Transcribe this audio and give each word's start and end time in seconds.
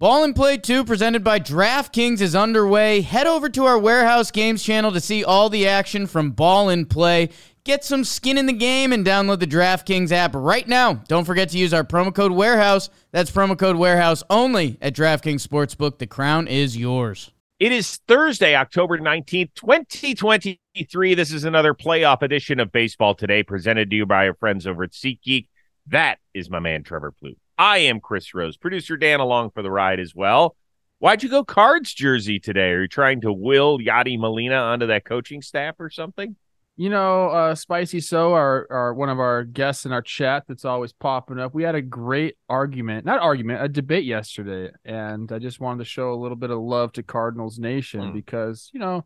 Ball 0.00 0.24
and 0.24 0.34
Play 0.34 0.56
2 0.56 0.86
presented 0.86 1.22
by 1.22 1.38
DraftKings 1.38 2.22
is 2.22 2.34
underway. 2.34 3.02
Head 3.02 3.26
over 3.26 3.50
to 3.50 3.66
our 3.66 3.78
Warehouse 3.78 4.30
Games 4.30 4.62
channel 4.62 4.92
to 4.92 4.98
see 4.98 5.22
all 5.22 5.50
the 5.50 5.68
action 5.68 6.06
from 6.06 6.30
Ball 6.30 6.70
and 6.70 6.88
Play. 6.88 7.28
Get 7.64 7.84
some 7.84 8.04
skin 8.04 8.38
in 8.38 8.46
the 8.46 8.54
game 8.54 8.94
and 8.94 9.04
download 9.04 9.40
the 9.40 9.46
DraftKings 9.46 10.10
app 10.10 10.34
right 10.34 10.66
now. 10.66 10.94
Don't 11.08 11.26
forget 11.26 11.50
to 11.50 11.58
use 11.58 11.74
our 11.74 11.84
promo 11.84 12.14
code 12.14 12.32
Warehouse. 12.32 12.88
That's 13.12 13.30
promo 13.30 13.58
code 13.58 13.76
Warehouse 13.76 14.22
only 14.30 14.78
at 14.80 14.94
DraftKings 14.94 15.46
Sportsbook. 15.46 15.98
The 15.98 16.06
crown 16.06 16.48
is 16.48 16.78
yours. 16.78 17.30
It 17.58 17.70
is 17.70 17.96
Thursday, 18.08 18.56
October 18.56 18.96
19th, 18.96 19.50
2023. 19.54 21.14
This 21.14 21.30
is 21.30 21.44
another 21.44 21.74
playoff 21.74 22.22
edition 22.22 22.58
of 22.58 22.72
Baseball 22.72 23.14
Today 23.14 23.42
presented 23.42 23.90
to 23.90 23.96
you 23.96 24.06
by 24.06 24.28
our 24.28 24.34
friends 24.34 24.66
over 24.66 24.84
at 24.84 24.92
SeatGeek. 24.92 25.48
That 25.88 26.20
is 26.32 26.48
my 26.48 26.58
man, 26.58 26.84
Trevor 26.84 27.12
Plouffe. 27.22 27.36
I 27.60 27.76
am 27.76 28.00
Chris 28.00 28.32
Rose, 28.32 28.56
producer 28.56 28.96
Dan 28.96 29.20
along 29.20 29.50
for 29.50 29.62
the 29.62 29.70
ride 29.70 30.00
as 30.00 30.14
well. 30.14 30.56
Why'd 30.98 31.22
you 31.22 31.28
go 31.28 31.44
Cards 31.44 31.92
jersey 31.92 32.40
today? 32.40 32.70
Are 32.70 32.80
you 32.80 32.88
trying 32.88 33.20
to 33.20 33.34
will 33.34 33.78
Yadi 33.78 34.18
Molina 34.18 34.54
onto 34.54 34.86
that 34.86 35.04
coaching 35.04 35.42
staff 35.42 35.74
or 35.78 35.90
something? 35.90 36.36
You 36.78 36.88
know, 36.88 37.28
uh, 37.28 37.54
Spicy 37.54 38.00
So, 38.00 38.32
our, 38.32 38.66
our 38.70 38.94
one 38.94 39.10
of 39.10 39.20
our 39.20 39.44
guests 39.44 39.84
in 39.84 39.92
our 39.92 40.00
chat 40.00 40.44
that's 40.48 40.64
always 40.64 40.94
popping 40.94 41.38
up. 41.38 41.52
We 41.52 41.62
had 41.62 41.74
a 41.74 41.82
great 41.82 42.38
argument, 42.48 43.04
not 43.04 43.20
argument, 43.20 43.62
a 43.62 43.68
debate 43.68 44.06
yesterday, 44.06 44.70
and 44.86 45.30
I 45.30 45.38
just 45.38 45.60
wanted 45.60 45.80
to 45.80 45.84
show 45.84 46.14
a 46.14 46.16
little 46.16 46.38
bit 46.38 46.50
of 46.50 46.60
love 46.60 46.92
to 46.92 47.02
Cardinals 47.02 47.58
Nation 47.58 48.00
Mm. 48.00 48.12
because 48.14 48.70
you 48.72 48.80
know, 48.80 49.04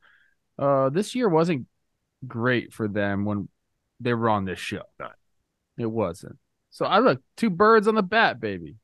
uh, 0.60 0.91
this 0.91 1.16
year 1.16 1.29
wasn't 1.29 1.66
great 2.24 2.73
for 2.73 2.87
them 2.87 3.24
when 3.24 3.48
they 3.98 4.15
were 4.15 4.29
on 4.29 4.45
this 4.45 4.60
show. 4.60 4.82
It 5.77 5.91
wasn't. 5.91 6.38
So 6.74 6.87
I 6.87 6.98
look 6.98 7.23
two 7.37 7.51
birds 7.51 7.87
on 7.87 7.95
the 7.95 8.02
bat, 8.02 8.41
baby. 8.41 8.74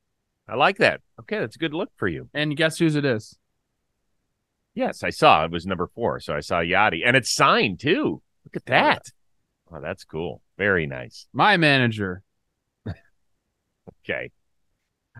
I 0.48 0.54
like 0.54 0.78
that. 0.78 1.00
Okay, 1.22 1.40
that's 1.40 1.56
a 1.56 1.58
good 1.58 1.74
look 1.74 1.90
for 1.96 2.06
you. 2.06 2.28
And 2.32 2.56
guess 2.56 2.78
whose 2.78 2.94
it 2.94 3.04
is? 3.04 3.36
Yes, 4.74 5.02
I 5.02 5.10
saw 5.10 5.44
it 5.44 5.50
was 5.50 5.66
number 5.66 5.88
four. 5.92 6.20
So 6.20 6.32
I 6.32 6.38
saw 6.38 6.60
Yadi, 6.60 7.00
and 7.04 7.16
it's 7.16 7.34
signed 7.34 7.80
too. 7.80 8.23
Look 8.45 8.54
at 8.54 8.66
that. 8.66 9.02
Oh, 9.73 9.80
that's 9.80 10.04
cool. 10.04 10.40
Very 10.56 10.87
nice. 10.87 11.26
My 11.32 11.56
manager. 11.56 12.23
Okay. 14.04 14.30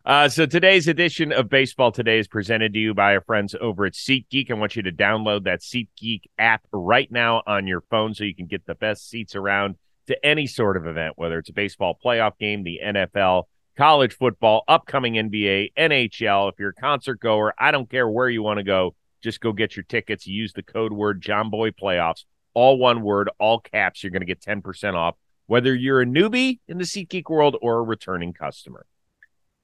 Uh, 0.05 0.29
so 0.29 0.47
today's 0.47 0.87
edition 0.87 1.33
of 1.33 1.49
Baseball 1.49 1.91
Today 1.91 2.21
is 2.21 2.29
presented 2.29 2.73
to 2.73 2.79
you 2.79 2.95
by 2.95 3.15
our 3.15 3.21
friends 3.21 3.57
over 3.61 3.85
at 3.85 3.95
SeatGeek. 3.95 4.49
I 4.49 4.55
want 4.55 4.77
you 4.77 4.83
to 4.83 4.93
download 4.93 5.45
that 5.45 5.61
SeatGeek 5.61 6.21
app 6.39 6.63
right 6.73 7.11
now 7.11 7.43
on 7.49 7.67
your 7.67 7.81
phone 7.91 8.15
so 8.15 8.23
you 8.23 8.35
can 8.35 8.47
get 8.47 8.65
the 8.67 8.77
best 8.77 9.11
seats 9.11 9.35
around 9.35 9.75
to 10.11 10.27
any 10.27 10.47
sort 10.47 10.77
of 10.77 10.87
event, 10.87 11.15
whether 11.17 11.39
it's 11.39 11.49
a 11.49 11.55
baseball 11.55 11.99
playoff 12.05 12.39
game, 12.39 12.63
the 12.63 12.81
NFL, 12.85 13.45
college 13.77 14.15
football, 14.15 14.63
upcoming 14.69 15.15
NBA, 15.15 15.73
NHL. 15.77 16.53
If 16.53 16.59
you're 16.59 16.71
a 16.71 16.75
concert 16.75 17.21
goer, 17.21 17.55
I 17.59 17.71
don't 17.71 17.89
care 17.89 18.09
where 18.09 18.29
you 18.29 18.43
want 18.43 18.59
to 18.59 18.65
go. 18.65 18.95
Just 19.23 19.41
go 19.41 19.53
get 19.53 19.77
your 19.77 19.85
tickets. 19.85 20.27
Use 20.27 20.53
the 20.53 20.63
code 20.63 20.93
word 20.93 21.23
Jomboy 21.23 21.73
Playoffs, 21.81 22.25
all 22.55 22.79
one 22.79 23.03
word, 23.03 23.31
all 23.39 23.61
caps. 23.61 24.03
You're 24.03 24.11
going 24.11 24.21
to 24.21 24.27
get 24.27 24.41
10% 24.41 24.95
off, 24.95 25.17
whether 25.47 25.75
you're 25.75 26.03
a 26.03 26.07
newbie 26.07 26.59
in 26.69 26.79
the 26.79 26.85
SeatGeek 26.85 27.29
world 27.29 27.57
or 27.61 27.79
a 27.79 27.83
returning 27.83 28.33
customer. 28.33 28.87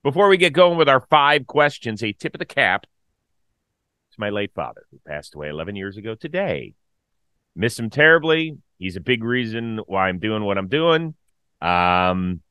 Before 0.03 0.29
we 0.29 0.37
get 0.37 0.53
going 0.53 0.79
with 0.79 0.89
our 0.89 1.01
five 1.01 1.47
questions, 1.47 2.03
a 2.03 2.13
tip 2.13 2.35
of 2.35 2.39
the 2.39 2.45
cap 2.45 2.87
to 4.13 4.21
my 4.21 4.31
late 4.31 4.53
father, 4.55 4.87
who 4.91 4.99
passed 5.07 5.35
away 5.35 5.49
11 5.49 5.77
years 5.77 5.97
ago 5.97 6.15
today. 6.15 6.75
Miss 7.55 7.79
him 7.79 7.91
terribly. 7.91 8.59
He's 8.79 8.97
a 8.97 9.01
big 9.01 9.25
reason 9.25 9.81
why 9.87 10.09
I'm 10.09 10.19
doing 10.19 10.45
what 10.45 10.59
I'm 10.59 10.69
doing. 10.69 11.15
Um, 11.61 12.43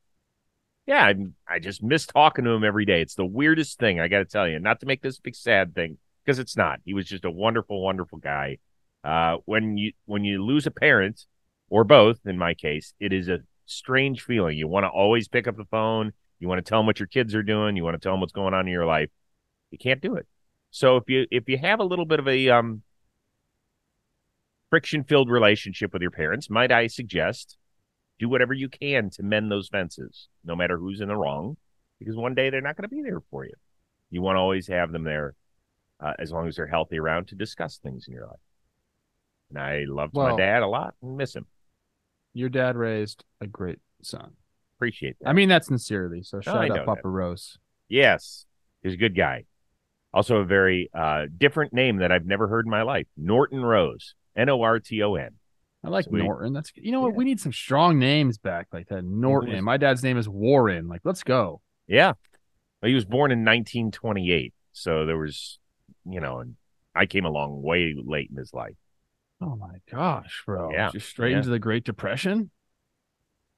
yeah, 0.86 1.04
I, 1.06 1.14
I 1.48 1.58
just 1.58 1.82
miss 1.82 2.06
talking 2.06 2.44
to 2.44 2.50
him 2.50 2.64
every 2.64 2.84
day. 2.84 3.00
It's 3.02 3.14
the 3.14 3.26
weirdest 3.26 3.78
thing, 3.78 4.00
I 4.00 4.08
got 4.08 4.18
to 4.18 4.24
tell 4.24 4.48
you. 4.48 4.58
Not 4.58 4.80
to 4.80 4.86
make 4.86 5.02
this 5.02 5.18
a 5.18 5.22
big 5.22 5.34
sad 5.34 5.74
thing, 5.74 5.98
because 6.24 6.38
it's 6.38 6.56
not. 6.56 6.80
He 6.84 6.94
was 6.94 7.06
just 7.06 7.24
a 7.24 7.30
wonderful, 7.30 7.82
wonderful 7.82 8.18
guy. 8.18 8.58
Uh, 9.04 9.36
when 9.44 9.76
you 9.76 9.92
when 10.06 10.24
you 10.24 10.44
lose 10.44 10.66
a 10.66 10.70
parent, 10.70 11.24
or 11.68 11.84
both, 11.84 12.18
in 12.24 12.38
my 12.38 12.54
case, 12.54 12.92
it 13.00 13.12
is 13.12 13.28
a 13.28 13.40
strange 13.66 14.22
feeling. 14.22 14.56
You 14.56 14.68
want 14.68 14.84
to 14.84 14.88
always 14.88 15.28
pick 15.28 15.46
up 15.46 15.56
the 15.56 15.64
phone. 15.64 16.12
You 16.38 16.48
want 16.48 16.64
to 16.64 16.68
tell 16.68 16.80
them 16.80 16.86
what 16.86 17.00
your 17.00 17.06
kids 17.08 17.34
are 17.34 17.42
doing. 17.42 17.76
You 17.76 17.84
want 17.84 17.94
to 17.94 18.00
tell 18.00 18.12
them 18.12 18.20
what's 18.20 18.32
going 18.32 18.54
on 18.54 18.66
in 18.66 18.72
your 18.72 18.86
life. 18.86 19.10
You 19.70 19.78
can't 19.78 20.00
do 20.00 20.16
it. 20.16 20.26
So 20.70 20.96
if 20.96 21.04
you 21.08 21.26
if 21.30 21.48
you 21.48 21.58
have 21.58 21.80
a 21.80 21.84
little 21.84 22.04
bit 22.04 22.20
of 22.20 22.28
a 22.28 22.48
um, 22.50 22.82
friction 24.70 25.04
filled 25.04 25.30
relationship 25.30 25.92
with 25.92 26.02
your 26.02 26.10
parents, 26.10 26.50
might 26.50 26.72
I 26.72 26.86
suggest 26.86 27.58
do 28.18 28.28
whatever 28.28 28.54
you 28.54 28.68
can 28.68 29.10
to 29.10 29.22
mend 29.22 29.50
those 29.50 29.68
fences, 29.68 30.28
no 30.44 30.56
matter 30.56 30.78
who's 30.78 31.00
in 31.00 31.08
the 31.08 31.16
wrong, 31.16 31.56
because 31.98 32.16
one 32.16 32.34
day 32.34 32.50
they're 32.50 32.60
not 32.60 32.76
going 32.76 32.88
to 32.88 32.94
be 32.94 33.02
there 33.02 33.20
for 33.30 33.44
you. 33.44 33.52
You 34.10 34.22
want 34.22 34.36
to 34.36 34.40
always 34.40 34.68
have 34.68 34.92
them 34.92 35.04
there 35.04 35.34
uh, 36.00 36.12
as 36.18 36.32
long 36.32 36.48
as 36.48 36.56
they're 36.56 36.66
healthy 36.66 36.98
around 36.98 37.28
to 37.28 37.34
discuss 37.34 37.78
things 37.78 38.06
in 38.06 38.14
your 38.14 38.26
life. 38.26 38.38
And 39.50 39.58
I 39.58 39.84
loved 39.86 40.14
my 40.14 40.36
dad 40.36 40.62
a 40.62 40.66
lot 40.66 40.94
and 41.02 41.16
miss 41.16 41.34
him. 41.34 41.46
Your 42.34 42.48
dad 42.48 42.76
raised 42.76 43.24
a 43.40 43.46
great 43.46 43.78
son. 44.02 44.32
Appreciate 44.76 45.16
that. 45.20 45.28
I 45.28 45.32
mean 45.32 45.48
that 45.48 45.64
sincerely. 45.64 46.22
So 46.22 46.40
shout 46.40 46.68
know 46.68 46.76
out 46.76 46.86
Papa 46.86 47.00
that. 47.02 47.08
Rose. 47.08 47.58
Yes, 47.88 48.44
he's 48.82 48.94
a 48.94 48.98
good 48.98 49.16
guy. 49.16 49.44
Also, 50.12 50.38
a 50.38 50.44
very 50.44 50.90
uh, 50.94 51.26
different 51.36 51.72
name 51.72 51.98
that 51.98 52.10
I've 52.10 52.26
never 52.26 52.48
heard 52.48 52.66
in 52.66 52.70
my 52.70 52.82
life 52.82 53.06
Norton 53.16 53.62
Rose. 53.62 54.14
N 54.36 54.48
O 54.48 54.62
R 54.62 54.78
T 54.78 55.02
O 55.02 55.14
N. 55.14 55.30
I 55.84 55.88
like 55.88 56.06
Sweet. 56.06 56.24
Norton. 56.24 56.52
That's 56.52 56.72
you 56.74 56.92
know 56.92 57.00
what 57.00 57.12
Yeah. 57.12 57.16
we 57.16 57.24
need 57.24 57.40
some 57.40 57.52
strong 57.52 57.98
names 57.98 58.38
back 58.38 58.68
like 58.72 58.88
that. 58.88 59.04
Norton. 59.04 59.62
My 59.62 59.76
dad's 59.76 60.02
name 60.02 60.18
is 60.18 60.28
Warren. 60.28 60.88
Like 60.88 61.02
let's 61.04 61.22
go. 61.22 61.60
Yeah. 61.86 62.12
Well, 62.82 62.88
he 62.88 62.94
was 62.94 63.04
born 63.04 63.30
in 63.30 63.44
1928. 63.44 64.52
So 64.72 65.06
there 65.06 65.16
was, 65.16 65.58
you 66.04 66.20
know, 66.20 66.40
and 66.40 66.56
I 66.94 67.06
came 67.06 67.24
along 67.24 67.62
way 67.62 67.94
late 67.96 68.30
in 68.30 68.36
his 68.36 68.52
life. 68.52 68.74
Oh 69.40 69.56
my 69.56 69.76
gosh, 69.90 70.42
bro! 70.46 70.70
Yeah, 70.72 70.90
just 70.90 71.08
straight 71.08 71.32
yeah. 71.32 71.38
into 71.38 71.50
the 71.50 71.58
Great 71.58 71.84
Depression. 71.84 72.50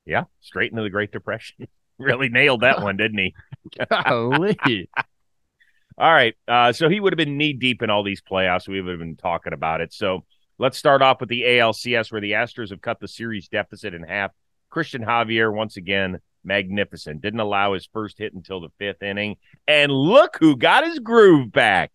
Yeah. 0.04 0.24
Straight 0.40 0.70
into 0.72 0.82
the 0.82 0.90
Great 0.90 1.12
Depression. 1.12 1.68
really 1.98 2.28
nailed 2.28 2.62
that 2.62 2.82
one, 2.82 2.96
didn't 2.96 3.18
he? 3.18 3.34
Golly. 3.90 4.56
All 5.98 6.12
right. 6.12 6.34
Uh, 6.46 6.72
so 6.72 6.88
he 6.88 7.00
would 7.00 7.12
have 7.12 7.18
been 7.18 7.36
knee 7.36 7.52
deep 7.52 7.82
in 7.82 7.90
all 7.90 8.04
these 8.04 8.22
playoffs. 8.22 8.68
We 8.68 8.80
would 8.80 8.90
have 8.90 9.00
been 9.00 9.16
talking 9.16 9.52
about 9.52 9.80
it. 9.80 9.92
So 9.92 10.24
let's 10.58 10.78
start 10.78 11.02
off 11.02 11.20
with 11.20 11.28
the 11.28 11.42
ALCS, 11.42 12.10
where 12.10 12.20
the 12.20 12.32
Astros 12.32 12.70
have 12.70 12.80
cut 12.80 13.00
the 13.00 13.08
series 13.08 13.48
deficit 13.48 13.94
in 13.94 14.02
half. 14.02 14.32
Christian 14.70 15.02
Javier, 15.02 15.52
once 15.52 15.76
again, 15.76 16.20
magnificent. 16.44 17.20
Didn't 17.20 17.41
allow 17.41 17.74
his 17.74 17.88
first 17.92 18.19
hit 18.19 18.34
until 18.34 18.60
the 18.60 18.70
fifth 18.78 19.02
inning. 19.02 19.36
And 19.66 19.91
look 19.91 20.36
who 20.41 20.56
got 20.56 20.84
his 20.84 20.98
groove 20.98 21.52
back. 21.52 21.92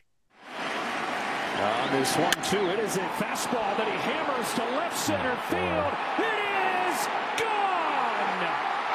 On 0.60 1.92
this 1.92 2.16
one, 2.18 2.34
too, 2.44 2.66
it 2.72 2.80
is 2.80 2.98
a 2.98 3.08
fastball 3.22 3.78
that 3.78 3.88
he 3.88 3.96
hammers 4.04 4.52
to 4.56 4.64
left 4.76 4.98
center 4.98 5.36
field. 5.48 5.94
It 6.20 6.36
is 6.92 7.08
gone! 7.40 8.42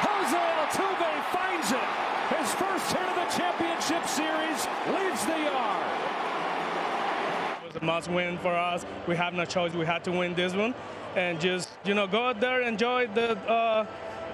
Jose 0.05 0.37
Altuve 0.37 1.11
finds 1.33 1.71
it. 1.71 1.89
His 2.35 2.53
first 2.53 2.91
hit 2.93 3.07
of 3.09 3.15
the 3.15 3.29
championship 3.33 4.05
series 4.05 4.67
leaves 4.93 5.25
the 5.25 5.39
yard. 5.49 5.87
It 7.63 7.73
was 7.73 7.75
a 7.78 7.78
must 7.89 8.07
win 8.07 8.37
for 8.37 8.53
us. 8.53 8.85
We 9.07 9.15
have 9.15 9.33
no 9.33 9.45
choice. 9.45 9.73
We 9.73 9.83
had 9.93 10.03
to 10.03 10.11
win 10.11 10.35
this 10.35 10.53
one, 10.53 10.75
and 11.15 11.41
just 11.41 11.69
you 11.83 11.95
know 11.95 12.05
go 12.05 12.27
out 12.27 12.39
there, 12.39 12.61
enjoy 12.61 13.07
the 13.07 13.29
uh, 13.49 13.87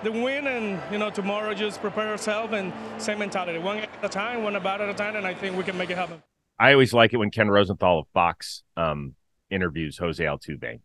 the 0.04 0.12
win, 0.12 0.48
and 0.48 0.66
you 0.92 0.98
know 0.98 1.10
tomorrow 1.10 1.54
just 1.54 1.80
prepare 1.80 2.10
yourself 2.10 2.52
and 2.52 2.74
same 2.98 3.20
mentality, 3.20 3.60
one 3.60 3.78
at 3.78 3.90
a 4.04 4.10
time, 4.10 4.44
one 4.44 4.58
about 4.58 4.82
at 4.82 4.90
a 4.90 4.94
time, 4.94 5.16
and 5.16 5.26
I 5.26 5.34
think 5.34 5.56
we 5.56 5.64
can 5.64 5.78
make 5.78 5.90
it 5.90 5.98
happen. 5.98 6.22
I 6.60 6.74
always 6.74 6.92
like 6.92 7.14
it 7.14 7.18
when 7.18 7.32
Ken 7.32 7.50
Rosenthal 7.50 8.00
of 8.00 8.08
Fox 8.14 8.64
um, 8.76 9.16
interviews 9.50 9.98
Jose 9.98 10.24
Altuve 10.24 10.80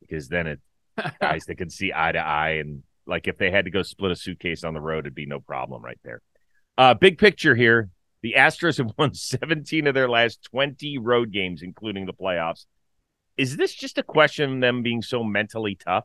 because 0.00 0.28
then 0.28 0.46
it 0.46 0.60
guys 1.20 1.44
that 1.46 1.56
can 1.56 1.70
see 1.70 1.92
eye 1.94 2.12
to 2.12 2.18
eye 2.18 2.54
and 2.62 2.84
like 3.04 3.26
if 3.26 3.36
they 3.36 3.50
had 3.50 3.64
to 3.64 3.72
go 3.72 3.82
split 3.82 4.12
a 4.12 4.16
suitcase 4.16 4.62
on 4.62 4.74
the 4.74 4.80
road, 4.80 5.00
it'd 5.06 5.14
be 5.14 5.26
no 5.26 5.40
problem 5.40 5.82
right 5.82 5.98
there. 6.04 6.22
Uh, 6.78 6.94
big 6.94 7.18
picture 7.18 7.56
here: 7.56 7.90
the 8.22 8.34
Astros 8.36 8.78
have 8.78 8.92
won 8.96 9.14
17 9.14 9.86
of 9.86 9.94
their 9.94 10.08
last 10.08 10.42
20 10.44 10.98
road 10.98 11.32
games, 11.32 11.62
including 11.62 12.06
the 12.06 12.12
playoffs. 12.12 12.66
Is 13.36 13.56
this 13.56 13.74
just 13.74 13.98
a 13.98 14.02
question 14.02 14.54
of 14.54 14.60
them 14.60 14.82
being 14.82 15.02
so 15.02 15.24
mentally 15.24 15.74
tough? 15.74 16.04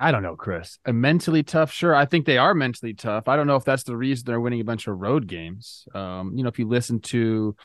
I 0.00 0.12
don't 0.12 0.22
know, 0.22 0.36
Chris. 0.36 0.78
A 0.84 0.92
mentally 0.92 1.42
tough, 1.42 1.72
sure. 1.72 1.94
I 1.94 2.04
think 2.04 2.24
they 2.24 2.38
are 2.38 2.54
mentally 2.54 2.94
tough. 2.94 3.26
I 3.26 3.36
don't 3.36 3.48
know 3.48 3.56
if 3.56 3.64
that's 3.64 3.82
the 3.82 3.96
reason 3.96 4.24
they're 4.26 4.40
winning 4.40 4.60
a 4.60 4.64
bunch 4.64 4.86
of 4.86 4.98
road 4.98 5.26
games. 5.26 5.88
Um, 5.92 6.32
you 6.36 6.44
know, 6.44 6.48
if 6.48 6.58
you 6.58 6.68
listen 6.68 7.00
to, 7.00 7.56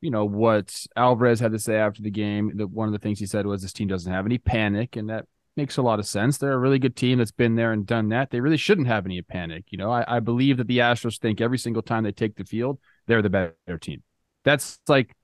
you 0.00 0.10
know, 0.10 0.24
what 0.24 0.84
Alvarez 0.96 1.38
had 1.38 1.52
to 1.52 1.60
say 1.60 1.76
after 1.76 2.02
the 2.02 2.10
game, 2.10 2.50
the, 2.56 2.66
one 2.66 2.88
of 2.88 2.92
the 2.92 2.98
things 2.98 3.20
he 3.20 3.26
said 3.26 3.46
was 3.46 3.62
this 3.62 3.72
team 3.72 3.86
doesn't 3.86 4.12
have 4.12 4.26
any 4.26 4.38
panic, 4.38 4.96
and 4.96 5.08
that 5.08 5.26
makes 5.56 5.76
a 5.76 5.82
lot 5.82 5.98
of 5.98 6.06
sense. 6.06 6.38
They're 6.38 6.52
a 6.52 6.58
really 6.58 6.78
good 6.78 6.96
team 6.96 7.18
that's 7.18 7.30
been 7.30 7.56
there 7.56 7.72
and 7.72 7.86
done 7.86 8.08
that. 8.08 8.30
They 8.30 8.40
really 8.40 8.56
shouldn't 8.56 8.86
have 8.86 9.04
any 9.04 9.20
panic. 9.22 9.64
You 9.70 9.78
know, 9.78 9.90
I, 9.90 10.16
I 10.16 10.20
believe 10.20 10.56
that 10.58 10.66
the 10.66 10.78
Astros 10.78 11.18
think 11.18 11.40
every 11.40 11.58
single 11.58 11.82
time 11.82 12.04
they 12.04 12.12
take 12.12 12.36
the 12.36 12.44
field, 12.44 12.78
they're 13.06 13.22
the 13.22 13.30
better 13.30 13.78
team. 13.80 14.02
That's 14.44 14.78
like 14.88 15.14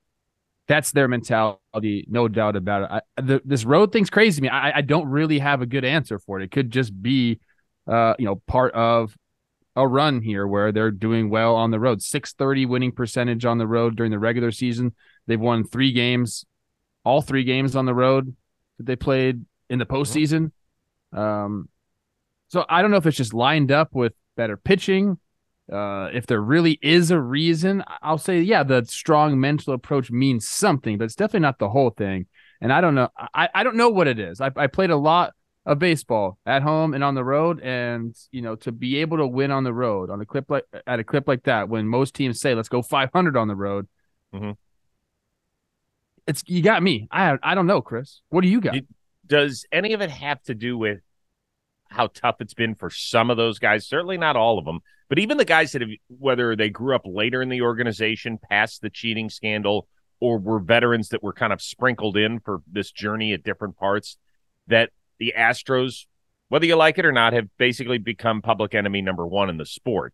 that's 0.67 0.91
their 0.91 1.07
mentality, 1.07 2.05
no 2.07 2.27
doubt 2.27 2.55
about 2.55 2.83
it. 2.83 3.03
I, 3.17 3.21
the, 3.21 3.41
this 3.43 3.65
road 3.65 3.91
thing's 3.91 4.11
crazy 4.11 4.35
to 4.37 4.41
me. 4.43 4.49
I, 4.49 4.77
I 4.77 4.81
don't 4.81 5.07
really 5.07 5.39
have 5.39 5.61
a 5.61 5.65
good 5.65 5.83
answer 5.83 6.19
for 6.19 6.39
it. 6.39 6.43
It 6.43 6.51
could 6.51 6.69
just 6.69 7.01
be, 7.01 7.39
uh, 7.87 8.13
you 8.19 8.25
know, 8.25 8.35
part 8.45 8.73
of 8.75 9.17
a 9.75 9.87
run 9.87 10.21
here 10.21 10.45
where 10.45 10.71
they're 10.71 10.91
doing 10.91 11.31
well 11.31 11.55
on 11.55 11.71
the 11.71 11.79
road. 11.79 12.03
630 12.03 12.67
winning 12.67 12.91
percentage 12.91 13.45
on 13.45 13.57
the 13.57 13.65
road 13.65 13.95
during 13.95 14.11
the 14.11 14.19
regular 14.19 14.51
season. 14.51 14.93
They've 15.25 15.39
won 15.39 15.63
three 15.63 15.91
games, 15.91 16.45
all 17.03 17.23
three 17.23 17.43
games 17.43 17.75
on 17.75 17.85
the 17.85 17.95
road 17.95 18.35
that 18.77 18.85
they 18.85 18.95
played 18.95 19.45
in 19.69 19.79
the 19.79 19.85
postseason. 19.85 20.51
Um, 21.13 21.69
so 22.47 22.65
I 22.69 22.81
don't 22.81 22.91
know 22.91 22.97
if 22.97 23.05
it's 23.05 23.17
just 23.17 23.33
lined 23.33 23.71
up 23.71 23.89
with 23.93 24.13
better 24.35 24.57
pitching. 24.57 25.19
Uh, 25.71 26.09
if 26.13 26.25
there 26.25 26.41
really 26.41 26.79
is 26.81 27.11
a 27.11 27.19
reason, 27.19 27.83
I'll 28.01 28.17
say, 28.17 28.41
yeah, 28.41 28.63
the 28.63 28.83
strong 28.85 29.39
mental 29.39 29.73
approach 29.73 30.09
means 30.09 30.47
something, 30.47 30.97
but 30.97 31.03
it's 31.05 31.15
definitely 31.15 31.41
not 31.41 31.59
the 31.59 31.69
whole 31.69 31.91
thing. 31.91 32.25
And 32.59 32.73
I 32.73 32.81
don't 32.81 32.95
know. 32.95 33.09
I, 33.35 33.49
I 33.53 33.63
don't 33.63 33.75
know 33.75 33.89
what 33.89 34.07
it 34.07 34.17
is. 34.19 34.41
I, 34.41 34.51
I 34.55 34.65
played 34.67 34.89
a 34.89 34.95
lot 34.97 35.33
of 35.65 35.77
baseball 35.77 36.39
at 36.45 36.63
home 36.63 36.95
and 36.95 37.03
on 37.03 37.13
the 37.13 37.23
road, 37.23 37.59
and 37.61 38.15
you 38.31 38.41
know 38.41 38.55
to 38.55 38.71
be 38.71 38.97
able 38.97 39.17
to 39.17 39.27
win 39.27 39.51
on 39.51 39.63
the 39.63 39.73
road 39.73 40.09
on 40.09 40.19
a 40.19 40.25
clip 40.25 40.49
like 40.49 40.63
at 40.87 40.99
a 40.99 41.03
clip 41.03 41.27
like 41.27 41.43
that, 41.43 41.69
when 41.69 41.87
most 41.87 42.15
teams 42.15 42.39
say 42.41 42.55
let's 42.55 42.69
go 42.69 42.81
500 42.81 43.37
on 43.37 43.47
the 43.47 43.55
road, 43.55 43.87
Mhm. 44.33 44.57
it's 46.27 46.43
you 46.47 46.61
got 46.63 46.81
me. 46.81 47.07
I 47.11 47.37
I 47.43 47.55
don't 47.55 47.67
know, 47.67 47.81
Chris. 47.81 48.21
What 48.29 48.41
do 48.41 48.47
you 48.47 48.59
got? 48.61 48.75
It- 48.77 48.87
Does 49.29 49.65
any 49.71 49.93
of 49.93 50.01
it 50.01 50.09
have 50.09 50.41
to 50.43 50.55
do 50.55 50.77
with 50.77 50.99
how 51.87 52.07
tough 52.07 52.41
it's 52.41 52.53
been 52.53 52.75
for 52.75 52.89
some 52.89 53.29
of 53.29 53.37
those 53.37 53.59
guys? 53.59 53.87
Certainly 53.87 54.17
not 54.17 54.35
all 54.35 54.59
of 54.59 54.65
them, 54.65 54.81
but 55.07 55.19
even 55.19 55.37
the 55.37 55.45
guys 55.45 55.71
that 55.71 55.81
have, 55.81 55.91
whether 56.07 56.55
they 56.55 56.69
grew 56.69 56.95
up 56.95 57.03
later 57.05 57.41
in 57.41 57.49
the 57.49 57.61
organization, 57.61 58.37
past 58.37 58.81
the 58.81 58.89
cheating 58.89 59.29
scandal, 59.29 59.87
or 60.19 60.37
were 60.37 60.59
veterans 60.59 61.09
that 61.09 61.23
were 61.23 61.33
kind 61.33 61.53
of 61.53 61.61
sprinkled 61.61 62.17
in 62.17 62.39
for 62.39 62.61
this 62.69 62.91
journey 62.91 63.33
at 63.33 63.43
different 63.43 63.77
parts, 63.77 64.17
that 64.67 64.89
the 65.17 65.33
Astros, 65.37 66.05
whether 66.49 66.65
you 66.65 66.75
like 66.75 66.97
it 66.97 67.05
or 67.05 67.11
not, 67.11 67.33
have 67.33 67.47
basically 67.57 67.97
become 67.97 68.41
public 68.41 68.75
enemy 68.75 69.01
number 69.01 69.25
one 69.25 69.49
in 69.49 69.57
the 69.57 69.65
sport. 69.65 70.13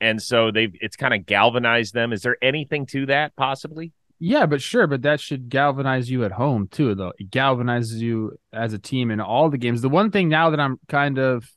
And 0.00 0.20
so 0.22 0.50
they've 0.50 0.74
it's 0.80 0.96
kind 0.96 1.14
of 1.14 1.26
galvanized 1.26 1.94
them. 1.94 2.12
Is 2.12 2.22
there 2.22 2.36
anything 2.42 2.86
to 2.86 3.06
that 3.06 3.36
possibly? 3.36 3.92
Yeah, 4.22 4.44
but 4.44 4.60
sure, 4.60 4.86
but 4.86 5.00
that 5.02 5.18
should 5.18 5.48
galvanize 5.48 6.10
you 6.10 6.24
at 6.24 6.32
home 6.32 6.68
too, 6.68 6.94
though. 6.94 7.14
It 7.18 7.30
galvanizes 7.30 8.00
you 8.00 8.38
as 8.52 8.74
a 8.74 8.78
team 8.78 9.10
in 9.10 9.18
all 9.18 9.48
the 9.48 9.56
games. 9.56 9.80
The 9.80 9.88
one 9.88 10.10
thing 10.10 10.28
now 10.28 10.50
that 10.50 10.60
I'm 10.60 10.78
kind 10.88 11.18
of 11.18 11.50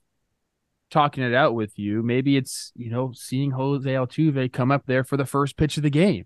talking 0.89 1.25
it 1.25 1.33
out 1.33 1.55
with 1.55 1.77
you, 1.77 2.01
maybe 2.01 2.37
it's, 2.37 2.71
you 2.73 2.89
know, 2.89 3.11
seeing 3.13 3.51
Jose 3.51 3.89
Altuve 3.89 4.53
come 4.53 4.71
up 4.71 4.83
there 4.85 5.03
for 5.03 5.17
the 5.17 5.25
first 5.25 5.57
pitch 5.57 5.75
of 5.75 5.83
the 5.83 5.89
game. 5.89 6.25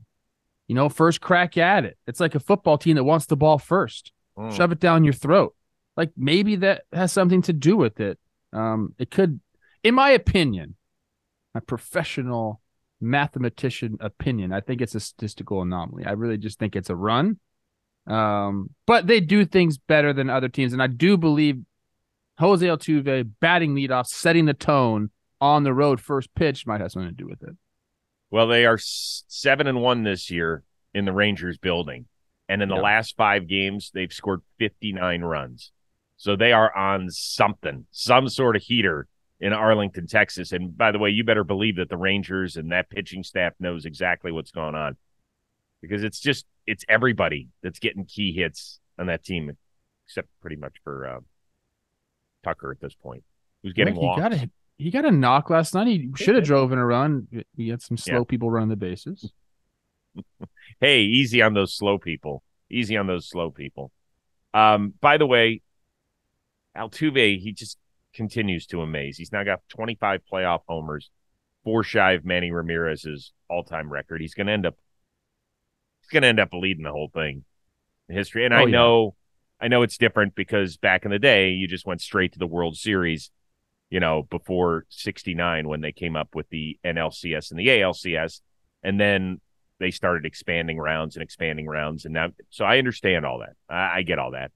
You 0.68 0.76
know, 0.76 0.90
first 0.90 1.22
crack 1.22 1.58
at 1.58 1.86
it. 1.86 1.98
It's 2.06 2.20
like 2.20 2.36
a 2.36 2.40
football 2.40 2.78
team 2.78 2.98
that 2.98 3.04
wants 3.04 3.26
the 3.26 3.38
ball 3.38 3.58
first. 3.58 4.12
Mm. 4.38 4.56
Shove 4.56 4.72
it 4.72 4.80
down 4.80 5.04
your 5.04 5.14
throat. 5.14 5.56
Like 5.96 6.12
maybe 6.16 6.56
that 6.58 6.84
has 6.94 7.12
something 7.12 7.42
to 7.44 7.54
do 7.54 7.76
with 7.76 8.00
it. 8.00 8.20
Um, 8.54 8.94
it 9.00 9.10
could, 9.10 9.40
in 9.84 9.96
my 9.96 10.12
opinion, 10.12 10.76
my 11.56 11.62
professional 11.62 12.62
mathematician 13.00 13.98
opinion. 14.00 14.52
I 14.54 14.62
think 14.62 14.82
it's 14.82 14.96
a 14.96 15.00
statistical 15.00 15.62
anomaly. 15.62 16.06
I 16.06 16.12
really 16.12 16.38
just 16.38 16.60
think 16.60 16.76
it's 16.76 16.90
a 16.90 16.96
run. 16.96 17.40
Um, 18.08 18.70
but 18.86 19.08
they 19.08 19.20
do 19.20 19.46
things 19.46 19.78
better 19.78 20.14
than 20.14 20.30
other 20.30 20.48
teams, 20.50 20.72
and 20.74 20.82
I 20.82 20.88
do 20.88 21.18
believe 21.18 21.60
Jose 22.40 22.66
Altuve 22.66 23.30
batting 23.42 23.76
leadoff, 23.76 24.06
setting 24.06 24.46
the 24.46 24.54
tone 24.54 25.10
on 25.42 25.64
the 25.64 25.74
road 25.74 26.00
first 26.00 26.34
pitch 26.34 26.66
might 26.66 26.80
have 26.82 26.92
something 26.92 27.10
to 27.10 27.16
do 27.16 27.28
with 27.28 27.44
it. 27.44 27.56
Well, 28.32 28.48
they 28.48 28.66
are 28.66 28.78
seven 28.80 29.68
and 29.68 29.82
one 29.82 30.04
this 30.04 30.32
year 30.32 30.64
in 30.94 31.06
the 31.06 31.12
Rangers 31.12 31.58
building, 31.58 32.06
and 32.48 32.62
in 32.62 32.70
the 32.70 32.76
Yeah. 32.76 32.82
last 32.82 33.18
five 33.18 33.48
games, 33.48 33.92
they've 33.94 34.12
scored 34.12 34.42
fifty 34.58 34.94
nine 34.94 35.22
runs. 35.22 35.72
So 36.16 36.36
they 36.36 36.52
are 36.54 36.76
on 36.76 37.10
something, 37.12 37.88
some 37.92 38.30
sort 38.30 38.56
of 38.56 38.64
heater 38.64 39.08
in 39.40 39.54
Arlington, 39.54 40.08
Texas. 40.08 40.52
And 40.52 40.76
by 40.78 40.92
the 40.92 41.00
way, 41.00 41.10
you 41.10 41.24
better 41.24 41.44
believe 41.44 41.76
that 41.78 41.90
the 41.90 41.98
Rangers 41.98 42.58
and 42.58 42.72
that 42.72 42.90
pitching 42.90 43.24
staff 43.24 43.54
knows 43.60 43.86
exactly 43.86 44.32
what's 44.32 44.52
going 44.52 44.76
on 44.76 44.98
because 45.82 46.04
it's 46.04 46.20
just 46.20 46.46
it's 46.66 46.84
everybody 46.90 47.50
that's 47.62 47.80
getting 47.80 48.06
key 48.06 48.34
hits 48.34 48.80
on 49.00 49.08
that 49.08 49.24
team, 49.24 49.56
except 50.08 50.28
pretty 50.42 50.56
much 50.56 50.76
for 50.84 51.08
uh, 51.08 51.20
Tucker 52.44 52.72
at 52.72 52.82
this 52.82 52.96
point, 52.96 53.24
who's 53.62 53.74
getting 53.74 53.96
Yeah, 53.96 54.16
he 54.16 54.22
got 54.22 54.34
a 54.34 54.50
he 54.78 54.92
got 54.92 55.06
a 55.06 55.12
knock 55.12 55.50
last 55.50 55.74
night. 55.74 55.88
He 55.88 56.10
should 56.16 56.36
have 56.36 56.44
drove 56.44 56.72
in 56.72 56.78
a 56.80 56.86
run. 56.86 57.28
He 57.56 57.70
had 57.70 57.82
some 57.82 57.98
slow 57.98 58.20
Yeah. 58.20 58.24
people 58.28 58.50
running 58.52 58.70
the 58.70 58.76
bases. 58.76 59.32
hey, 60.80 61.02
easy 61.02 61.42
on 61.42 61.54
those 61.54 61.74
slow 61.76 61.98
people. 61.98 62.44
Easy 62.70 62.98
on 62.98 63.08
those 63.08 63.28
slow 63.30 63.50
people. 63.50 63.92
Um, 64.54 64.94
by 65.00 65.18
the 65.18 65.26
way, 65.26 65.62
Altuve, 66.76 67.40
he 67.40 67.54
just 67.54 67.78
continues 68.18 68.66
to 68.68 68.82
amaze. 68.82 69.18
He's 69.18 69.32
now 69.32 69.44
got 69.46 69.62
25 69.70 70.22
playoff 70.32 70.62
homers, 70.68 71.10
four 71.64 71.84
shy 71.84 72.14
of 72.14 72.26
Manny 72.26 72.52
Ramirez's 72.52 73.32
all-time 73.50 73.90
record. 73.92 74.20
He's 74.20 74.34
going 74.34 74.48
to 74.48 74.54
end 74.54 74.66
up 74.66 74.76
he's 76.02 76.10
going 76.10 76.24
to 76.24 76.28
end 76.30 76.40
up 76.40 76.50
leading 76.54 76.84
the 76.84 76.92
whole 76.92 77.10
thing 77.14 77.46
in 78.10 78.16
history. 78.16 78.46
And 78.46 78.54
Oh, 78.54 78.58
I 78.58 78.64
yeah. 78.64 78.72
know 78.72 79.16
I 79.60 79.68
know 79.70 79.82
it's 79.84 79.98
different 79.98 80.36
because 80.36 80.78
back 80.78 81.06
in 81.06 81.12
the 81.12 81.20
day, 81.20 81.52
you 81.52 81.68
just 81.68 81.86
went 81.86 82.02
straight 82.02 82.34
to 82.34 82.40
the 82.40 82.46
World 82.48 82.78
Series, 82.78 83.32
you 83.90 84.00
know, 84.00 84.24
before 84.30 84.86
69 84.90 85.68
when 85.68 85.82
they 85.82 85.92
came 85.92 86.16
up 86.16 86.36
with 86.36 86.50
the 86.50 86.78
NLCS 86.86 87.52
and 87.52 87.60
the 87.60 87.68
ALCS. 87.68 88.42
And 88.84 89.00
then 89.00 89.42
they 89.80 89.92
started 89.92 90.26
expanding 90.26 90.78
rounds 90.78 91.16
and 91.16 91.24
expanding 91.24 91.68
rounds. 91.68 92.06
And 92.06 92.14
now, 92.14 92.30
so 92.50 92.66
I 92.66 92.78
understand 92.78 93.26
all 93.26 93.40
that. 93.40 93.56
I, 93.70 94.00
I 94.00 94.02
get 94.04 94.20
all 94.20 94.32
that. 94.32 94.52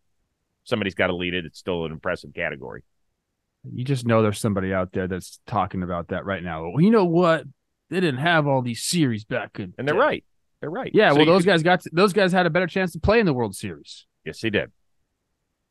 Somebody's 0.64 0.96
got 0.96 1.08
to 1.08 1.16
lead 1.16 1.34
it. 1.34 1.46
It's 1.46 1.58
still 1.60 1.86
an 1.86 1.92
impressive 1.92 2.34
category. 2.34 2.84
You 3.64 3.84
just 3.86 4.06
know 4.08 4.22
there's 4.24 4.40
somebody 4.40 4.74
out 4.74 4.92
there 4.92 5.08
that's 5.08 5.40
talking 5.46 5.84
about 5.84 6.08
that 6.10 6.26
right 6.26 6.42
now. 6.44 6.70
Well, 6.70 6.82
you 6.82 6.90
know 6.92 7.06
what? 7.06 7.44
They 7.90 8.00
didn't 8.00 8.20
have 8.22 8.48
all 8.48 8.62
these 8.62 8.84
series 8.84 9.24
back 9.26 9.60
in, 9.60 9.74
And 9.78 9.88
they're 9.88 9.96
day. 9.96 10.00
right. 10.00 10.24
They're 10.62 10.70
right. 10.70 10.92
Yeah, 10.94 11.12
So 11.12 11.18
well, 11.18 11.26
those 11.26 11.42
could- 11.44 11.48
guys 11.50 11.64
got 11.64 11.82
to, 11.82 11.90
those 11.94 12.14
guys 12.14 12.32
had 12.32 12.46
a 12.46 12.50
better 12.50 12.68
chance 12.68 12.92
to 12.94 13.00
play 13.00 13.20
in 13.20 13.26
the 13.26 13.34
World 13.34 13.56
Series 13.56 14.06
Yes, 14.26 14.42
they 14.42 14.50
did. 14.50 14.72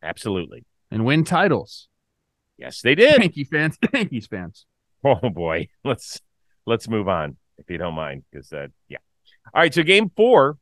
Absolutely. 0.02 0.64
and 0.90 1.04
win 1.04 1.24
titles. 1.24 1.88
Yes, 2.58 2.80
they 2.82 2.94
did. 2.94 3.20
Yankee 3.20 3.44
fans, 3.44 3.78
Yankees 3.94 4.26
fans. 4.26 4.66
Oh 5.04 5.30
boy, 5.30 5.68
let's 5.84 6.20
let's 6.66 6.88
move 6.88 7.08
on 7.08 7.36
if 7.58 7.70
you 7.70 7.78
don't 7.78 7.94
mind, 7.94 8.24
because 8.30 8.52
uh, 8.52 8.66
yeah. 8.88 8.98
All 9.54 9.60
right, 9.62 9.72
so 9.72 9.82
game 9.82 10.10
four 10.14 10.58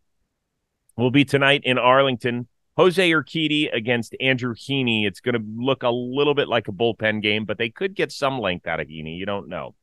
will 0.96 1.10
be 1.10 1.24
tonight 1.24 1.62
in 1.64 1.76
Arlington. 1.78 2.46
Jose 2.78 3.10
Urquidy 3.10 3.74
against 3.74 4.14
Andrew 4.20 4.54
Heaney. 4.54 5.04
It's 5.04 5.20
going 5.20 5.34
to 5.34 5.42
look 5.56 5.82
a 5.82 5.90
little 5.90 6.34
bit 6.34 6.48
like 6.48 6.68
a 6.68 6.72
bullpen 6.72 7.20
game, 7.20 7.44
but 7.44 7.58
they 7.58 7.70
could 7.70 7.96
get 7.96 8.12
some 8.12 8.38
length 8.38 8.68
out 8.68 8.78
of 8.78 8.86
Heaney. 8.86 9.18
You 9.18 9.26
don't 9.26 9.48
know. 9.48 9.74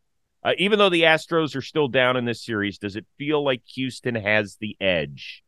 Uh, 0.44 0.54
even 0.58 0.80
though 0.80 0.90
the 0.90 1.02
Astros 1.04 1.56
are 1.56 1.62
still 1.62 1.90
down 1.90 2.16
in 2.16 2.24
this 2.24 2.44
series, 2.46 2.78
does 2.78 2.96
it 2.96 3.06
feel 3.18 3.44
like 3.44 3.62
Houston 3.74 4.16
has 4.16 4.56
the 4.62 4.78
edge? 4.80 5.44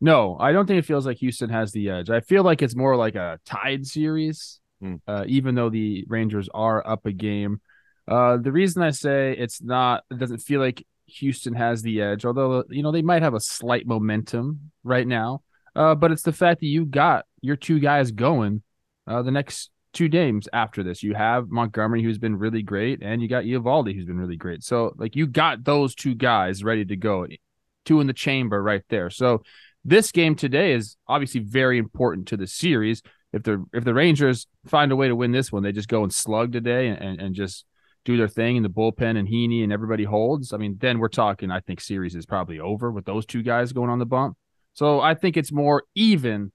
No, 0.00 0.36
I 0.38 0.52
don't 0.52 0.66
think 0.66 0.78
it 0.78 0.86
feels 0.86 1.04
like 1.04 1.16
Houston 1.16 1.50
has 1.50 1.72
the 1.72 1.90
edge. 1.90 2.10
I 2.10 2.20
feel 2.20 2.44
like 2.44 2.62
it's 2.62 2.76
more 2.76 2.94
like 2.94 3.16
a 3.16 3.40
tied 3.44 3.86
series, 3.86 4.60
Hmm. 4.80 4.96
uh, 5.08 5.24
even 5.26 5.56
though 5.56 5.70
the 5.70 6.04
Rangers 6.06 6.48
are 6.54 6.86
up 6.86 7.04
a 7.06 7.12
game. 7.12 7.60
Uh, 8.06 8.36
the 8.36 8.52
reason 8.52 8.82
I 8.82 8.90
say 8.90 9.32
it's 9.36 9.60
not, 9.60 10.04
it 10.10 10.18
doesn't 10.18 10.38
feel 10.38 10.60
like 10.60 10.86
Houston 11.06 11.54
has 11.54 11.82
the 11.82 12.00
edge, 12.00 12.24
although 12.24 12.62
you 12.68 12.84
know 12.84 12.92
they 12.92 13.02
might 13.02 13.22
have 13.22 13.34
a 13.34 13.40
slight 13.40 13.88
momentum 13.88 14.70
right 14.84 15.06
now. 15.06 15.42
Uh, 15.78 15.94
but 15.94 16.10
it's 16.10 16.22
the 16.22 16.32
fact 16.32 16.58
that 16.58 16.66
you 16.66 16.84
got 16.84 17.24
your 17.40 17.54
two 17.54 17.78
guys 17.78 18.10
going 18.10 18.62
uh, 19.06 19.22
the 19.22 19.30
next 19.30 19.70
two 19.92 20.08
games 20.08 20.48
after 20.52 20.82
this. 20.82 21.04
You 21.04 21.14
have 21.14 21.50
Montgomery, 21.50 22.02
who's 22.02 22.18
been 22.18 22.36
really 22.36 22.62
great, 22.62 23.00
and 23.00 23.22
you 23.22 23.28
got 23.28 23.44
Eovaldi, 23.44 23.94
who's 23.94 24.04
been 24.04 24.18
really 24.18 24.36
great. 24.36 24.64
So 24.64 24.92
like 24.98 25.14
you 25.14 25.28
got 25.28 25.62
those 25.62 25.94
two 25.94 26.16
guys 26.16 26.64
ready 26.64 26.84
to 26.84 26.96
go, 26.96 27.28
two 27.84 28.00
in 28.00 28.08
the 28.08 28.12
chamber 28.12 28.60
right 28.60 28.82
there. 28.88 29.08
So 29.08 29.44
this 29.84 30.10
game 30.10 30.34
today 30.34 30.72
is 30.72 30.96
obviously 31.06 31.42
very 31.42 31.78
important 31.78 32.26
to 32.28 32.36
the 32.36 32.48
series. 32.48 33.00
If 33.32 33.44
the 33.44 33.64
if 33.72 33.84
the 33.84 33.94
Rangers 33.94 34.48
find 34.66 34.90
a 34.90 34.96
way 34.96 35.06
to 35.06 35.14
win 35.14 35.30
this 35.30 35.52
one, 35.52 35.62
they 35.62 35.70
just 35.70 35.88
go 35.88 36.02
and 36.02 36.12
slug 36.12 36.50
today 36.50 36.88
and, 36.88 37.00
and, 37.00 37.20
and 37.20 37.34
just 37.36 37.64
do 38.04 38.16
their 38.16 38.26
thing 38.26 38.56
in 38.56 38.64
the 38.64 38.68
bullpen 38.68 39.16
and 39.16 39.28
Heaney 39.28 39.62
and 39.62 39.72
everybody 39.72 40.02
holds. 40.02 40.52
I 40.52 40.56
mean, 40.56 40.76
then 40.80 40.98
we're 40.98 41.08
talking. 41.08 41.52
I 41.52 41.60
think 41.60 41.80
series 41.80 42.16
is 42.16 42.26
probably 42.26 42.58
over 42.58 42.90
with 42.90 43.04
those 43.04 43.26
two 43.26 43.44
guys 43.44 43.72
going 43.72 43.90
on 43.90 44.00
the 44.00 44.06
bump. 44.06 44.36
So 44.78 45.00
I 45.00 45.14
think 45.14 45.36
it's 45.36 45.50
more 45.50 45.82
even 45.96 46.52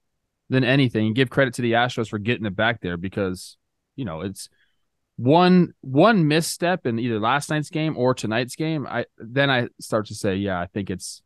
than 0.48 0.64
anything. 0.64 1.12
Give 1.12 1.28
credit 1.28 1.52
to 1.54 1.62
the 1.62 1.72
Astros 1.72 2.08
for 2.08 2.18
getting 2.18 2.46
it 2.46 2.56
back 2.56 2.80
there 2.80 2.96
because 2.96 3.58
you 3.96 4.06
know 4.06 4.22
it's 4.22 4.48
one 5.16 5.74
one 5.82 6.26
misstep 6.26 6.86
in 6.86 6.98
either 6.98 7.20
last 7.20 7.50
night's 7.50 7.68
game 7.68 7.98
or 7.98 8.14
tonight's 8.14 8.56
game. 8.56 8.86
I 8.86 9.04
then 9.18 9.50
I 9.50 9.68
start 9.78 10.06
to 10.06 10.14
say, 10.14 10.36
yeah, 10.36 10.58
I 10.58 10.68
think 10.68 10.88
it's 10.88 11.20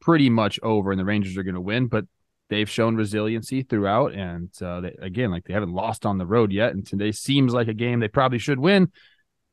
pretty 0.00 0.30
much 0.30 0.58
over 0.62 0.90
and 0.90 0.98
the 0.98 1.04
Rangers 1.04 1.36
are 1.36 1.42
going 1.42 1.56
to 1.56 1.60
win. 1.60 1.88
But 1.88 2.06
they've 2.48 2.70
shown 2.70 2.96
resiliency 2.96 3.60
throughout, 3.60 4.14
and 4.14 4.48
uh, 4.62 4.80
they, 4.80 4.96
again, 4.98 5.30
like 5.30 5.44
they 5.44 5.52
haven't 5.52 5.74
lost 5.74 6.06
on 6.06 6.16
the 6.16 6.26
road 6.26 6.52
yet. 6.52 6.72
And 6.72 6.86
today 6.86 7.12
seems 7.12 7.52
like 7.52 7.68
a 7.68 7.74
game 7.74 8.00
they 8.00 8.08
probably 8.08 8.38
should 8.38 8.58
win. 8.58 8.90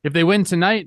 If 0.04 0.14
they 0.14 0.24
win 0.24 0.44
tonight, 0.44 0.86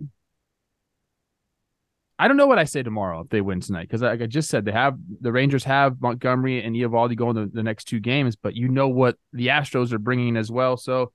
I 2.21 2.27
don't 2.27 2.37
know 2.37 2.45
what 2.45 2.59
I 2.59 2.65
say 2.65 2.83
tomorrow 2.83 3.21
if 3.21 3.29
they 3.29 3.41
win 3.41 3.61
tonight 3.61 3.87
because, 3.87 4.03
like 4.03 4.21
I 4.21 4.27
just 4.27 4.47
said, 4.47 4.63
they 4.63 4.71
have 4.71 4.95
the 5.21 5.31
Rangers 5.31 5.63
have 5.63 5.99
Montgomery 5.99 6.63
and 6.63 6.75
Eovaldi 6.75 7.15
going 7.15 7.33
the, 7.33 7.49
the 7.51 7.63
next 7.63 7.85
two 7.85 7.99
games, 7.99 8.35
but 8.35 8.55
you 8.55 8.67
know 8.67 8.89
what 8.89 9.17
the 9.33 9.47
Astros 9.47 9.91
are 9.91 9.97
bringing 9.97 10.37
as 10.37 10.51
well. 10.51 10.77
So 10.77 11.13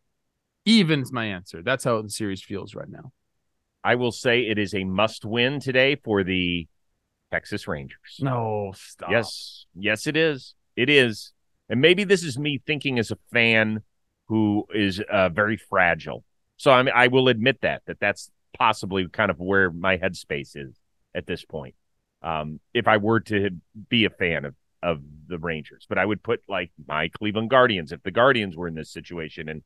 even's 0.65 1.13
my 1.13 1.27
answer. 1.27 1.63
That's 1.63 1.85
how 1.85 2.03
the 2.03 2.11
series 2.11 2.43
feels 2.43 2.75
right 2.75 2.89
now. 2.89 3.13
I 3.85 3.95
will 3.95 4.11
say 4.11 4.41
it 4.41 4.59
is 4.59 4.75
a 4.75 4.83
must 4.83 5.25
win 5.25 5.61
today 5.61 5.95
for 5.95 6.25
the 6.25 6.67
Texas 7.31 7.69
Rangers. 7.69 8.19
No, 8.19 8.73
stop. 8.75 9.09
Yes, 9.13 9.67
yes, 9.77 10.09
it 10.09 10.17
is. 10.17 10.57
It 10.75 10.91
is. 10.91 11.33
And 11.69 11.81
maybe 11.81 12.03
this 12.03 12.25
is 12.25 12.37
me 12.37 12.61
thinking 12.67 12.99
as 12.99 13.13
a 13.13 13.19
fan 13.33 13.85
who 14.27 14.67
is 14.75 15.01
uh, 15.09 15.29
very 15.29 15.57
fragile. 15.57 16.25
So 16.57 16.73
I 16.73 16.83
mean, 16.83 16.95
I 16.97 17.07
will 17.07 17.29
admit 17.29 17.61
that 17.61 17.83
that 17.87 18.01
that's 18.01 18.29
possibly 18.59 19.07
kind 19.07 19.31
of 19.31 19.39
where 19.39 19.71
my 19.71 19.99
headspace 19.99 20.57
is 20.57 20.75
at 21.17 21.27
this 21.27 21.45
point. 21.45 21.75
Um, 22.23 22.61
if 22.73 22.87
I 22.87 22.99
were 22.99 23.21
to 23.21 23.51
be 23.89 24.05
a 24.05 24.11
fan 24.11 24.45
of 24.45 24.55
of 24.83 25.01
the 25.27 25.39
Rangers, 25.39 25.87
but 25.89 25.99
I 25.99 26.05
would 26.05 26.23
put 26.23 26.43
like 26.49 26.71
my 26.87 27.09
Cleveland 27.09 27.51
Guardians 27.51 27.91
if 27.91 28.03
the 28.05 28.13
Guardians 28.13 28.57
were 28.57 28.69
in 28.69 28.75
this 28.75 28.93
situation 28.93 29.49
and 29.49 29.63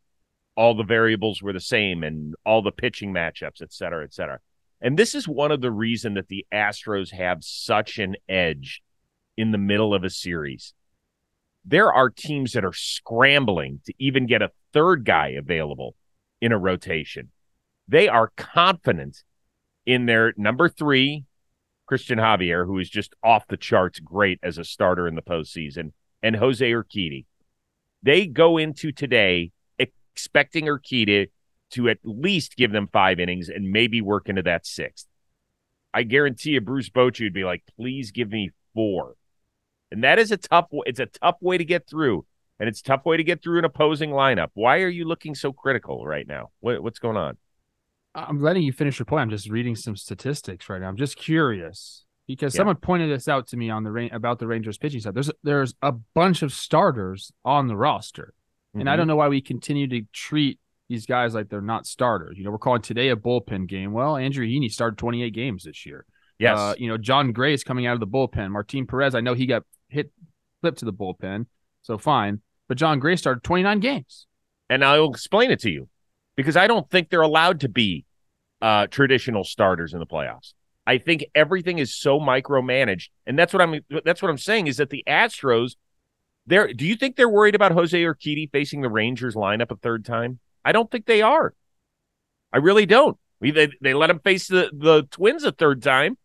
all 0.56 0.74
the 0.74 0.84
variables 0.84 1.42
were 1.42 1.52
the 1.52 1.60
same 1.60 2.02
and 2.04 2.34
all 2.46 2.62
the 2.62 2.72
pitching 2.72 3.12
matchups, 3.12 3.60
et 3.60 3.72
cetera, 3.72 4.04
et 4.04 4.14
cetera. 4.14 4.38
And 4.80 4.98
this 4.98 5.14
is 5.14 5.28
one 5.28 5.52
of 5.52 5.60
the 5.60 5.70
reason 5.70 6.14
that 6.14 6.28
the 6.28 6.46
Astros 6.52 7.12
have 7.12 7.44
such 7.44 7.98
an 7.98 8.16
edge 8.28 8.82
in 9.36 9.50
the 9.50 9.58
middle 9.58 9.92
of 9.92 10.04
a 10.04 10.10
series. 10.10 10.72
There 11.64 11.92
are 11.92 12.08
teams 12.08 12.52
that 12.52 12.64
are 12.64 12.72
scrambling 12.72 13.80
to 13.86 13.94
even 13.98 14.26
get 14.26 14.42
a 14.42 14.52
third 14.72 15.04
guy 15.04 15.28
available 15.28 15.96
in 16.40 16.52
a 16.52 16.58
rotation. 16.58 17.30
They 17.88 18.08
are 18.08 18.32
confident 18.36 19.22
in 19.84 20.06
their 20.06 20.32
number 20.36 20.68
three, 20.68 21.24
Christian 21.90 22.20
Javier, 22.20 22.64
who 22.64 22.78
is 22.78 22.88
just 22.88 23.16
off 23.20 23.48
the 23.48 23.56
charts 23.56 23.98
great 23.98 24.38
as 24.44 24.58
a 24.58 24.64
starter 24.64 25.08
in 25.08 25.16
the 25.16 25.22
postseason, 25.22 25.90
and 26.22 26.36
Jose 26.36 26.64
Urquidy. 26.64 27.24
They 28.04 28.28
go 28.28 28.58
into 28.58 28.92
today 28.92 29.50
expecting 29.76 30.66
Urquidy 30.66 31.30
to 31.72 31.88
at 31.88 31.98
least 32.04 32.54
give 32.54 32.70
them 32.70 32.88
five 32.92 33.18
innings 33.18 33.48
and 33.48 33.72
maybe 33.72 34.00
work 34.02 34.28
into 34.28 34.42
that 34.42 34.66
sixth. 34.66 35.08
I 35.92 36.04
guarantee 36.04 36.50
you, 36.50 36.60
Bruce 36.60 36.90
Bochy 36.90 37.24
would 37.24 37.34
be 37.34 37.42
like, 37.42 37.64
please 37.76 38.12
give 38.12 38.30
me 38.30 38.52
four. 38.72 39.16
And 39.90 40.04
that 40.04 40.20
is 40.20 40.30
a 40.30 40.36
tough 40.36 40.66
it's 40.86 41.00
a 41.00 41.06
tough 41.06 41.38
way 41.40 41.58
to 41.58 41.64
get 41.64 41.88
through. 41.88 42.24
And 42.60 42.68
it's 42.68 42.82
tough 42.82 43.04
way 43.04 43.16
to 43.16 43.24
get 43.24 43.42
through 43.42 43.58
an 43.58 43.64
opposing 43.64 44.10
lineup. 44.10 44.50
Why 44.54 44.82
are 44.82 44.88
you 44.88 45.06
looking 45.06 45.34
so 45.34 45.52
critical 45.52 46.06
right 46.06 46.28
now? 46.28 46.50
What, 46.60 46.84
what's 46.84 47.00
going 47.00 47.16
on? 47.16 47.36
I'm 48.28 48.40
letting 48.40 48.62
you 48.62 48.72
finish 48.72 48.98
your 48.98 49.06
point. 49.06 49.22
I'm 49.22 49.30
just 49.30 49.48
reading 49.50 49.76
some 49.76 49.96
statistics 49.96 50.68
right 50.68 50.80
now. 50.80 50.88
I'm 50.88 50.96
just 50.96 51.16
curious 51.16 52.04
because 52.26 52.54
Yeah. 52.54 52.58
someone 52.58 52.76
pointed 52.76 53.10
this 53.10 53.28
out 53.28 53.46
to 53.48 53.56
me 53.56 53.70
on 53.70 53.82
the 53.84 54.08
about 54.12 54.38
the 54.38 54.46
Rangers 54.46 54.78
pitching 54.78 55.00
side. 55.00 55.14
There's 55.14 55.30
there's 55.42 55.74
a 55.82 55.92
bunch 55.92 56.42
of 56.42 56.52
starters 56.52 57.32
on 57.44 57.66
the 57.68 57.76
roster, 57.76 58.34
and 58.74 58.88
I 58.88 58.94
Mhm. 58.94 58.96
don't 58.98 59.06
know 59.08 59.16
why 59.16 59.28
we 59.28 59.40
continue 59.40 59.86
to 59.88 60.02
treat 60.12 60.58
these 60.88 61.06
guys 61.06 61.34
like 61.34 61.48
they're 61.48 61.60
not 61.60 61.86
starters. 61.86 62.36
You 62.36 62.44
know, 62.44 62.50
we're 62.50 62.58
calling 62.58 62.82
today 62.82 63.10
a 63.10 63.16
bullpen 63.16 63.68
game. 63.68 63.92
Well, 63.92 64.16
Andrew 64.16 64.44
Heaney 64.46 64.70
started 64.70 64.98
28 64.98 65.32
games 65.32 65.62
this 65.64 65.86
year. 65.86 66.04
Yes. 66.38 66.58
Uh, 66.58 66.74
you 66.78 66.88
know, 66.88 66.96
Jon 66.96 67.32
Gray 67.32 67.52
is 67.52 67.62
coming 67.62 67.86
out 67.86 67.94
of 67.94 68.00
the 68.00 68.06
bullpen. 68.08 68.50
Martin 68.50 68.86
Perez, 68.86 69.14
I 69.14 69.20
know 69.20 69.34
he 69.34 69.46
got 69.46 69.62
hit 69.88 70.10
flipped 70.60 70.78
to 70.78 70.84
the 70.84 70.92
bullpen, 70.92 71.46
so 71.82 71.96
fine. 71.96 72.40
But 72.66 72.76
Jon 72.76 72.98
Gray 72.98 73.16
started 73.16 73.42
29 73.44 73.80
games. 73.80 74.26
and 74.68 74.84
I'll 74.84 75.10
explain 75.10 75.50
it 75.50 75.58
to 75.60 75.70
you 75.70 75.88
because 76.36 76.56
I 76.56 76.68
don't 76.68 76.88
think 76.90 77.08
they're 77.10 77.22
allowed 77.22 77.58
to 77.60 77.68
be 77.68 78.04
uh, 78.60 78.86
traditional 78.88 79.44
starters 79.44 79.92
in 79.92 79.98
the 80.00 80.06
playoffs. 80.06 80.52
I 80.86 80.98
think 80.98 81.24
everything 81.34 81.78
is 81.78 81.94
so 81.94 82.18
micromanaged, 82.18 83.08
and 83.26 83.38
that's 83.38 83.52
what 83.52 83.62
I'm. 83.62 83.80
That's 84.04 84.22
what 84.22 84.30
I'm 84.30 84.38
saying 84.38 84.66
is 84.66 84.78
that 84.78 84.90
the 84.90 85.04
Astros. 85.06 85.76
They're, 86.46 86.72
do 86.72 86.86
you 86.86 86.96
think 86.96 87.14
they're 87.16 87.28
worried 87.28 87.54
about 87.54 87.70
Jose 87.72 87.96
Urquidy 88.02 88.50
facing 88.50 88.80
the 88.80 88.88
Rangers 88.88 89.34
lineup 89.36 89.70
a 89.70 89.76
third 89.76 90.04
time? 90.04 90.40
I 90.64 90.72
don't 90.72 90.90
think 90.90 91.06
they 91.06 91.22
are. 91.22 91.54
I 92.52 92.56
really 92.58 92.86
don't. 92.86 93.16
We, 93.40 93.52
they, 93.52 93.68
they 93.80 93.94
let 93.94 94.10
him 94.10 94.18
face 94.18 94.48
the, 94.48 94.68
the 94.72 95.06
Twins 95.10 95.44
a 95.44 95.52
third 95.52 95.82
time. 95.82 96.16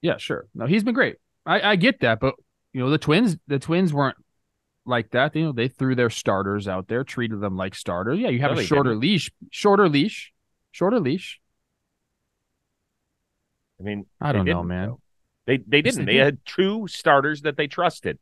Yeah, 0.00 0.16
sure. 0.18 0.46
No, 0.54 0.66
he's 0.66 0.84
been 0.84 0.94
great. 0.94 1.16
I, 1.44 1.72
I 1.72 1.76
get 1.76 2.00
that, 2.00 2.20
but 2.20 2.34
you 2.72 2.80
know, 2.80 2.88
the 2.90 2.98
twins 2.98 3.36
the 3.46 3.58
twins 3.58 3.92
weren't 3.92 4.16
like 4.86 5.10
that. 5.10 5.34
You 5.36 5.46
know, 5.46 5.52
they 5.52 5.68
threw 5.68 5.94
their 5.94 6.10
starters 6.10 6.66
out 6.68 6.88
there, 6.88 7.04
treated 7.04 7.40
them 7.40 7.56
like 7.56 7.74
starters. 7.74 8.18
Yeah, 8.18 8.28
you 8.28 8.40
have 8.40 8.52
No, 8.52 8.58
a 8.58 8.64
shorter 8.64 8.90
didn't. 8.90 9.00
leash, 9.02 9.30
shorter 9.50 9.88
leash, 9.88 10.32
shorter 10.76 11.00
leash. 11.00 11.40
I 13.80 13.82
mean, 13.82 14.06
I 14.20 14.32
don't 14.32 14.44
know, 14.44 14.62
man. 14.62 14.88
though. 14.88 15.00
They 15.46 15.58
they 15.58 15.78
Yes, 15.78 15.94
didn't. 15.94 16.06
they 16.06 16.12
they 16.12 16.18
did. 16.18 16.24
had 16.24 16.38
two 16.44 16.86
starters 16.88 17.42
that 17.42 17.56
they 17.56 17.66
trusted. 17.66 18.18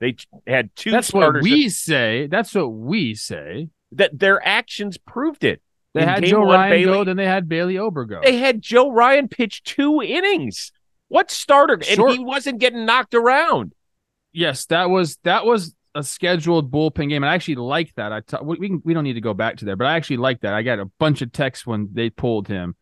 They 0.00 0.16
had 0.46 0.74
two 0.76 0.90
That's 0.90 1.08
starters 1.08 1.42
what 1.42 1.48
that- 1.48 1.54
we 1.56 1.68
say. 1.68 2.26
That's 2.26 2.54
what 2.54 2.68
we 2.68 3.14
say. 3.14 3.70
that 3.92 4.18
their 4.18 4.44
actions 4.46 4.98
proved 4.98 5.44
it. 5.44 5.62
They 5.94 6.02
In 6.02 6.08
had 6.08 6.24
Joe 6.24 6.40
one, 6.40 6.48
Ryan 6.48 6.70
Bailey- 6.72 6.84
go, 6.98 7.04
then 7.04 7.16
they 7.16 7.24
had 7.24 7.48
Bailey 7.48 7.78
Ober 7.78 8.04
go. 8.04 8.20
They 8.22 8.36
had 8.36 8.60
Joe 8.60 8.90
Ryan 8.90 9.28
pitch 9.28 9.62
two 9.62 10.02
innings. 10.02 10.72
What 11.08 11.30
starter? 11.30 11.74
And 11.74 12.10
he 12.10 12.18
wasn't 12.18 12.58
getting 12.58 12.84
knocked 12.84 13.14
around. 13.14 13.72
yes, 14.32 14.66
that 14.66 14.90
was 14.90 15.16
that 15.22 15.46
was 15.46 15.74
a 15.96 16.02
scheduled 16.04 16.70
bullpen 16.70 17.08
game. 17.08 17.22
And 17.22 17.30
I 17.30 17.34
actually 17.34 17.56
like 17.56 17.94
that. 17.94 18.12
I 18.12 18.20
t- 18.20 18.36
we 18.42 18.58
we, 18.58 18.68
can, 18.68 18.82
we 18.84 18.94
don't 18.94 19.04
need 19.04 19.14
to 19.14 19.20
go 19.20 19.34
back 19.34 19.56
to 19.56 19.64
there, 19.64 19.76
but 19.76 19.86
I 19.86 19.96
actually 19.96 20.18
like 20.18 20.42
that. 20.42 20.52
I 20.52 20.62
got 20.62 20.78
a 20.78 20.84
bunch 20.98 21.22
of 21.22 21.32
texts 21.32 21.66
when 21.66 21.88
they 21.92 22.10
pulled 22.10 22.48
him. 22.48 22.76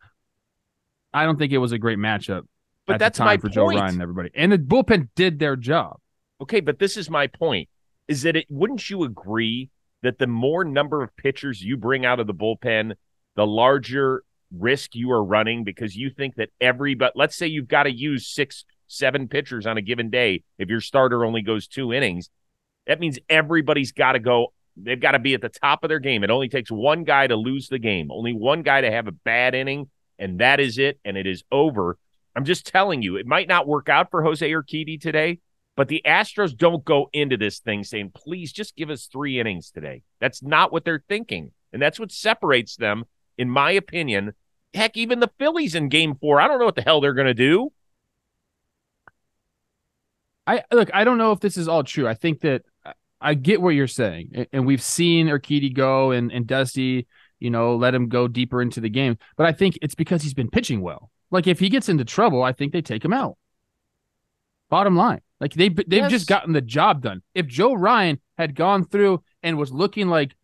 I 1.13 1.23
don't 1.23 1.39
think 1.39 1.53
it 1.53 1.57
was 1.57 1.71
a 1.71 1.77
great 1.79 1.97
matchup. 1.97 2.43
But 2.85 2.95
at 2.95 2.99
that's 2.99 3.19
my 3.19 3.37
for 3.37 3.43
point. 3.43 3.53
Joe 3.53 3.67
Ryan 3.67 3.93
and 3.93 4.01
everybody. 4.01 4.29
And 4.35 4.51
the 4.51 4.57
bullpen 4.57 5.09
did 5.15 5.39
their 5.39 5.55
job. 5.55 5.99
Okay, 6.41 6.59
but 6.59 6.77
this 6.77 6.97
is 6.97 7.09
my 7.09 7.27
point: 7.27 7.69
is 8.07 8.23
that 8.23 8.35
it? 8.35 8.45
Wouldn't 8.49 8.89
you 8.89 9.03
agree 9.03 9.69
that 10.03 10.19
the 10.19 10.27
more 10.27 10.65
number 10.65 11.01
of 11.01 11.15
pitchers 11.15 11.63
you 11.63 11.77
bring 11.77 12.05
out 12.05 12.19
of 12.19 12.27
the 12.27 12.33
bullpen, 12.33 12.93
the 13.35 13.47
larger 13.47 14.23
risk 14.51 14.93
you 14.93 15.09
are 15.11 15.23
running 15.23 15.63
because 15.63 15.95
you 15.95 16.09
think 16.09 16.35
that 16.35 16.49
every 16.61 16.95
but 16.95 17.13
let's 17.15 17.35
say 17.35 17.47
you've 17.47 17.67
got 17.67 17.83
to 17.83 17.91
use 17.91 18.27
six, 18.27 18.65
seven 18.87 19.29
pitchers 19.29 19.65
on 19.65 19.77
a 19.77 19.81
given 19.81 20.09
day. 20.09 20.43
If 20.59 20.69
your 20.69 20.81
starter 20.81 21.23
only 21.23 21.41
goes 21.41 21.67
two 21.67 21.93
innings, 21.93 22.29
that 22.87 22.99
means 22.99 23.19
everybody's 23.29 23.91
got 23.91 24.13
to 24.13 24.19
go. 24.19 24.53
They've 24.77 24.99
got 24.99 25.11
to 25.11 25.19
be 25.19 25.33
at 25.33 25.41
the 25.41 25.49
top 25.49 25.83
of 25.83 25.89
their 25.89 25.99
game. 25.99 26.23
It 26.23 26.29
only 26.29 26.49
takes 26.49 26.71
one 26.71 27.03
guy 27.03 27.27
to 27.27 27.35
lose 27.35 27.69
the 27.69 27.79
game, 27.79 28.11
only 28.11 28.33
one 28.33 28.61
guy 28.61 28.81
to 28.81 28.91
have 28.91 29.07
a 29.07 29.11
bad 29.13 29.55
inning, 29.55 29.89
and 30.19 30.39
that 30.39 30.59
is 30.59 30.77
it, 30.77 30.99
and 31.05 31.17
it 31.17 31.25
is 31.25 31.43
over. 31.51 31.97
I'm 32.35 32.45
just 32.45 32.67
telling 32.67 33.01
you, 33.01 33.15
it 33.15 33.25
might 33.25 33.47
not 33.47 33.67
work 33.67 33.87
out 33.87 34.11
for 34.11 34.21
Jose 34.23 34.47
Urquidy 34.49 34.99
today, 34.99 35.39
but 35.77 35.87
the 35.87 36.01
Astros 36.05 36.55
don't 36.55 36.83
go 36.83 37.09
into 37.13 37.37
this 37.37 37.59
thing 37.59 37.83
saying, 37.83 38.11
please 38.13 38.51
just 38.51 38.75
give 38.75 38.89
us 38.89 39.05
three 39.05 39.39
innings 39.39 39.71
today. 39.71 40.03
That's 40.19 40.43
not 40.43 40.71
what 40.71 40.83
they're 40.83 41.03
thinking. 41.07 41.51
And 41.71 41.81
that's 41.81 41.99
what 41.99 42.11
separates 42.11 42.75
them, 42.75 43.05
in 43.37 43.49
my 43.49 43.71
opinion. 43.71 44.33
Heck, 44.73 44.97
even 44.97 45.19
the 45.19 45.31
Phillies 45.37 45.75
in 45.75 45.89
game 45.89 46.15
four, 46.15 46.39
I 46.39 46.47
don't 46.47 46.59
know 46.59 46.65
what 46.65 46.75
the 46.75 46.81
hell 46.81 47.01
they're 47.01 47.13
going 47.13 47.27
to 47.27 47.33
do. 47.33 47.71
I 50.47 50.63
look, 50.71 50.89
I 50.93 51.03
don't 51.03 51.17
know 51.17 51.31
if 51.31 51.39
this 51.39 51.57
is 51.57 51.67
all 51.67 51.83
true. 51.83 52.07
I 52.07 52.13
think 52.13 52.41
that 52.41 52.63
I- 53.19 53.31
I 53.31 53.33
get 53.33 53.61
what 53.61 53.69
you're 53.69 53.87
saying. 53.87 54.47
And 54.53 54.65
we've 54.65 54.81
seen 54.81 55.27
Urquidy 55.27 55.73
go 55.73 56.11
and, 56.11 56.31
and 56.31 56.45
Dusty, 56.45 57.07
you 57.39 57.49
know, 57.49 57.75
let 57.75 57.95
him 57.95 58.09
go 58.09 58.27
deeper 58.27 58.61
into 58.61 58.81
the 58.81 58.89
game. 58.89 59.17
But 59.35 59.45
I 59.45 59.51
think 59.51 59.77
it's 59.81 59.95
because 59.95 60.21
he's 60.21 60.33
been 60.33 60.49
pitching 60.49 60.81
well. 60.81 61.11
Like 61.31 61.47
if 61.47 61.59
he 61.59 61.69
gets 61.69 61.89
into 61.89 62.05
trouble, 62.05 62.43
I 62.43 62.53
think 62.53 62.71
they 62.71 62.81
take 62.81 63.03
him 63.03 63.13
out. 63.13 63.37
Bottom 64.69 64.95
line. 64.95 65.21
Like 65.39 65.53
they 65.53 65.69
they've 65.69 65.85
Yes. 66.03 66.11
just 66.11 66.27
gotten 66.27 66.53
the 66.53 66.61
job 66.61 67.01
done. 67.01 67.21
If 67.33 67.47
Joe 67.47 67.73
Ryan 67.73 68.19
had 68.37 68.55
gone 68.55 68.85
through 68.85 69.23
and 69.43 69.57
was 69.57 69.71
looking 69.71 70.07
like 70.07 70.35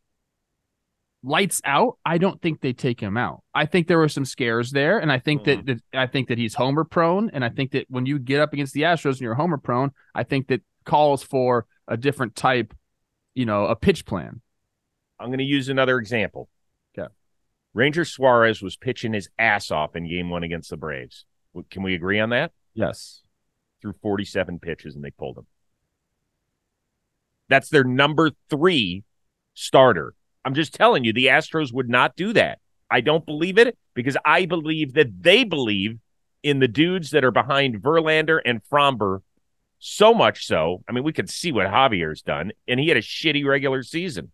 lights 1.24 1.62
out, 1.64 1.98
I 2.06 2.18
don't 2.18 2.42
think 2.42 2.62
they 2.62 2.74
take 2.74 3.00
him 3.00 3.16
out. 3.16 3.44
I 3.54 3.66
think 3.66 3.88
there 3.88 3.98
were 3.98 4.10
some 4.10 4.26
scares 4.26 4.72
there, 4.72 5.00
and 5.00 5.12
I 5.12 5.20
think 5.20 5.44
that, 5.46 5.66
mm. 5.66 5.66
that 5.92 6.00
I 6.00 6.08
think 6.08 6.28
that 6.30 6.38
he's 6.38 6.56
homer 6.56 6.84
prone, 6.84 7.30
and 7.32 7.46
I 7.46 7.50
think 7.50 7.72
that 7.72 7.86
when 7.90 8.06
you 8.06 8.20
get 8.20 8.42
up 8.42 8.54
against 8.54 8.74
the 8.74 8.82
Astros 8.82 9.12
and 9.14 9.22
you're 9.22 9.36
homer 9.36 9.58
prone, 9.58 9.92
I 10.16 10.24
think 10.24 10.48
that 10.48 10.62
calls 10.84 11.24
for 11.24 11.66
a 11.92 11.98
different 11.98 12.36
type, 12.36 12.74
you 13.36 13.46
know, 13.46 13.66
a 13.66 13.76
pitch 13.76 14.06
plan. 14.06 14.42
I'm 15.20 15.28
going 15.28 15.40
to 15.40 15.44
use 15.44 15.68
another 15.68 16.00
example. 16.00 16.50
Okay. 16.98 17.10
Ranger 17.74 18.06
Suarez 18.06 18.62
was 18.62 18.78
pitching 18.78 19.14
his 19.14 19.30
ass 19.38 19.70
off 19.70 19.96
in 19.96 20.10
game 20.10 20.30
one 20.30 20.44
against 20.44 20.70
the 20.70 20.78
Braves. 20.78 21.26
Can 21.70 21.84
we 21.84 21.94
agree 21.94 22.20
on 22.20 22.30
that? 22.30 22.54
Yes. 22.74 23.24
Through 23.82 23.96
47 24.02 24.60
pitches 24.60 24.96
and 24.96 25.04
they 25.04 25.12
pulled 25.12 25.38
him. 25.38 25.48
That's 27.50 27.70
their 27.70 27.84
number 27.84 28.32
three 28.50 29.04
starter. 29.54 30.14
I'm 30.46 30.54
just 30.54 30.74
telling 30.74 31.04
you, 31.04 31.12
the 31.12 31.26
Astros 31.26 31.74
would 31.74 31.90
not 31.90 32.16
do 32.16 32.32
that. 32.34 32.60
I 32.90 33.02
don't 33.02 33.26
believe 33.26 33.58
it 33.58 33.78
because 33.94 34.16
I 34.24 34.46
believe 34.46 34.94
that 34.94 35.22
they 35.22 35.44
believe 35.44 36.00
in 36.42 36.60
the 36.60 36.70
dudes 36.70 37.12
that 37.12 37.26
are 37.26 37.32
behind 37.32 37.82
Verlander 37.82 38.40
and 38.46 38.62
Framber 38.72 39.20
so 39.82 40.14
much 40.14 40.46
so. 40.46 40.84
I 40.88 40.94
mean, 40.94 41.04
we 41.04 41.12
could 41.12 41.30
see 41.30 41.52
what 41.52 41.68
Javier's 41.68 42.22
done, 42.22 42.52
and 42.68 42.80
he 42.80 42.88
had 42.88 42.98
a 42.98 43.02
shitty 43.02 43.46
regular 43.46 43.84
season. 43.84 44.32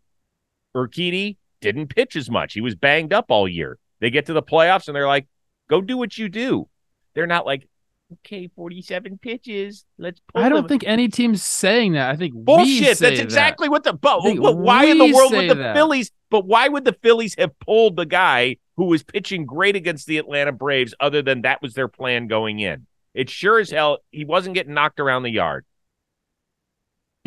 Urquidy 0.75 1.37
didn't 1.61 1.87
pitch 1.87 2.15
as 2.15 2.29
much. 2.29 2.53
He 2.53 2.61
was 2.61 2.75
banged 2.75 3.13
up 3.13 3.25
all 3.29 3.47
year. 3.47 3.79
They 3.99 4.11
get 4.11 4.27
to 4.27 4.33
the 4.33 4.43
playoffs 4.43 4.87
and 4.87 4.95
they're 4.95 5.07
like, 5.07 5.27
go 5.69 5.81
do 5.81 5.97
what 5.97 6.17
you 6.17 6.29
do. 6.29 6.67
They're 7.15 7.25
not 7.25 7.47
like, 7.47 7.67
okay, 8.13 8.49
47 8.55 9.17
pitches. 9.17 9.85
Let's 9.97 10.21
pull 10.31 10.43
I 10.43 10.49
don't 10.49 10.63
them." 10.63 10.67
think 10.67 10.83
any 10.85 11.07
team's 11.07 11.43
saying 11.43 11.93
that. 11.93 12.11
I 12.11 12.15
think 12.15 12.35
we 12.35 12.41
Bullshit. 12.41 12.99
That's 12.99 12.99
that. 12.99 13.19
exactly 13.19 13.69
what 13.69 13.83
the 13.83 13.93
but, 13.93 14.21
but 14.21 14.57
why 14.57 14.85
in 14.85 14.99
the 14.99 15.11
world 15.11 15.31
would 15.31 15.49
the 15.49 15.55
that. 15.55 15.75
Phillies 15.75 16.11
but 16.29 16.45
why 16.45 16.67
would 16.67 16.83
the 16.83 16.93
Phillies 17.01 17.35
have 17.37 17.57
pulled 17.59 17.95
the 17.95 18.05
guy 18.05 18.57
who 18.75 18.85
was 18.85 19.01
pitching 19.01 19.45
great 19.45 19.75
against 19.75 20.05
the 20.07 20.17
Atlanta 20.17 20.51
Braves, 20.51 20.93
other 20.99 21.21
than 21.21 21.41
that 21.41 21.61
was 21.61 21.73
their 21.73 21.87
plan 21.87 22.27
going 22.27 22.59
in. 22.59 22.85
It 23.13 23.29
sure 23.29 23.59
as 23.59 23.71
hell 23.71 23.99
he 24.11 24.25
wasn't 24.25 24.55
getting 24.55 24.73
knocked 24.73 24.99
around 24.99 25.23
the 25.23 25.31
yard. 25.31 25.65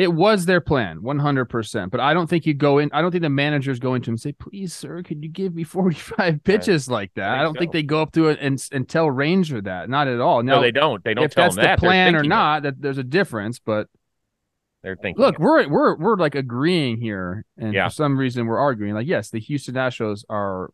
It 0.00 0.14
was 0.14 0.46
their 0.46 0.62
plan, 0.62 1.00
100%. 1.00 1.90
But 1.90 2.00
I 2.00 2.14
don't 2.14 2.26
think 2.26 2.46
you 2.46 2.54
go 2.54 2.78
in. 2.78 2.90
I 2.90 3.02
don't 3.02 3.10
think 3.10 3.20
the 3.20 3.28
managers 3.28 3.78
go 3.78 3.92
into 3.92 4.08
him 4.08 4.14
and 4.14 4.20
say, 4.20 4.32
please, 4.32 4.72
sir, 4.72 5.02
could 5.02 5.22
you 5.22 5.28
give 5.28 5.54
me 5.54 5.62
45 5.64 6.42
pitches 6.42 6.88
like 6.88 7.12
that? 7.16 7.28
I, 7.28 7.40
I 7.40 7.42
don't 7.42 7.52
so. 7.54 7.58
think 7.58 7.72
they 7.72 7.82
go 7.82 8.00
up 8.00 8.12
to 8.12 8.28
it 8.28 8.38
and, 8.40 8.58
and 8.72 8.88
tell 8.88 9.10
Ranger 9.10 9.60
that. 9.60 9.90
Not 9.90 10.08
at 10.08 10.18
all. 10.18 10.42
No, 10.42 10.54
no 10.54 10.62
they 10.62 10.70
don't. 10.70 11.04
They 11.04 11.12
don't 11.12 11.24
if 11.24 11.34
tell 11.34 11.44
that's 11.44 11.56
the 11.56 11.62
that. 11.62 11.78
plan 11.78 12.16
or 12.16 12.22
not, 12.22 12.62
that 12.62 12.80
there's 12.80 12.96
a 12.96 13.04
difference. 13.04 13.58
But 13.58 13.88
they're 14.82 14.96
thinking. 14.96 15.22
Look, 15.22 15.38
we're 15.38 15.68
we're 15.68 15.96
we're 15.96 16.16
like 16.16 16.34
agreeing 16.34 16.98
here, 16.98 17.44
and 17.58 17.74
yeah. 17.74 17.88
for 17.88 17.94
some 17.94 18.16
reason 18.16 18.46
we're 18.46 18.58
arguing. 18.58 18.94
Like, 18.94 19.06
yes, 19.06 19.28
the 19.28 19.40
Houston 19.40 19.74
Astros 19.74 20.24
are 20.30 20.70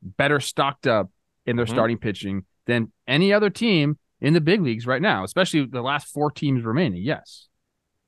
better 0.00 0.38
stocked 0.38 0.86
up 0.86 1.10
in 1.44 1.56
their 1.56 1.64
mm-hmm. 1.64 1.74
starting 1.74 1.98
pitching 1.98 2.44
than 2.66 2.92
any 3.08 3.32
other 3.32 3.50
team 3.50 3.98
in 4.20 4.34
the 4.34 4.40
big 4.40 4.62
leagues 4.62 4.86
right 4.86 5.02
now, 5.02 5.24
especially 5.24 5.66
the 5.66 5.82
last 5.82 6.08
four 6.08 6.30
teams 6.30 6.64
remaining. 6.64 7.02
Yes 7.02 7.48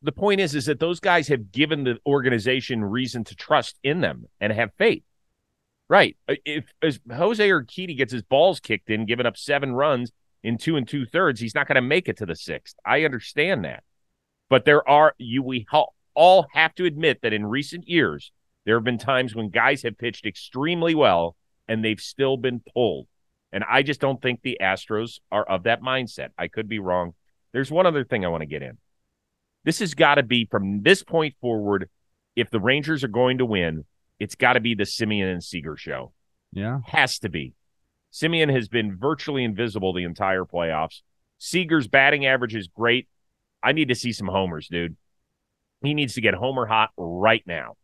the 0.02 0.12
point 0.12 0.40
is 0.40 0.55
is 0.55 0.67
that 0.67 0.81
those 0.81 1.00
guys 1.00 1.29
have 1.29 1.52
given 1.52 1.85
the 1.85 1.99
organization 2.07 2.85
reason 2.85 3.25
to 3.25 3.35
trust 3.35 3.79
in 3.83 4.00
them 4.00 4.26
and 4.40 4.52
have 4.52 4.71
faith. 4.79 5.02
Right. 5.88 6.17
Uh, 6.29 6.37
if 6.45 6.73
as 6.83 7.00
Jose 7.12 7.47
Urquidy 7.47 7.97
gets 7.97 8.12
his 8.12 8.23
balls 8.23 8.61
kicked 8.61 8.90
in, 8.90 9.07
giving 9.07 9.26
up 9.26 9.37
seven 9.37 9.73
runs 9.73 10.12
in 10.43 10.57
two 10.57 10.76
and 10.76 10.88
two 10.88 11.05
thirds, 11.05 11.40
he's 11.40 11.55
not 11.55 11.67
going 11.67 11.76
to 11.76 11.83
make 11.83 12.09
it 12.09 12.19
to 12.19 12.26
the 12.26 12.37
sixth. 12.37 12.76
I 12.87 13.05
understand 13.05 13.64
that, 13.64 13.83
but 14.49 14.64
there 14.64 14.88
are 14.88 15.14
you 15.19 15.43
we 15.43 15.67
all 16.14 16.47
have 16.52 16.75
to 16.76 16.85
admit 16.85 17.23
that 17.23 17.33
in 17.33 17.45
recent 17.45 17.88
years 17.88 18.33
there 18.64 18.76
have 18.76 18.85
been 18.85 18.99
times 18.99 19.35
when 19.35 19.50
guys 19.50 19.83
have 19.83 19.99
pitched 19.99 20.26
extremely 20.26 20.95
well 20.95 21.37
and 21.69 21.85
they've 21.85 22.00
still 22.00 22.37
been 22.37 22.62
pulled. 22.73 23.07
And 23.52 23.64
I 23.69 23.83
just 23.83 24.00
don't 24.00 24.23
think 24.23 24.40
the 24.42 24.59
Astros 24.61 25.19
are 25.33 25.45
of 25.45 25.64
that 25.64 25.83
mindset. 25.83 26.28
I 26.38 26.49
could 26.49 26.69
be 26.69 26.78
wrong. 26.78 27.14
There's 27.52 27.71
one 27.71 27.87
other 27.87 28.04
thing 28.04 28.25
I 28.25 28.28
want 28.28 28.42
to 28.42 28.47
get 28.47 28.62
in. 28.62 28.78
This 29.64 29.80
has 29.80 29.95
got 29.95 30.14
to 30.16 30.23
be 30.23 30.47
from 30.50 30.83
this 30.83 31.02
point 31.02 31.35
forward. 31.40 31.88
If 32.37 32.50
the 32.50 32.61
Rangers 32.61 33.02
are 33.02 33.09
going 33.09 33.38
to 33.38 33.47
win, 33.47 33.85
it's 34.19 34.35
got 34.35 34.52
to 34.52 34.61
be 34.61 34.75
the 34.75 34.85
Semien 34.85 35.33
and 35.33 35.42
Seager 35.42 35.76
show. 35.76 36.12
Yeah, 36.52 36.80
has 36.87 37.19
to 37.21 37.28
be. 37.28 37.54
Semien 38.12 38.52
has 38.52 38.69
been 38.69 38.97
virtually 38.97 39.45
invisible 39.45 39.92
the 39.92 40.04
entire 40.04 40.45
playoffs. 40.45 41.00
Seager's 41.38 41.88
batting 41.88 42.26
average 42.26 42.54
is 42.54 42.69
great. 42.69 43.09
I 43.62 43.73
need 43.73 43.88
to 43.88 43.95
see 43.95 44.12
some 44.12 44.28
homers, 44.28 44.69
dude. 44.69 44.97
He 45.83 45.95
needs 45.95 46.14
to 46.14 46.21
get 46.21 46.35
homer 46.35 46.66
hot 46.66 46.90
right 46.97 47.42
now. 47.47 47.76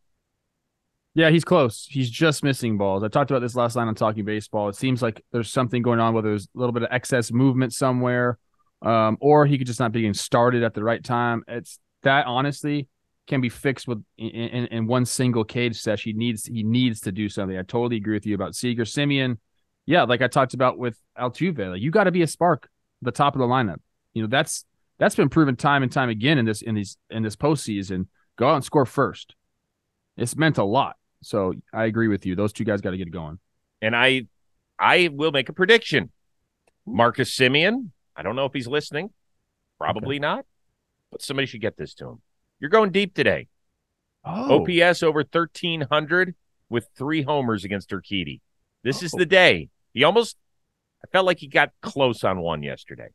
Yeah, 1.16 1.30
he's 1.30 1.44
close. 1.44 1.86
He's 1.90 2.10
just 2.10 2.44
missing 2.44 2.76
balls. 2.76 3.02
I 3.02 3.08
talked 3.08 3.30
about 3.30 3.40
this 3.40 3.54
last 3.54 3.74
night 3.74 3.88
on 3.88 3.94
Talking 3.94 4.26
Baseball. 4.26 4.68
It 4.68 4.76
seems 4.76 5.00
like 5.00 5.24
there's 5.32 5.50
something 5.50 5.80
going 5.80 5.98
on, 5.98 6.12
whether 6.12 6.28
there's 6.28 6.44
a 6.44 6.58
little 6.58 6.72
bit 6.72 6.82
of 6.82 6.90
excess 6.92 7.32
movement 7.32 7.72
somewhere 7.72 8.38
um, 8.82 9.16
or 9.20 9.46
he 9.46 9.58
could 9.58 9.66
just 9.66 9.80
not 9.80 9.92
be 9.92 10.00
getting 10.02 10.14
started 10.14 10.62
at 10.62 10.74
the 10.74 10.84
right 10.84 11.02
time. 11.02 11.42
It's 11.48 11.78
that 12.02 12.26
honestly 12.26 12.88
can 13.26 13.40
be 13.40 13.48
fixed 13.48 13.88
with 13.88 14.04
in, 14.18 14.28
in, 14.28 14.66
in 14.66 14.86
one 14.86 15.04
single 15.04 15.44
cage 15.44 15.80
sesh. 15.80 16.04
He 16.04 16.12
needs 16.12 16.44
he 16.46 16.62
needs 16.62 17.00
to 17.00 17.12
do 17.12 17.28
something. 17.28 17.56
I 17.56 17.62
totally 17.62 17.96
agree 17.96 18.14
with 18.14 18.26
you 18.26 18.34
about 18.34 18.54
Seager, 18.54 18.84
Semien. 18.84 19.38
Yeah, 19.86 20.02
like 20.02 20.22
I 20.22 20.28
talked 20.28 20.54
about 20.54 20.78
with 20.78 21.00
Altuve, 21.18 21.70
like 21.70 21.80
you 21.80 21.90
got 21.90 22.04
to 22.04 22.12
be 22.12 22.22
a 22.22 22.26
spark, 22.26 22.68
the 23.02 23.12
top 23.12 23.34
of 23.34 23.40
the 23.40 23.46
lineup. 23.46 23.80
You 24.14 24.22
know 24.22 24.28
that's 24.28 24.64
that's 24.98 25.14
been 25.14 25.28
proven 25.28 25.56
time 25.56 25.82
and 25.82 25.90
time 25.90 26.08
again 26.08 26.38
in 26.38 26.44
this 26.44 26.62
in 26.62 26.74
these 26.74 26.96
in 27.10 27.22
this 27.22 27.36
postseason. 27.36 28.08
Go 28.36 28.48
out 28.48 28.56
and 28.56 28.64
score 28.64 28.86
first. 28.86 29.34
It's 30.16 30.36
meant 30.36 30.58
a 30.58 30.64
lot. 30.64 30.96
So 31.22 31.54
I 31.72 31.84
agree 31.84 32.08
with 32.08 32.26
you. 32.26 32.36
Those 32.36 32.52
two 32.52 32.64
guys 32.64 32.80
got 32.80 32.90
to 32.90 32.96
get 32.96 33.08
it 33.08 33.12
going. 33.12 33.38
And 33.82 33.94
I 33.96 34.26
I 34.78 35.08
will 35.12 35.32
make 35.32 35.48
a 35.48 35.52
prediction. 35.52 36.10
Marcus 36.86 37.34
Semien. 37.36 37.90
I 38.14 38.22
don't 38.22 38.36
know 38.36 38.44
if 38.44 38.52
he's 38.52 38.68
listening. 38.68 39.10
Probably 39.78 40.16
okay. 40.16 40.20
not. 40.20 40.46
But 41.10 41.22
somebody 41.22 41.46
should 41.46 41.60
get 41.60 41.76
this 41.76 41.94
to 41.94 42.08
him. 42.10 42.22
You're 42.60 42.70
going 42.70 42.90
deep 42.90 43.14
today. 43.14 43.48
Oh. 44.24 44.60
OPS 44.62 45.02
over 45.02 45.20
1,300 45.20 46.34
with 46.68 46.88
three 46.96 47.22
homers 47.22 47.64
against 47.64 47.90
Urquidy. 47.90 48.40
This 48.82 49.02
oh. 49.02 49.06
is 49.06 49.12
the 49.12 49.26
day. 49.26 49.68
He 49.92 50.04
almost, 50.04 50.36
I 51.04 51.08
felt 51.10 51.26
like 51.26 51.38
he 51.38 51.46
got 51.46 51.70
close 51.80 52.24
on 52.24 52.40
one 52.40 52.62
yesterday. 52.62 53.08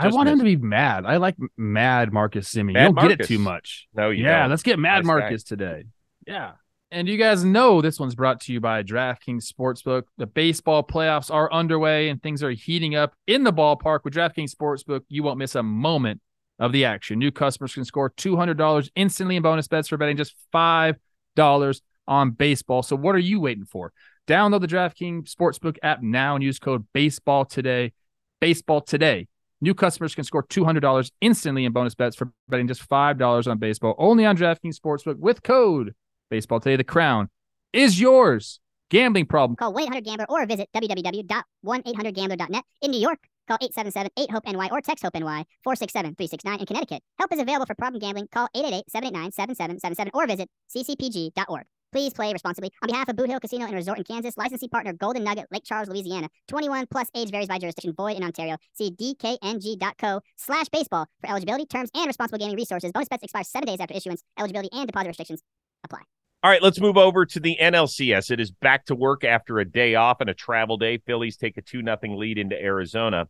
Just 0.00 0.14
I 0.14 0.16
want 0.16 0.26
missed. 0.26 0.32
him 0.34 0.38
to 0.38 0.44
be 0.44 0.56
mad. 0.56 1.04
I 1.04 1.16
like 1.16 1.36
mad 1.56 2.12
Marcus 2.12 2.52
Semien. 2.52 2.72
Mad 2.72 2.80
you 2.80 2.86
don't 2.86 2.94
Marcus. 2.94 3.16
get 3.16 3.24
it 3.24 3.28
too 3.28 3.38
much. 3.38 3.88
No, 3.94 4.10
you 4.10 4.24
Yeah, 4.24 4.42
don't. 4.42 4.50
let's 4.50 4.62
get 4.62 4.78
mad 4.78 4.98
nice 4.98 5.06
Marcus 5.06 5.42
guy. 5.42 5.48
today. 5.48 5.84
Yeah. 6.26 6.52
And 6.92 7.06
you 7.06 7.16
guys 7.16 7.44
know 7.44 7.80
this 7.80 8.00
one's 8.00 8.16
brought 8.16 8.40
to 8.42 8.52
you 8.52 8.60
by 8.60 8.82
DraftKings 8.82 9.48
Sportsbook. 9.48 10.04
The 10.18 10.26
baseball 10.26 10.82
playoffs 10.82 11.32
are 11.32 11.52
underway 11.52 12.08
and 12.08 12.20
things 12.20 12.42
are 12.42 12.50
heating 12.50 12.96
up 12.96 13.14
in 13.28 13.44
the 13.44 13.52
ballpark. 13.52 14.00
With 14.02 14.14
DraftKings 14.14 14.52
Sportsbook, 14.52 15.02
you 15.08 15.22
won't 15.22 15.38
miss 15.38 15.54
a 15.54 15.62
moment 15.62 16.20
of 16.58 16.72
the 16.72 16.84
action. 16.84 17.20
New 17.20 17.30
customers 17.30 17.74
can 17.74 17.84
score 17.84 18.10
$200 18.10 18.90
instantly 18.96 19.36
in 19.36 19.42
bonus 19.42 19.68
bets 19.68 19.86
for 19.86 19.98
betting 19.98 20.16
just 20.16 20.34
$5 20.52 21.80
on 22.08 22.30
baseball. 22.32 22.82
So 22.82 22.96
what 22.96 23.14
are 23.14 23.18
you 23.18 23.38
waiting 23.38 23.66
for? 23.66 23.92
Download 24.26 24.60
the 24.60 24.66
DraftKings 24.66 25.32
Sportsbook 25.32 25.76
app 25.84 26.02
now 26.02 26.34
and 26.34 26.42
use 26.42 26.58
code 26.58 26.86
BASEBALL 26.92 27.48
today. 27.48 27.92
Baseball 28.40 28.80
today. 28.80 29.28
New 29.60 29.74
customers 29.74 30.16
can 30.16 30.24
score 30.24 30.42
$200 30.42 31.12
instantly 31.20 31.66
in 31.66 31.72
bonus 31.72 31.94
bets 31.94 32.16
for 32.16 32.32
betting 32.48 32.66
just 32.66 32.88
$5 32.88 33.48
on 33.48 33.58
baseball 33.58 33.94
only 33.96 34.26
on 34.26 34.36
DraftKings 34.36 34.76
Sportsbook 34.76 35.18
with 35.18 35.44
code 35.44 35.94
Baseball 36.30 36.60
today, 36.60 36.76
the 36.76 36.84
crown 36.84 37.28
is 37.72 38.00
yours. 38.00 38.60
Gambling 38.88 39.26
problem. 39.26 39.56
Call 39.56 39.74
1-800-GAMBLER 39.74 40.26
or 40.28 40.46
visit 40.46 40.68
www.1800gambler.net. 40.74 42.64
In 42.82 42.90
New 42.90 43.00
York, 43.00 43.18
call 43.48 43.58
877-8-HOPE-NY 43.58 44.68
or 44.72 44.80
text 44.80 45.04
HOPE-NY 45.04 45.44
467-369. 45.66 46.58
In 46.60 46.66
Connecticut, 46.66 47.02
help 47.18 47.32
is 47.32 47.40
available 47.40 47.66
for 47.66 47.74
problem 47.74 48.00
gambling. 48.00 48.28
Call 48.32 48.48
888-789-7777 48.56 50.10
or 50.14 50.26
visit 50.26 50.48
ccpg.org. 50.74 51.66
Please 51.92 52.12
play 52.12 52.32
responsibly. 52.32 52.70
On 52.82 52.86
behalf 52.88 53.08
of 53.08 53.16
Boot 53.16 53.28
Hill 53.28 53.40
Casino 53.40 53.66
and 53.66 53.74
Resort 53.74 53.98
in 53.98 54.04
Kansas, 54.04 54.36
licensee 54.36 54.68
partner 54.68 54.92
Golden 54.92 55.24
Nugget, 55.24 55.46
Lake 55.50 55.64
Charles, 55.64 55.88
Louisiana. 55.88 56.28
21 56.46 56.86
plus 56.88 57.08
age 57.16 57.30
varies 57.30 57.48
by 57.48 57.58
jurisdiction. 57.58 57.92
Void 57.96 58.16
in 58.16 58.22
Ontario. 58.22 58.56
See 58.74 58.92
dkng.co 58.92 60.20
slash 60.36 60.68
baseball 60.68 61.06
for 61.20 61.30
eligibility, 61.30 61.66
terms, 61.66 61.90
and 61.94 62.06
responsible 62.06 62.38
gaming 62.38 62.56
resources. 62.56 62.92
Bonus 62.92 63.08
bets 63.08 63.24
expire 63.24 63.42
seven 63.42 63.66
days 63.66 63.80
after 63.80 63.94
issuance. 63.94 64.22
Eligibility 64.38 64.68
and 64.72 64.86
deposit 64.86 65.08
restrictions 65.08 65.42
apply. 65.84 66.02
All 66.42 66.50
right, 66.50 66.62
let's 66.62 66.80
move 66.80 66.96
over 66.96 67.26
to 67.26 67.40
the 67.40 67.58
NLCS. 67.60 68.30
It 68.30 68.40
is 68.40 68.50
back 68.50 68.86
to 68.86 68.94
work 68.94 69.24
after 69.24 69.58
a 69.58 69.64
day 69.64 69.94
off 69.94 70.22
and 70.22 70.30
a 70.30 70.34
travel 70.34 70.78
day. 70.78 70.96
Phillies 70.96 71.36
take 71.36 71.58
a 71.58 71.62
2 71.62 71.82
0 71.82 71.98
lead 72.16 72.38
into 72.38 72.60
Arizona. 72.60 73.28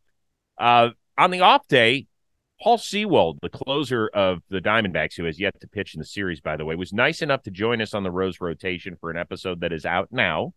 Uh, 0.56 0.90
on 1.18 1.32
the 1.32 1.40
off 1.40 1.66
day, 1.66 2.06
Paul 2.62 2.78
Sewald, 2.78 3.40
the 3.42 3.48
closer 3.48 4.08
of 4.14 4.42
the 4.48 4.60
Diamondbacks, 4.60 5.16
who 5.16 5.24
has 5.24 5.40
yet 5.40 5.60
to 5.60 5.66
pitch 5.66 5.94
in 5.94 5.98
the 5.98 6.04
series, 6.04 6.40
by 6.40 6.56
the 6.56 6.64
way, 6.64 6.76
was 6.76 6.92
nice 6.92 7.20
enough 7.20 7.42
to 7.42 7.50
join 7.50 7.80
us 7.80 7.94
on 7.94 8.04
the 8.04 8.12
Rose 8.12 8.40
rotation 8.40 8.96
for 9.00 9.10
an 9.10 9.16
episode 9.16 9.60
that 9.62 9.72
is 9.72 9.84
out 9.84 10.08
now. 10.12 10.52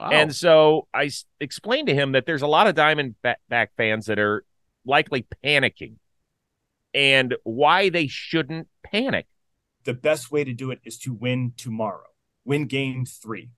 Wow. 0.00 0.10
And 0.10 0.34
so 0.34 0.88
I 0.94 1.06
s- 1.06 1.26
explained 1.38 1.88
to 1.88 1.94
him 1.94 2.12
that 2.12 2.24
there's 2.24 2.42
a 2.42 2.46
lot 2.46 2.66
of 2.66 2.74
Diamondback 2.74 3.66
fans 3.76 4.06
that 4.06 4.18
are 4.18 4.44
likely 4.86 5.26
panicking 5.44 5.96
and 6.94 7.34
why 7.42 7.90
they 7.90 8.06
shouldn't 8.06 8.68
panic 8.82 9.26
the 9.84 9.94
best 9.94 10.30
way 10.30 10.44
to 10.44 10.52
do 10.52 10.70
it 10.70 10.80
is 10.84 10.98
to 10.98 11.12
win 11.12 11.52
tomorrow, 11.56 12.06
win 12.44 12.66
game 12.66 13.04
three. 13.06 13.50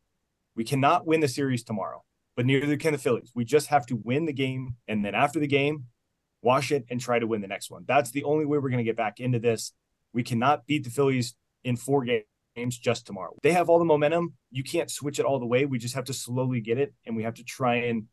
We 0.55 0.65
cannot 0.65 1.07
win 1.07 1.21
the 1.21 1.29
series 1.29 1.63
tomorrow, 1.63 2.05
but 2.37 2.47
neither 2.47 2.77
can 2.77 2.93
the 2.93 2.99
Phillies. 2.99 3.33
We 3.35 3.45
just 3.45 3.69
have 3.69 3.87
to 3.87 3.97
win 3.97 4.25
the 4.25 4.33
game. 4.33 4.77
And 4.89 5.05
then 5.05 5.15
after 5.15 5.39
the 5.39 5.47
game, 5.47 5.85
wash 6.43 6.73
it 6.73 6.85
and 6.91 7.01
try 7.01 7.19
to 7.19 7.27
win 7.27 7.43
the 7.43 7.49
next 7.49 7.71
one. 7.71 7.85
That's 7.87 8.11
the 8.11 8.25
only 8.25 8.45
way 8.45 8.59
we're 8.59 8.71
going 8.71 8.79
to 8.79 8.85
get 8.85 8.97
back 8.97 9.21
into 9.21 9.39
this. 9.39 9.73
We 10.13 10.23
cannot 10.23 10.67
beat 10.67 10.85
the 10.85 10.91
Phillies 10.91 11.35
in 11.65 11.77
four 11.77 12.05
games 12.05 12.79
just 12.79 13.07
tomorrow. 13.07 13.37
They 13.43 13.53
have 13.53 13.69
all 13.69 13.79
the 13.79 13.85
momentum. 13.85 14.35
You 14.51 14.65
can't 14.65 14.91
switch 14.91 15.19
it 15.19 15.27
all 15.27 15.39
the 15.39 15.47
way. 15.47 15.67
We 15.67 15.79
just 15.79 15.95
have 15.95 16.05
to 16.05 16.15
slowly 16.15 16.61
get 16.61 16.79
it. 16.79 16.95
And 17.05 17.17
we 17.17 17.25
have 17.25 17.35
to 17.35 17.45
try 17.45 17.77
and 17.77 18.05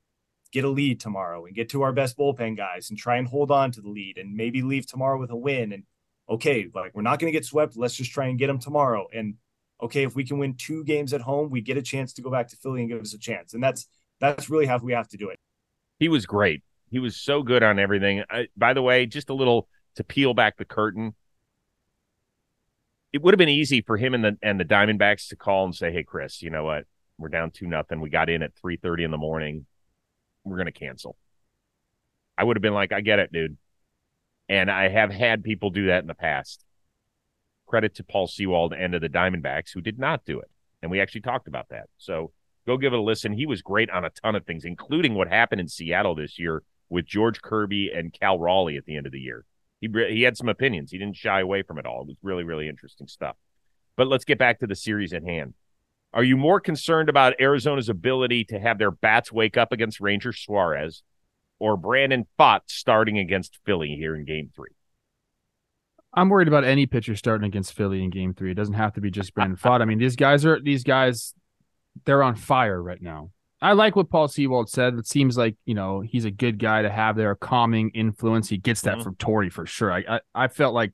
get 0.52 0.65
a 0.65 0.69
lead 0.69 0.99
tomorrow 0.99 1.45
and 1.45 1.56
get 1.56 1.69
to 1.69 1.82
our 1.82 1.93
best 1.93 2.17
bullpen 2.17 2.56
guys 2.58 2.89
and 2.89 2.99
try 2.99 3.17
and 3.17 3.28
hold 3.28 3.52
on 3.52 3.71
to 3.71 3.82
the 3.82 3.89
lead 3.89 4.17
and 4.17 4.36
maybe 4.36 4.62
leave 4.62 4.86
tomorrow 4.86 5.19
with 5.19 5.32
a 5.32 5.36
win 5.36 5.71
and 5.71 5.84
okay, 6.30 6.70
like 6.74 6.94
we're 6.96 7.02
not 7.02 7.20
going 7.20 7.32
to 7.32 7.38
get 7.38 7.46
swept. 7.46 7.78
Let's 7.78 7.96
just 7.96 8.12
try 8.12 8.28
and 8.28 8.38
get 8.38 8.48
them 8.48 8.60
tomorrow. 8.60 9.08
And 9.14 9.36
okay, 9.82 10.04
if 10.04 10.16
we 10.16 10.24
can 10.24 10.38
win 10.38 10.56
two 10.56 10.84
games 10.84 11.14
at 11.14 11.22
home, 11.22 11.50
we 11.50 11.62
get 11.62 11.78
a 11.78 11.82
chance 11.82 12.14
to 12.14 12.22
go 12.22 12.32
back 12.32 12.48
to 12.50 12.58
Philly 12.58 12.82
and 12.82 12.90
give 12.90 13.02
us 13.02 13.14
a 13.14 13.20
chance. 13.20 13.54
And 13.54 13.64
that's 13.64 13.88
that's 14.20 14.50
really 14.50 14.66
how 14.66 14.78
we 14.78 14.94
have 14.94 15.08
to 15.10 15.18
do 15.18 15.30
it. 15.30 15.40
He 16.00 16.08
was 16.08 16.26
great. 16.26 16.64
He 16.90 17.00
was 17.00 17.16
so 17.16 17.44
good 17.44 17.64
on 17.64 17.80
everything. 17.80 18.24
I, 18.30 18.48
by 18.56 18.74
the 18.74 18.82
way, 18.82 19.06
just 19.06 19.30
a 19.30 19.34
little 19.34 19.68
to 19.96 20.04
peel 20.04 20.34
back 20.34 20.58
the 20.58 20.66
curtain. 20.66 21.16
It 23.12 23.22
would 23.22 23.34
have 23.34 23.40
been 23.40 23.50
easy 23.50 23.82
for 23.82 23.98
him 23.98 24.14
and 24.14 24.24
the 24.24 24.38
and 24.42 24.60
the 24.60 24.66
Diamondbacks 24.66 25.28
to 25.30 25.36
call 25.36 25.66
and 25.66 25.76
say, 25.76 25.92
"Hey, 25.92 26.04
Chris, 26.04 26.42
you 26.42 26.50
know 26.50 26.64
what? 26.64 26.86
We're 27.18 27.30
down 27.30 27.52
two 27.52 27.68
nothing. 27.68 28.02
We 28.02 28.10
got 28.10 28.30
in 28.30 28.42
at 28.42 28.56
three 28.56 28.78
thirty 28.78 29.04
in 29.04 29.12
the 29.12 29.18
morning. 29.18 29.66
We're 30.44 30.58
going 30.58 30.66
to 30.66 30.72
cancel." 30.72 31.16
I 32.36 32.44
would 32.44 32.58
have 32.58 32.62
been 32.62 32.74
like, 32.74 32.92
"I 32.92 33.02
get 33.02 33.20
it, 33.20 33.32
dude. 33.32 33.58
And 34.54 34.70
I 34.70 34.89
have 34.89 35.12
had 35.12 35.44
people 35.44 35.70
do 35.70 35.88
that 35.88 36.02
in 36.02 36.08
the 36.08 36.13
past. 36.13 36.63
Credit 37.68 37.96
to 37.96 38.04
Paul 38.04 38.28
Sewald 38.28 38.74
and 38.74 38.94
to 38.94 39.00
the 39.00 39.10
Diamondbacks 39.10 39.72
who 39.74 39.82
did 39.82 39.98
not 39.98 40.26
do 40.26 40.39
it. 40.39 40.50
And 40.82 40.92
we 40.92 41.02
actually 41.02 41.22
talked 41.22 41.48
about 41.48 41.70
that. 41.70 41.88
So 41.98 42.32
Go 42.66 42.78
give 42.78 42.94
it 42.94 43.00
a 43.00 43.02
listen. 43.02 43.34
He 43.34 43.46
was 43.46 43.62
great 43.62 43.89
on 43.89 44.06
a 44.06 44.10
ton 44.10 44.36
of 44.36 44.46
things, 44.46 44.63
including 44.63 45.16
what 45.16 45.28
happened 45.28 45.62
in 45.62 45.68
Seattle 45.68 46.16
this 46.16 46.39
year 46.39 46.63
with 46.89 47.06
George 47.06 47.42
Kirby 47.42 47.92
and 47.94 48.13
Cal 48.13 48.39
Raleigh 48.39 48.78
at 48.78 48.86
the 48.86 48.96
end 48.96 49.06
of 49.06 49.12
the 49.12 49.20
year. 49.20 49.46
He 49.82 49.89
he 50.10 50.22
had 50.22 50.38
some 50.38 50.48
opinions. 50.48 50.92
He 50.92 50.98
didn't 50.98 51.18
shy 51.18 51.42
away 51.42 51.63
from 51.63 51.78
it 51.78 51.86
all. 51.86 52.04
It 52.04 52.08
was 52.08 52.18
really 52.22 52.44
really 52.44 52.70
interesting 52.70 53.08
stuff. 53.08 53.36
But 53.98 54.08
let's 54.08 54.26
get 54.26 54.39
back 54.39 54.60
to 54.60 54.68
the 54.68 54.76
series 54.76 55.13
at 55.13 55.24
hand. 55.24 55.56
Are 56.13 56.24
you 56.24 56.38
more 56.38 56.60
concerned 56.60 57.10
about 57.10 57.34
Arizona's 57.42 57.89
ability 57.89 58.46
to 58.46 58.60
have 58.60 58.78
their 58.78 58.92
bats 58.92 59.32
wake 59.32 59.58
up 59.58 59.72
against 59.72 60.00
Ranger 60.00 60.32
Suarez 60.32 61.04
or 61.63 61.78
Brandon 61.78 62.26
Pfaadt 62.38 62.60
starting 62.67 63.17
against 63.17 63.58
Philly 63.65 63.95
here 63.97 64.17
in 64.17 64.26
game 64.26 64.49
three? 64.54 64.71
I'm 66.13 66.28
worried 66.28 66.49
about 66.49 66.65
any 66.65 66.86
pitcher 66.86 67.15
starting 67.15 67.47
against 67.47 67.71
Philly 67.71 68.04
in 68.04 68.10
game 68.10 68.34
three. 68.34 68.52
It 68.52 68.56
doesn't 68.56 68.73
have 68.73 68.93
to 68.95 69.02
be 69.02 69.10
just 69.10 69.34
Brandon 69.34 69.58
Pfaadt. 69.63 69.82
I 69.82 69.86
mean, 69.86 69.97
these 69.97 70.17
guys 70.17 70.45
are 70.45 70.60
these 70.62 70.84
guys, 70.84 71.34
they're 72.04 72.21
on 72.21 72.36
fire 72.36 72.84
right 72.84 73.02
now. 73.02 73.32
I 73.62 73.71
like 73.71 73.95
what 73.95 74.10
Paul 74.10 74.28
Sewald 74.28 74.69
said. 74.69 74.95
It 74.95 75.08
seems 75.08 75.38
like, 75.38 75.56
you 75.63 75.73
know, 75.73 76.02
he's 76.02 76.26
a 76.26 76.32
good 76.32 76.60
guy 76.60 76.82
to 76.82 76.89
have 76.89 77.15
there, 77.15 77.32
a 77.32 77.38
calming 77.38 77.91
influence. 77.91 78.49
He 78.49 78.58
gets 78.58 78.82
that 78.82 78.95
mm-hmm. 78.95 79.04
from 79.04 79.15
Torey 79.15 79.49
for 79.49 79.65
sure. 79.65 79.89
I, 79.89 80.04
I, 80.10 80.19
I 80.36 80.47
felt 80.49 80.73
like 80.73 80.91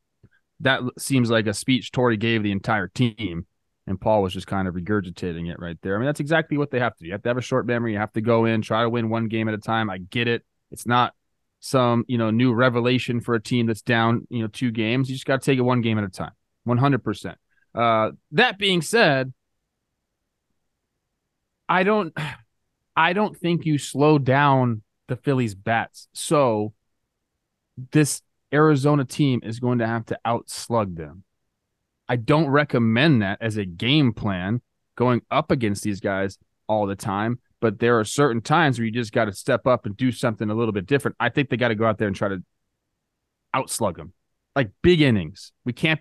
that 0.59 0.81
seems 0.99 1.31
like 1.31 1.47
a 1.47 1.53
speech 1.55 1.91
Torey 1.91 2.19
gave 2.19 2.43
the 2.43 2.51
entire 2.51 2.87
team 2.87 3.47
and 3.89 3.99
Paul 3.99 4.21
was 4.21 4.33
just 4.33 4.45
kind 4.45 4.67
of 4.67 4.75
regurgitating 4.75 5.51
it 5.51 5.59
right 5.59 5.77
there. 5.81 5.95
I 5.95 5.97
mean, 5.97 6.05
that's 6.05 6.19
exactly 6.19 6.57
what 6.57 6.69
they 6.69 6.79
have 6.79 6.95
to 6.95 7.03
do. 7.03 7.07
You 7.07 7.13
have 7.13 7.23
to 7.23 7.29
have 7.29 7.39
a 7.39 7.41
short 7.41 7.65
memory. 7.65 7.93
You 7.93 7.97
have 7.97 8.13
to 8.13 8.21
go 8.21 8.45
in, 8.45 8.61
try 8.61 8.83
to 8.83 8.89
win 8.89 9.09
one 9.09 9.27
game 9.27 9.47
at 9.47 9.55
a 9.55 9.57
time. 9.57 9.89
I 9.89 9.97
get 9.97 10.27
it. 10.27 10.43
It's 10.71 10.85
not 10.85 11.13
some, 11.59 12.05
you 12.07 12.17
know, 12.17 12.31
new 12.31 12.53
revelation 12.53 13.19
for 13.21 13.35
a 13.35 13.41
team 13.41 13.65
that's 13.65 13.81
down, 13.81 14.27
you 14.29 14.41
know, 14.41 14.47
two 14.47 14.71
games. 14.71 15.09
You 15.09 15.15
just 15.15 15.25
got 15.25 15.41
to 15.41 15.45
take 15.45 15.59
it 15.59 15.63
one 15.63 15.81
game 15.81 15.97
at 15.97 16.03
a 16.03 16.09
time. 16.09 16.31
100%. 16.67 17.35
Uh, 17.75 18.11
that 18.31 18.57
being 18.57 18.81
said, 18.81 19.33
I 21.67 21.83
don't 21.83 22.13
I 22.95 23.13
don't 23.13 23.37
think 23.37 23.65
you 23.65 23.77
slow 23.77 24.17
down 24.17 24.81
the 25.07 25.15
Phillies 25.15 25.55
bats. 25.55 26.09
So 26.13 26.73
this 27.91 28.21
Arizona 28.53 29.05
team 29.05 29.39
is 29.43 29.59
going 29.59 29.79
to 29.79 29.87
have 29.87 30.05
to 30.07 30.19
outslug 30.27 30.97
them. 30.97 31.23
I 32.09 32.17
don't 32.17 32.49
recommend 32.49 33.21
that 33.21 33.37
as 33.39 33.55
a 33.55 33.63
game 33.63 34.11
plan 34.11 34.61
going 34.97 35.21
up 35.31 35.49
against 35.51 35.83
these 35.83 36.01
guys 36.01 36.37
all 36.67 36.87
the 36.87 36.95
time. 36.95 37.39
But 37.61 37.79
there 37.79 37.99
are 37.99 38.05
certain 38.05 38.41
times 38.41 38.79
where 38.79 38.85
you 38.85 38.91
just 38.91 39.11
got 39.11 39.25
to 39.25 39.33
step 39.33 39.67
up 39.67 39.85
and 39.85 39.95
do 39.97 40.11
something 40.11 40.49
a 40.49 40.53
little 40.53 40.71
bit 40.71 40.85
different. 40.85 41.17
I 41.19 41.29
think 41.29 41.49
they 41.49 41.57
got 41.57 41.69
to 41.69 41.75
go 41.75 41.85
out 41.85 41.97
there 41.97 42.07
and 42.07 42.15
try 42.15 42.29
to 42.29 42.43
outslug 43.55 43.97
them, 43.97 44.13
like 44.55 44.71
big 44.81 45.01
innings. 45.01 45.51
We 45.65 45.73
can't, 45.73 45.99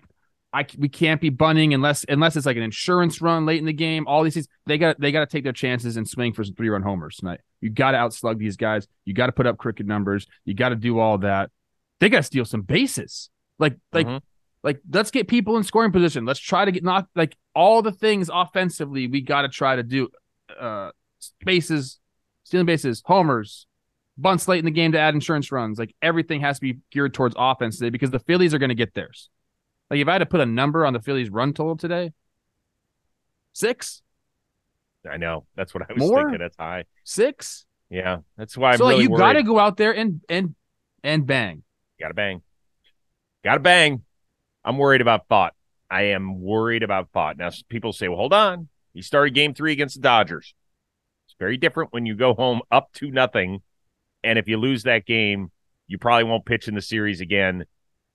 I 0.53 0.65
we 0.77 0.89
can't 0.89 1.19
be 1.19 1.29
bunting 1.29 1.73
unless 1.73 2.05
unless 2.07 2.35
it's 2.35 2.45
like 2.45 2.57
an 2.57 2.63
insurance 2.63 3.21
run 3.21 3.45
late 3.45 3.59
in 3.59 3.65
the 3.65 3.73
game. 3.73 4.07
All 4.07 4.23
these 4.23 4.35
things 4.35 4.47
they 4.65 4.77
got 4.77 4.99
they 4.99 5.11
got 5.11 5.21
to 5.21 5.25
take 5.25 5.43
their 5.43 5.53
chances 5.53 5.97
and 5.97 6.07
swing 6.07 6.33
for 6.33 6.43
some 6.43 6.55
three 6.55 6.69
run 6.69 6.81
homers 6.81 7.17
tonight. 7.17 7.41
You 7.61 7.69
got 7.69 7.91
to 7.91 7.97
outslug 7.97 8.39
these 8.39 8.57
guys. 8.57 8.87
You 9.05 9.13
got 9.13 9.27
to 9.27 9.31
put 9.31 9.45
up 9.45 9.57
crooked 9.57 9.87
numbers. 9.87 10.27
You 10.45 10.53
got 10.53 10.69
to 10.69 10.75
do 10.75 10.99
all 10.99 11.17
that. 11.19 11.51
They 11.99 12.09
got 12.09 12.17
to 12.17 12.23
steal 12.23 12.45
some 12.45 12.61
bases. 12.61 13.29
Like 13.59 13.77
like 13.91 14.07
mm-hmm. 14.07 14.17
Like, 14.63 14.81
let's 14.91 15.11
get 15.11 15.27
people 15.27 15.57
in 15.57 15.63
scoring 15.63 15.91
position. 15.91 16.25
Let's 16.25 16.39
try 16.39 16.65
to 16.65 16.71
get 16.71 16.83
not 16.83 17.07
like 17.15 17.35
all 17.55 17.81
the 17.81 17.91
things 17.91 18.29
offensively 18.31 19.07
we 19.07 19.21
got 19.21 19.43
to 19.43 19.49
try 19.49 19.75
to 19.75 19.83
do. 19.83 20.09
Uh, 20.59 20.91
bases, 21.45 21.99
stealing 22.43 22.65
bases, 22.65 23.01
homers, 23.05 23.67
bunts 24.17 24.47
late 24.47 24.59
in 24.59 24.65
the 24.65 24.71
game 24.71 24.91
to 24.91 24.99
add 24.99 25.13
insurance 25.13 25.51
runs. 25.51 25.79
Like 25.79 25.95
everything 26.01 26.41
has 26.41 26.57
to 26.57 26.61
be 26.61 26.79
geared 26.91 27.13
towards 27.13 27.35
offense 27.37 27.77
today 27.77 27.89
because 27.89 28.11
the 28.11 28.19
Phillies 28.19 28.53
are 28.53 28.59
going 28.59 28.69
to 28.69 28.75
get 28.75 28.93
theirs. 28.93 29.29
Like 29.89 29.99
if 29.99 30.07
I 30.07 30.13
had 30.13 30.19
to 30.19 30.25
put 30.25 30.41
a 30.41 30.45
number 30.45 30.85
on 30.85 30.93
the 30.93 31.01
Phillies 31.01 31.29
run 31.29 31.53
total 31.53 31.75
today, 31.75 32.11
six. 33.53 34.01
I 35.09 35.17
know 35.17 35.45
that's 35.55 35.73
what 35.73 35.83
I 35.89 35.93
was 35.93 36.01
More? 36.01 36.23
thinking. 36.23 36.39
That's 36.39 36.57
high. 36.57 36.83
Six. 37.05 37.65
Yeah, 37.89 38.17
that's 38.37 38.55
why 38.57 38.71
I'm 38.71 38.77
so 38.77 38.89
really 38.89 39.03
you 39.03 39.09
got 39.09 39.33
to 39.33 39.43
go 39.43 39.57
out 39.57 39.77
there 39.77 39.95
and 39.95 40.21
and 40.29 40.55
and 41.03 41.25
bang. 41.25 41.63
Got 41.99 42.09
to 42.09 42.13
bang. 42.13 42.41
Got 43.43 43.55
to 43.55 43.59
bang. 43.59 44.03
I'm 44.63 44.77
worried 44.77 45.01
about 45.01 45.27
Pfaadt. 45.27 45.51
I 45.89 46.03
am 46.03 46.41
worried 46.41 46.83
about 46.83 47.11
Pfaadt. 47.11 47.37
Now, 47.37 47.49
people 47.69 47.93
say, 47.93 48.07
well, 48.07 48.17
hold 48.17 48.33
on. 48.33 48.67
He 48.93 49.01
started 49.01 49.33
game 49.33 49.53
three 49.53 49.71
against 49.71 49.95
the 49.95 50.01
Dodgers. 50.01 50.53
Very 51.39 51.57
different 51.57 51.93
when 51.93 52.05
you 52.05 52.15
go 52.15 52.33
home 52.33 52.61
up 52.69 52.91
to 52.95 53.09
nothing. 53.09 53.61
And 54.23 54.37
if 54.37 54.47
you 54.47 54.57
lose 54.57 54.83
that 54.83 55.05
game, 55.05 55.51
you 55.87 55.97
probably 55.97 56.25
won't 56.25 56.45
pitch 56.45 56.67
in 56.67 56.75
the 56.75 56.81
series 56.81 57.21
again. 57.21 57.65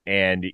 And 0.06 0.46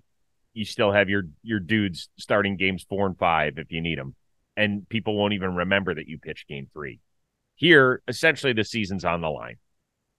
you 0.54 0.64
still 0.64 0.92
have 0.92 1.08
your 1.08 1.24
your 1.42 1.60
dudes 1.60 2.08
starting 2.16 2.56
games 2.56 2.84
four 2.88 3.06
and 3.06 3.18
five 3.18 3.54
if 3.58 3.70
you 3.70 3.80
need 3.80 3.98
them. 3.98 4.14
And 4.56 4.88
people 4.88 5.16
won't 5.16 5.34
even 5.34 5.54
remember 5.54 5.94
that 5.94 6.08
you 6.08 6.18
pitched 6.18 6.48
game 6.48 6.68
three. 6.72 7.00
Here, 7.56 8.02
essentially, 8.08 8.52
the 8.52 8.64
season's 8.64 9.04
on 9.04 9.20
the 9.20 9.28
line. 9.28 9.56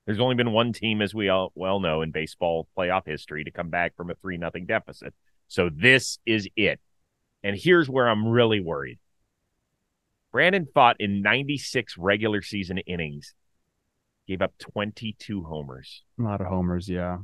There's 0.06 0.20
only 0.20 0.36
been 0.36 0.52
one 0.52 0.74
team, 0.74 1.02
as 1.02 1.14
we 1.14 1.30
all 1.30 1.52
well 1.56 1.80
know 1.80 2.02
in 2.02 2.12
baseball 2.12 2.68
playoff 2.78 3.06
history, 3.06 3.44
to 3.44 3.52
come 3.52 3.70
back 3.70 3.96
from 3.96 4.10
a 4.10 4.16
three 4.16 4.38
nothing 4.38 4.66
deficit. 4.66 5.14
So 5.48 5.70
this 5.74 6.20
is 6.26 6.48
it. 6.56 6.80
And 7.44 7.58
here's 7.58 7.90
where 7.90 8.08
I'm 8.08 8.28
really 8.28 8.62
worried. 8.62 9.00
Brandon 10.32 10.66
Pfaadt 10.66 10.96
in 11.00 11.22
96 11.22 11.98
regular 11.98 12.42
season 12.42 12.78
innings, 12.80 13.34
gave 14.28 14.42
up 14.42 14.54
22 14.60 15.44
homers. 15.44 16.04
A 16.20 16.24
lot 16.24 16.42
of 16.42 16.48
homers, 16.48 16.88
yeah. 16.88 17.18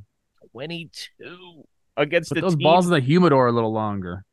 22 0.52 1.64
against 1.96 2.30
Put 2.30 2.36
the 2.36 2.42
those 2.42 2.56
team. 2.56 2.64
balls 2.64 2.86
in 2.86 2.92
the 2.92 3.00
humidor 3.00 3.48
a 3.48 3.52
little 3.52 3.74
longer. 3.74 4.24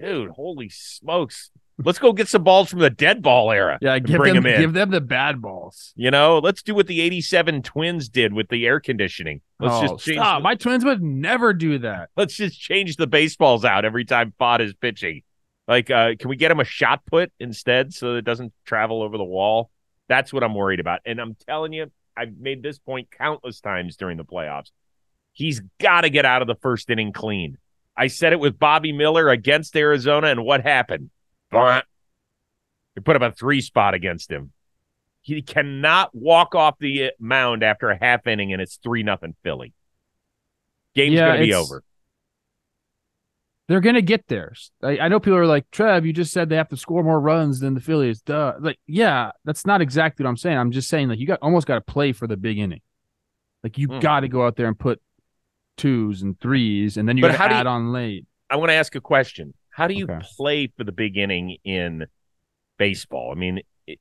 Dude, 0.00 0.30
holy 0.30 0.68
smokes. 0.68 1.50
Let's 1.84 1.98
go 1.98 2.12
get 2.12 2.28
some 2.28 2.44
balls 2.44 2.70
from 2.70 2.78
the 2.80 2.90
dead 2.90 3.20
ball 3.22 3.50
era. 3.50 3.78
Yeah, 3.80 3.98
give 3.98 4.18
bring 4.18 4.34
them, 4.34 4.44
them 4.44 4.52
in. 4.54 4.60
give 4.60 4.72
them 4.72 4.90
the 4.90 5.00
bad 5.00 5.40
balls. 5.42 5.92
You 5.96 6.10
know, 6.10 6.38
let's 6.38 6.62
do 6.62 6.74
what 6.74 6.86
the 6.86 7.00
87 7.00 7.62
Twins 7.62 8.08
did 8.08 8.32
with 8.32 8.48
the 8.48 8.66
air 8.66 8.78
conditioning. 8.80 9.40
Let's 9.58 9.74
oh, 9.76 9.80
just 9.82 10.04
change 10.04 10.18
stop. 10.18 10.38
the, 10.38 10.42
My 10.44 10.54
twins 10.54 10.84
would 10.84 11.02
never 11.02 11.52
do 11.52 11.78
that. 11.78 12.10
let's 12.16 12.34
just 12.34 12.60
change 12.60 12.96
the 12.96 13.06
baseballs 13.08 13.64
out 13.64 13.84
every 13.84 14.04
time 14.04 14.32
Pfaadt 14.40 14.60
is 14.60 14.74
pitching. 14.74 15.22
Like, 15.66 15.90
uh, 15.90 16.14
can 16.18 16.28
we 16.28 16.36
get 16.36 16.50
him 16.50 16.60
a 16.60 16.64
shot 16.64 17.06
put 17.06 17.32
instead 17.40 17.94
so 17.94 18.16
it 18.16 18.24
doesn't 18.24 18.52
travel 18.66 19.02
over 19.02 19.16
the 19.16 19.24
wall? 19.24 19.70
That's 20.08 20.32
what 20.32 20.44
I'm 20.44 20.54
worried 20.54 20.80
about. 20.80 21.00
And 21.06 21.18
I'm 21.18 21.36
telling 21.46 21.72
you, 21.72 21.90
I've 22.16 22.36
made 22.36 22.62
this 22.62 22.78
point 22.78 23.10
countless 23.10 23.60
times 23.60 23.96
during 23.96 24.18
the 24.18 24.24
playoffs. 24.24 24.70
He's 25.32 25.62
got 25.80 26.02
to 26.02 26.10
get 26.10 26.26
out 26.26 26.42
of 26.42 26.48
the 26.48 26.54
first 26.56 26.90
inning 26.90 27.12
clean. 27.12 27.58
I 27.96 28.08
said 28.08 28.32
it 28.32 28.40
with 28.40 28.58
Bobby 28.58 28.92
Miller 28.92 29.28
against 29.28 29.76
Arizona, 29.76 30.28
and 30.28 30.44
what 30.44 30.62
happened? 30.62 31.10
They 32.94 33.00
put 33.00 33.16
up 33.16 33.22
a 33.22 33.32
three 33.34 33.60
spot 33.60 33.94
against 33.94 34.30
him. 34.30 34.52
He 35.22 35.40
cannot 35.42 36.14
walk 36.14 36.54
off 36.54 36.78
the 36.78 37.12
mound 37.18 37.62
after 37.62 37.88
a 37.88 37.96
half 37.98 38.26
inning, 38.26 38.52
and 38.52 38.60
it's 38.60 38.76
three 38.76 39.02
nothing 39.02 39.34
Philly. 39.42 39.72
Game's 40.94 41.14
Yeah, 41.14 41.28
going 41.28 41.40
to 41.40 41.46
be 41.46 41.54
over. 41.54 41.82
They're 43.66 43.80
gonna 43.80 44.02
get 44.02 44.26
theirs. 44.28 44.70
I, 44.82 44.98
I 44.98 45.08
know 45.08 45.18
people 45.20 45.38
are 45.38 45.46
like, 45.46 45.70
Trev, 45.70 46.04
you 46.04 46.12
just 46.12 46.32
said 46.32 46.48
they 46.48 46.56
have 46.56 46.68
to 46.68 46.76
score 46.76 47.02
more 47.02 47.18
runs 47.20 47.60
than 47.60 47.72
the 47.74 47.80
Phillies. 47.80 48.20
Duh. 48.20 48.54
Like, 48.60 48.78
yeah, 48.86 49.30
that's 49.44 49.64
not 49.64 49.80
exactly 49.80 50.22
what 50.24 50.28
I'm 50.28 50.36
saying. 50.36 50.58
I'm 50.58 50.70
just 50.70 50.88
saying 50.88 51.08
like 51.08 51.18
you 51.18 51.26
got 51.26 51.38
almost 51.40 51.66
got 51.66 51.76
to 51.76 51.80
play 51.80 52.12
for 52.12 52.26
the 52.26 52.36
big 52.36 52.58
inning. 52.58 52.82
Like 53.62 53.78
you 53.78 53.88
Hmm. 53.88 54.00
got 54.00 54.20
to 54.20 54.28
go 54.28 54.46
out 54.46 54.56
there 54.56 54.66
and 54.66 54.78
put 54.78 55.00
twos 55.78 56.20
and 56.22 56.38
threes, 56.40 56.96
and 56.98 57.08
then 57.08 57.16
you 57.16 57.22
But 57.22 57.32
got 57.32 57.36
how 57.38 57.44
to 57.44 57.48
do 57.50 57.54
you- 57.54 57.60
add 57.60 57.66
on 57.66 57.92
late. 57.92 58.26
I 58.50 58.56
want 58.56 58.68
to 58.68 58.74
ask 58.74 58.94
a 58.94 59.00
question. 59.00 59.54
How 59.70 59.86
do 59.88 59.94
you 59.94 60.04
Okay. 60.04 60.20
play 60.36 60.66
for 60.76 60.84
the 60.84 60.92
big 60.92 61.16
inning 61.16 61.56
in 61.64 62.04
baseball? 62.78 63.32
I 63.32 63.34
mean, 63.34 63.60
it, 63.86 63.98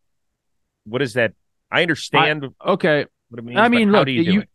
what 0.83 1.01
is 1.01 1.13
that? 1.13 1.33
I 1.71 1.81
understand 1.81 2.45
Okay, 2.63 3.05
what 3.29 3.39
it 3.39 3.45
means. 3.45 3.57
I 3.57 3.69
mean, 3.69 3.87
how 3.87 3.99
look, 3.99 4.05
do 4.07 4.11
you 4.11 4.23
do 4.25 4.31
you- 4.33 4.41
it? 4.41 4.49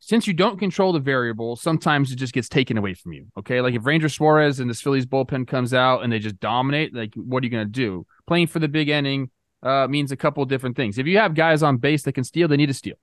Since 0.00 0.26
you 0.26 0.32
don't 0.32 0.58
control 0.58 0.94
the 0.94 0.98
variable, 0.98 1.56
sometimes 1.56 2.10
it 2.10 2.16
just 2.16 2.32
gets 2.32 2.48
taken 2.48 2.78
away 2.78 2.94
from 2.94 3.12
you. 3.12 3.26
Okay. 3.38 3.60
Like 3.60 3.74
if 3.74 3.84
Ranger 3.84 4.08
Suarez 4.08 4.58
and 4.58 4.68
this 4.68 4.80
Phillies 4.80 5.06
bullpen 5.06 5.46
comes 5.46 5.74
out 5.74 6.02
and 6.02 6.10
they 6.10 6.18
just 6.18 6.40
dominate, 6.40 6.94
like 6.94 7.14
what 7.14 7.42
are 7.42 7.46
you 7.46 7.50
going 7.50 7.66
to 7.66 7.70
do? 7.70 8.06
Playing 8.26 8.46
for 8.46 8.58
the 8.58 8.68
big 8.68 8.88
inning 8.88 9.30
uh, 9.62 9.86
means 9.88 10.10
a 10.10 10.16
couple 10.16 10.42
of 10.42 10.48
different 10.48 10.74
things. 10.74 10.96
If 10.96 11.06
you 11.06 11.18
have 11.18 11.34
guys 11.34 11.62
on 11.62 11.76
base 11.76 12.02
that 12.04 12.14
can 12.14 12.24
steal, 12.24 12.48
they 12.48 12.56
need 12.56 12.66
to 12.66 12.74
steal. 12.74 12.96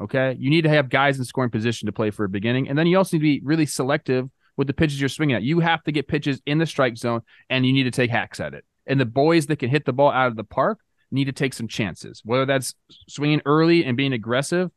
Okay. 0.00 0.36
You 0.36 0.50
need 0.50 0.62
to 0.62 0.68
have 0.68 0.88
guys 0.88 1.16
in 1.16 1.24
scoring 1.24 1.50
position 1.50 1.86
to 1.86 1.92
play 1.92 2.10
for 2.10 2.24
a 2.24 2.28
beginning. 2.28 2.68
And 2.68 2.76
then 2.76 2.88
you 2.88 2.98
also 2.98 3.16
need 3.16 3.20
to 3.20 3.40
be 3.40 3.40
really 3.44 3.66
selective 3.66 4.28
with 4.56 4.66
the 4.66 4.74
pitches 4.74 5.00
you're 5.00 5.08
swinging 5.08 5.36
at. 5.36 5.42
You 5.42 5.60
have 5.60 5.84
to 5.84 5.92
get 5.92 6.08
pitches 6.08 6.42
in 6.44 6.58
the 6.58 6.66
strike 6.66 6.96
zone 6.96 7.20
and 7.50 7.64
you 7.64 7.72
need 7.72 7.84
to 7.84 7.92
take 7.92 8.10
hacks 8.10 8.40
at 8.40 8.52
it. 8.52 8.64
And 8.84 8.98
the 8.98 9.06
boys 9.06 9.46
that 9.46 9.60
can 9.60 9.70
hit 9.70 9.84
the 9.84 9.92
ball 9.92 10.10
out 10.10 10.26
of 10.26 10.36
the 10.36 10.44
park 10.44 10.80
need 11.12 11.26
to 11.26 11.32
take 11.32 11.54
some 11.54 11.68
chances, 11.68 12.20
whether 12.24 12.46
that's 12.46 12.74
swinging 13.08 13.42
early 13.46 13.84
and 13.84 13.96
being 13.96 14.12
aggressive 14.12 14.70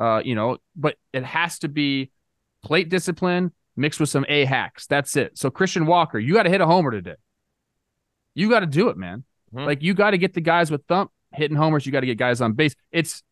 uh, 0.00 0.22
you 0.24 0.34
know, 0.34 0.56
but 0.74 0.96
it 1.12 1.24
has 1.24 1.60
to 1.60 1.68
be 1.68 2.10
plate 2.64 2.88
discipline 2.88 3.52
mixed 3.76 4.00
with 4.00 4.08
some 4.08 4.24
A 4.28 4.44
hacks. 4.44 4.86
That's 4.86 5.14
it. 5.16 5.38
So 5.38 5.50
Christian 5.50 5.86
Walker, 5.86 6.18
you 6.18 6.34
got 6.34 6.42
to 6.44 6.50
hit 6.50 6.60
a 6.60 6.66
homer 6.66 6.90
today. 6.90 7.14
You 8.34 8.48
got 8.50 8.60
to 8.60 8.66
do 8.66 8.88
it, 8.88 8.96
man. 8.96 9.24
Mhm. 9.54 9.66
Like 9.66 9.82
you 9.82 9.94
got 9.94 10.10
to 10.10 10.18
get 10.18 10.34
the 10.34 10.40
guys 10.40 10.70
with 10.70 10.84
thump 10.86 11.10
hitting 11.32 11.56
homers. 11.56 11.86
You 11.86 11.92
got 11.92 12.00
to 12.00 12.06
get 12.06 12.18
guys 12.18 12.40
on 12.40 12.54
base. 12.54 12.74
It's 12.90 13.22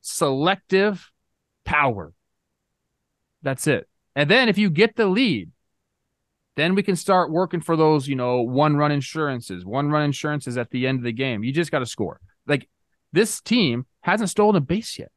selective 0.00 1.10
power. 1.64 2.12
That's 3.42 3.66
it. 3.66 3.88
And 4.16 4.30
then 4.30 4.48
if 4.48 4.58
you 4.58 4.70
get 4.70 4.96
the 4.96 5.06
lead, 5.06 5.50
then 6.56 6.74
we 6.74 6.82
can 6.82 6.96
start 6.96 7.30
working 7.30 7.60
for 7.60 7.76
those, 7.76 8.08
you 8.08 8.16
know, 8.16 8.42
one 8.42 8.76
run 8.76 8.90
insurances. 8.90 9.64
One 9.64 9.90
run 9.90 10.02
insurances 10.02 10.58
at 10.58 10.70
the 10.70 10.86
end 10.88 10.98
of 10.98 11.04
the 11.04 11.12
game. 11.12 11.44
You 11.44 11.52
just 11.52 11.70
got 11.70 11.78
to 11.80 11.86
score. 11.86 12.20
Like 12.46 12.68
this 13.12 13.40
team 13.40 13.86
hasn't 14.00 14.30
stolen 14.30 14.56
a 14.56 14.60
base 14.60 14.98
yet. 14.98 15.12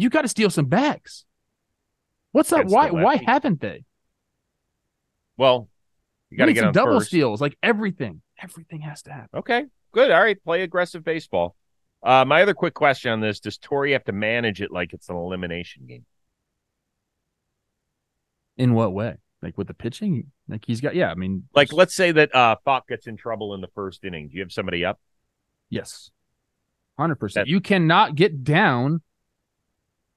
You 0.00 0.08
got 0.08 0.22
to 0.22 0.28
steal 0.28 0.48
some 0.48 0.64
bags. 0.64 1.26
What's 2.32 2.50
up? 2.52 2.64
Why 2.68 2.90
why 2.90 3.16
haven't 3.16 3.60
they? 3.60 3.84
Well, 5.36 5.68
you 6.30 6.38
got 6.38 6.46
to 6.46 6.54
get 6.54 6.62
some 6.62 6.72
double 6.72 7.00
first. 7.00 7.08
steals, 7.08 7.42
like 7.42 7.54
everything. 7.62 8.22
Everything 8.42 8.80
has 8.80 9.02
to 9.02 9.12
happen. 9.12 9.40
Okay, 9.40 9.64
good. 9.92 10.10
All 10.10 10.22
right, 10.22 10.42
play 10.42 10.62
aggressive 10.62 11.04
baseball. 11.04 11.54
Uh, 12.02 12.24
my 12.24 12.40
other 12.40 12.54
quick 12.54 12.72
question 12.72 13.12
on 13.12 13.20
this: 13.20 13.40
Does 13.40 13.58
Torey 13.58 13.92
have 13.92 14.04
to 14.04 14.12
manage 14.12 14.62
it 14.62 14.72
like 14.72 14.94
it's 14.94 15.10
an 15.10 15.16
elimination 15.16 15.84
game? 15.86 16.06
In 18.56 18.72
what 18.72 18.94
way? 18.94 19.16
Like 19.42 19.58
with 19.58 19.66
the 19.66 19.74
pitching? 19.74 20.28
Like 20.48 20.64
he's 20.66 20.80
got 20.80 20.94
yeah, 20.94 21.10
I 21.10 21.14
mean 21.14 21.46
Like, 21.54 21.74
let's 21.74 21.94
say 21.94 22.10
that 22.12 22.34
uh, 22.34 22.56
gets 22.88 23.06
in 23.06 23.18
trouble 23.18 23.52
in 23.52 23.60
the 23.60 23.70
first 23.74 24.02
inning. 24.02 24.28
Do 24.28 24.36
you 24.36 24.40
have 24.40 24.52
somebody 24.52 24.82
up? 24.82 24.98
Yes. 25.68 26.10
100%. 26.98 27.46
You 27.46 27.60
cannot 27.60 28.14
get 28.14 28.44
down 28.44 29.02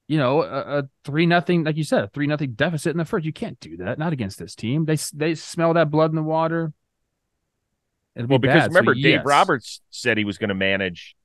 you 0.06 0.18
know, 0.18 0.42
a, 0.42 0.78
a 0.78 0.88
3 1.04 1.26
nothing 1.26 1.64
like 1.64 1.76
you 1.76 1.84
said, 1.84 2.04
a 2.04 2.08
3 2.08 2.26
nothing 2.26 2.52
deficit 2.52 2.90
in 2.92 2.98
the 2.98 3.04
first. 3.04 3.24
You 3.24 3.32
can't 3.32 3.58
do 3.60 3.78
that. 3.78 3.98
Not 3.98 4.12
against 4.12 4.38
this 4.38 4.54
team. 4.54 4.84
They 4.84 4.96
they 5.14 5.34
smell 5.34 5.74
that 5.74 5.90
blood 5.90 6.10
in 6.10 6.16
the 6.16 6.22
water. 6.22 6.72
It'll 8.14 8.28
Well, 8.28 8.38
be 8.38 8.48
because 8.48 8.62
bad. 8.62 8.64
So, 8.64 8.68
remember, 8.78 8.94
Dave 8.94 9.04
yes. 9.04 9.24
Roberts 9.24 9.80
said 9.90 10.18
he 10.18 10.24
was 10.24 10.38
going 10.38 10.48
to 10.48 10.54
manage 10.54 11.16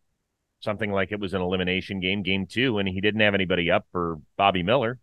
something 0.61 0.91
like 0.91 1.11
it 1.11 1.19
was 1.19 1.33
an 1.33 1.41
elimination 1.41 1.99
game, 1.99 2.23
game 2.23 2.47
two, 2.47 2.79
and 2.79 2.87
he 2.87 2.99
didn't 2.99 3.21
have 3.21 3.33
anybody 3.33 3.69
up 3.71 3.85
for 3.91 4.17
Bobby 4.37 4.63
Miller. 4.63 4.97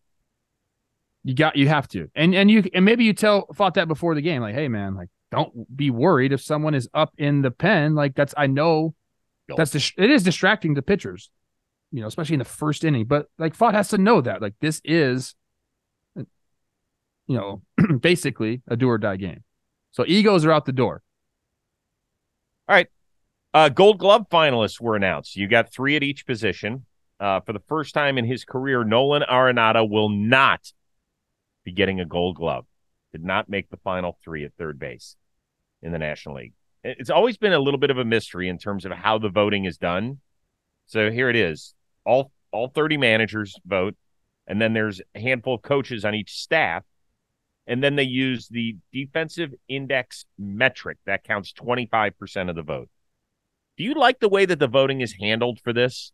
You 1.24 1.34
got 1.34 1.56
you 1.56 1.68
have 1.68 1.88
to. 1.88 2.08
And 2.14 2.34
and 2.34 2.50
you 2.50 2.64
and 2.72 2.84
maybe 2.84 3.04
you 3.04 3.12
tell 3.12 3.46
Pfaadt 3.48 3.74
that 3.74 3.88
before 3.88 4.14
the 4.14 4.20
game 4.20 4.42
like, 4.42 4.54
"Hey 4.54 4.68
man, 4.68 4.94
like 4.94 5.08
don't 5.32 5.76
be 5.76 5.90
worried 5.90 6.32
if 6.32 6.40
someone 6.40 6.74
is 6.74 6.88
up 6.94 7.12
in 7.18 7.42
the 7.42 7.50
pen. 7.50 7.94
Like 7.94 8.14
that's 8.14 8.32
I 8.36 8.46
know 8.46 8.94
Go. 9.48 9.56
that's 9.56 9.72
dis- 9.72 9.92
it 9.98 10.10
is 10.10 10.22
distracting 10.22 10.76
to 10.76 10.82
pitchers, 10.82 11.30
you 11.90 12.00
know, 12.00 12.06
especially 12.06 12.34
in 12.34 12.40
the 12.40 12.44
first 12.44 12.84
inning. 12.84 13.06
But 13.06 13.28
like 13.38 13.56
Pfaadt 13.56 13.74
has 13.74 13.88
to 13.88 13.98
know 13.98 14.20
that 14.20 14.42
like 14.42 14.54
this 14.60 14.80
is, 14.84 15.34
you 16.14 16.26
know, 17.28 17.62
basically 18.00 18.62
a 18.68 18.76
do 18.76 18.88
or 18.88 18.98
die 18.98 19.16
game. 19.16 19.42
So 19.92 20.04
egos 20.06 20.44
are 20.44 20.52
out 20.52 20.66
the 20.66 20.72
door. 20.72 21.02
All 22.68 22.74
right. 22.74 22.88
Uh, 23.54 23.68
Gold 23.70 23.98
Glove 23.98 24.28
finalists 24.28 24.80
were 24.80 24.96
announced. 24.96 25.36
You 25.36 25.48
got 25.48 25.72
three 25.72 25.96
at 25.96 26.02
each 26.02 26.26
position. 26.26 26.84
Uh, 27.18 27.40
for 27.40 27.54
the 27.54 27.62
first 27.66 27.94
time 27.94 28.18
in 28.18 28.26
his 28.26 28.44
career, 28.44 28.84
Nolan 28.84 29.22
Arenado 29.22 29.88
will 29.88 30.10
not 30.10 30.72
be 31.64 31.72
getting 31.72 32.00
a 32.00 32.04
Gold 32.04 32.36
Glove. 32.36 32.66
Did 33.12 33.24
not 33.24 33.48
make 33.48 33.70
the 33.70 33.78
final 33.78 34.18
three 34.22 34.44
at 34.44 34.52
third 34.58 34.78
base 34.78 35.16
in 35.80 35.92
the 35.92 35.98
National 35.98 36.36
League. 36.36 36.52
It's 36.84 37.08
always 37.08 37.38
been 37.38 37.54
a 37.54 37.58
little 37.58 37.80
bit 37.80 37.90
of 37.90 37.96
a 37.96 38.04
mystery 38.04 38.48
in 38.48 38.58
terms 38.58 38.84
of 38.84 38.92
how 38.92 39.16
the 39.16 39.30
voting 39.30 39.64
is 39.64 39.78
done. 39.78 40.20
So 40.84 41.10
here 41.10 41.30
it 41.30 41.36
is: 41.36 41.74
all 42.06 42.30
all 42.52 42.68
thirty 42.68 42.96
managers 42.96 43.54
vote, 43.66 43.94
and 44.46 44.60
then 44.62 44.72
there's 44.72 45.02
a 45.14 45.20
handful 45.20 45.56
of 45.56 45.62
coaches 45.62 46.04
on 46.04 46.14
each 46.14 46.32
staff, 46.32 46.84
and 47.66 47.82
then 47.82 47.96
they 47.96 48.04
use 48.04 48.48
the 48.48 48.76
defensive 48.92 49.52
index 49.68 50.24
metric 50.38 50.98
that 51.04 51.24
counts 51.24 51.52
twenty 51.52 51.86
five 51.86 52.18
percent 52.18 52.48
of 52.48 52.56
the 52.56 52.62
vote. 52.62 52.88
Do 53.76 53.84
you 53.84 53.92
like 53.94 54.20
the 54.20 54.28
way 54.28 54.46
that 54.46 54.58
the 54.58 54.68
voting 54.68 55.02
is 55.02 55.14
handled 55.20 55.60
for 55.62 55.72
this? 55.74 56.12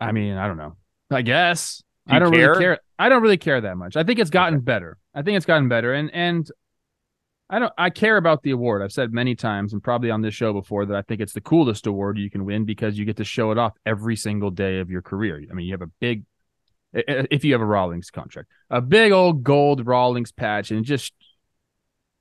I 0.00 0.12
mean, 0.12 0.36
I 0.36 0.46
don't 0.46 0.56
know. 0.56 0.76
I 1.10 1.22
guess 1.22 1.82
Do 2.06 2.14
I 2.14 2.18
don't 2.18 2.32
care? 2.32 2.50
really 2.50 2.60
care. 2.60 2.78
I 2.98 3.08
don't 3.08 3.22
really 3.22 3.36
care 3.36 3.60
that 3.60 3.76
much. 3.76 3.96
I 3.96 4.04
think 4.04 4.18
it's 4.18 4.30
gotten 4.30 4.60
better. 4.60 4.96
I 5.14 5.22
think 5.22 5.36
it's 5.36 5.46
gotten 5.46 5.68
better, 5.68 5.92
and 5.92 6.10
and 6.14 6.48
I 7.50 7.58
don't. 7.58 7.72
I 7.78 7.90
care 7.90 8.16
about 8.16 8.42
the 8.42 8.50
award. 8.50 8.82
I've 8.82 8.92
said 8.92 9.12
many 9.12 9.34
times, 9.34 9.72
and 9.72 9.82
probably 9.82 10.10
on 10.10 10.20
this 10.20 10.34
show 10.34 10.52
before, 10.52 10.84
that 10.86 10.96
I 10.96 11.02
think 11.02 11.20
it's 11.20 11.32
the 11.32 11.40
coolest 11.40 11.86
award 11.86 12.18
you 12.18 12.30
can 12.30 12.44
win 12.44 12.64
because 12.64 12.98
you 12.98 13.04
get 13.04 13.16
to 13.16 13.24
show 13.24 13.52
it 13.52 13.58
off 13.58 13.72
every 13.86 14.16
single 14.16 14.50
day 14.50 14.80
of 14.80 14.90
your 14.90 15.00
career. 15.02 15.42
I 15.50 15.54
mean, 15.54 15.66
you 15.66 15.72
have 15.72 15.82
a 15.82 15.90
big, 16.00 16.24
i- 16.94 17.04
i- 17.08 17.26
if 17.30 17.44
you 17.44 17.52
have 17.52 17.62
a 17.62 17.66
Rawlings 17.66 18.10
contract, 18.10 18.48
a 18.68 18.82
big 18.82 19.12
old 19.12 19.42
gold 19.44 19.86
Rawlings 19.86 20.30
patch, 20.32 20.70
and 20.70 20.84
just 20.84 21.14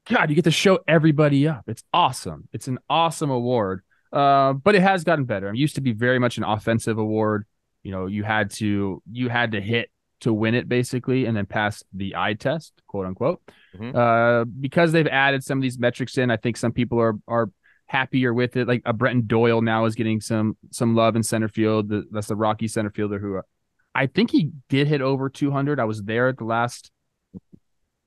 God, 0.09 0.29
you 0.29 0.35
get 0.35 0.45
to 0.45 0.51
show 0.51 0.79
everybody 0.87 1.47
up. 1.47 1.65
It's 1.67 1.83
awesome. 1.93 2.47
It's 2.53 2.67
an 2.69 2.79
awesome 2.89 3.29
award. 3.29 3.81
Uh, 4.13 4.53
but 4.53 4.73
it 4.73 4.81
has 4.81 5.03
gotten 5.03 5.25
better. 5.25 5.49
It 5.49 5.57
used 5.57 5.75
to 5.75 5.81
be 5.81 5.91
very 5.91 6.17
much 6.17 6.37
an 6.37 6.45
offensive 6.45 6.97
award. 6.97 7.45
You 7.83 7.91
know, 7.91 8.05
you 8.05 8.23
had 8.23 8.51
to 8.51 9.01
you 9.11 9.27
had 9.27 9.51
to 9.51 9.61
hit 9.61 9.89
to 10.21 10.34
win 10.34 10.56
it 10.56 10.67
basically, 10.67 11.25
and 11.25 11.38
then 11.38 11.45
pass 11.45 11.84
the 11.93 12.15
eye 12.15 12.34
test, 12.34 12.73
quote 12.88 13.06
unquote. 13.06 13.41
Mhm. 13.77 13.95
Uh, 13.95 14.45
because 14.45 14.91
they've 14.91 15.08
added 15.08 15.43
some 15.43 15.58
of 15.58 15.62
these 15.62 15.77
metrics 15.77 16.17
in, 16.17 16.32
I 16.32 16.38
think 16.38 16.58
some 16.58 16.71
people 16.71 16.99
are 16.99 17.15
are 17.27 17.51
happier 17.86 18.34
with 18.34 18.58
it. 18.58 18.67
Like 18.67 18.82
a 18.86 18.93
Brenton 18.93 19.27
Doyle 19.27 19.62
now 19.62 19.86
is 19.86 19.95
getting 19.95 20.19
some 20.21 20.58
some 20.71 20.95
love 20.95 21.15
in 21.15 21.23
center 21.23 21.47
field. 21.47 21.91
That's 22.12 22.27
the 22.27 22.36
Rocky 22.36 22.67
center 22.67 22.89
fielder 22.89 23.19
who 23.19 23.41
I 23.95 24.08
think 24.08 24.32
he 24.32 24.51
did 24.69 24.88
hit 24.88 25.01
over 25.01 25.30
200. 25.30 25.80
I 25.80 25.86
was 25.86 26.03
there 26.03 26.27
at 26.27 26.38
the 26.38 26.45
last 26.45 26.91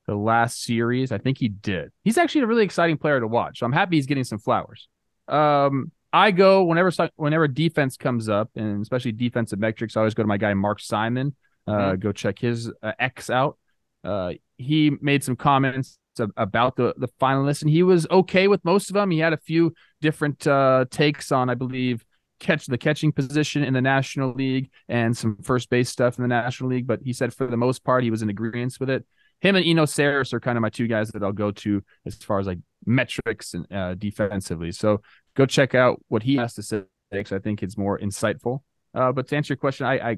the 0.07 0.15
last 0.15 0.63
series. 0.63 1.13
I 1.13 1.19
think 1.19 1.39
he 1.39 1.49
did. 1.49 1.91
He's 2.03 2.19
actually 2.19 2.43
a 2.43 2.47
really 2.47 2.65
exciting 2.65 2.99
player 2.99 3.21
to 3.21 3.27
watch. 3.27 3.61
So 3.61 3.67
I'm 3.67 3.73
happy 3.73 3.97
he's 3.97 4.07
getting 4.07 4.25
some 4.25 4.39
flowers. 4.39 4.89
Um, 5.29 5.93
I 6.13 6.33
go 6.33 6.65
whenever 6.65 6.91
whenever 7.17 7.47
defense 7.47 7.97
comes 7.97 8.29
up, 8.29 8.51
and 8.57 8.83
especially 8.83 9.13
defensive 9.13 9.61
metrics. 9.61 9.97
I 9.97 10.01
always 10.01 10.15
go 10.15 10.23
to 10.23 10.27
my 10.27 10.39
guy 10.39 10.53
Mark 10.55 10.81
Simon. 10.81 11.37
Uh, 11.71 11.97
Go 11.97 12.13
check 12.13 12.39
his 12.39 12.71
uh, 12.83 12.93
X 12.99 13.31
out. 13.31 13.59
Uh, 14.03 14.33
he 14.57 14.93
made 15.01 15.23
some 15.25 15.37
comments 15.37 15.99
about 16.37 16.77
the 16.77 16.95
the 16.97 17.09
finalists, 17.21 17.63
and 17.63 17.71
he 17.71 17.83
was 17.83 18.07
okay 18.11 18.49
with 18.49 18.65
most 18.65 18.91
of 18.91 18.95
them. 18.95 19.11
He 19.11 19.19
had 19.19 19.33
a 19.33 19.39
few 19.39 19.75
different 20.01 20.47
uh, 20.47 20.85
takes 20.91 21.33
on, 21.33 21.49
I 21.49 21.55
believe, 21.55 22.05
catch 22.41 22.67
the 22.67 22.79
catching 22.79 23.13
position 23.13 23.63
in 23.63 23.75
the 23.75 23.81
National 23.81 24.33
League 24.33 24.71
and 24.89 25.17
some 25.17 25.37
first 25.43 25.71
base 25.71 25.89
stuff 25.89 26.19
in 26.19 26.23
the 26.23 26.29
National 26.29 26.71
League. 26.71 26.87
But 26.87 27.01
he 27.05 27.13
said 27.13 27.33
for 27.33 27.47
the 27.47 27.57
most 27.57 27.85
part, 27.85 28.03
he 28.03 28.11
was 28.11 28.23
in 28.23 28.31
agreement 28.31 28.77
with 28.81 28.91
it. 28.91 29.07
Him 29.41 29.57
and 29.57 29.65
Eno 29.65 29.87
Sarris 29.87 30.33
are 30.35 30.41
kind 30.41 30.59
of 30.59 30.63
my 30.63 30.69
two 30.69 30.87
guys 30.87 31.11
that 31.11 31.23
I'll 31.23 31.33
go 31.33 31.51
to 31.51 31.83
as 32.05 32.15
far 32.17 32.41
as 32.41 32.47
like 32.47 32.59
metrics 32.85 33.55
and 33.55 33.71
uh, 33.73 33.95
defensively. 33.95 34.73
So 34.73 35.01
go 35.35 35.47
check 35.47 35.75
out 35.75 36.03
what 36.09 36.23
he 36.23 36.37
has 36.37 36.55
to 36.55 36.63
say 36.63 36.83
because 37.11 37.33
I 37.33 37.39
think 37.39 37.63
it's 37.63 37.79
more 37.79 37.99
insightful. 37.99 38.61
Uh, 38.93 39.13
but 39.13 39.29
to 39.29 39.37
answer 39.37 39.53
your 39.53 39.59
question, 39.59 39.87
I, 39.87 40.11
I 40.11 40.17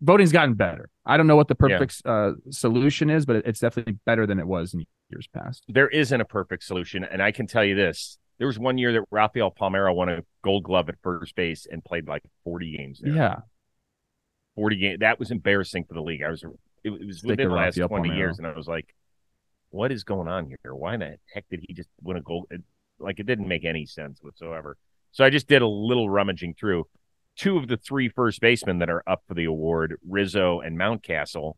voting's 0.00 0.32
gotten 0.32 0.54
better. 0.54 0.88
I 1.04 1.16
don't 1.16 1.26
know 1.26 1.36
what 1.36 1.48
the 1.48 1.56
Yeah. 1.60 1.78
perfect 1.78 2.02
uh, 2.04 2.32
solution 2.50 3.10
is, 3.10 3.26
but 3.26 3.36
it's 3.46 3.60
definitely 3.60 3.98
better 4.04 4.26
than 4.26 4.38
it 4.38 4.46
was 4.46 4.74
in 4.74 4.84
years 5.10 5.28
past. 5.32 5.64
There 5.68 5.88
isn't 5.88 6.20
a 6.20 6.24
perfect 6.24 6.64
solution, 6.64 7.04
and 7.04 7.22
I 7.22 7.32
can 7.32 7.46
tell 7.46 7.64
you 7.64 7.74
this: 7.74 8.18
there 8.38 8.46
was 8.46 8.58
one 8.58 8.78
year 8.78 8.92
that 8.92 9.04
Rafael 9.10 9.50
Palmeiro 9.50 9.94
won 9.94 10.08
a 10.08 10.22
Gold 10.42 10.64
Glove 10.64 10.88
at 10.88 10.96
first 11.02 11.34
base 11.34 11.66
and 11.70 11.84
played 11.84 12.06
like 12.06 12.22
forty 12.44 12.76
games. 12.76 13.00
There. 13.02 13.12
Yeah, 13.14 13.36
forty 14.54 14.76
games. 14.76 14.98
That 15.00 15.18
was 15.18 15.30
embarrassing 15.30 15.84
for 15.84 15.94
the 15.94 16.02
league. 16.02 16.22
I 16.22 16.30
was 16.30 16.44
it, 16.84 16.90
was 16.90 17.18
Stick 17.18 17.30
within 17.30 17.48
the 17.48 17.54
last 17.54 17.76
Rafael 17.76 17.88
twenty 17.88 18.14
years, 18.16 18.38
and 18.38 18.46
I 18.46 18.52
was 18.52 18.68
like, 18.68 18.94
"What 19.70 19.90
is 19.92 20.04
going 20.04 20.28
on 20.28 20.46
here? 20.46 20.74
Why 20.74 20.94
in 20.94 21.00
the 21.00 21.16
heck 21.34 21.44
did 21.50 21.64
he 21.66 21.74
just 21.74 21.88
win 22.02 22.16
a 22.16 22.22
gold?" 22.22 22.46
It, 22.50 22.62
like 23.00 23.18
it 23.20 23.26
didn't 23.26 23.48
make 23.48 23.64
any 23.64 23.86
sense 23.86 24.18
whatsoever. 24.22 24.76
So 25.12 25.24
I 25.24 25.30
just 25.30 25.46
did 25.48 25.62
a 25.62 25.66
little 25.66 26.10
rummaging 26.10 26.54
through. 26.58 26.84
Two 27.38 27.56
of 27.56 27.68
the 27.68 27.76
three 27.76 28.08
first 28.08 28.40
basemen 28.40 28.78
that 28.80 28.90
are 28.90 29.02
up 29.06 29.22
for 29.28 29.34
the 29.34 29.44
award, 29.44 29.96
Rizzo 30.06 30.60
and 30.60 30.76
Mountcastle, 30.76 31.54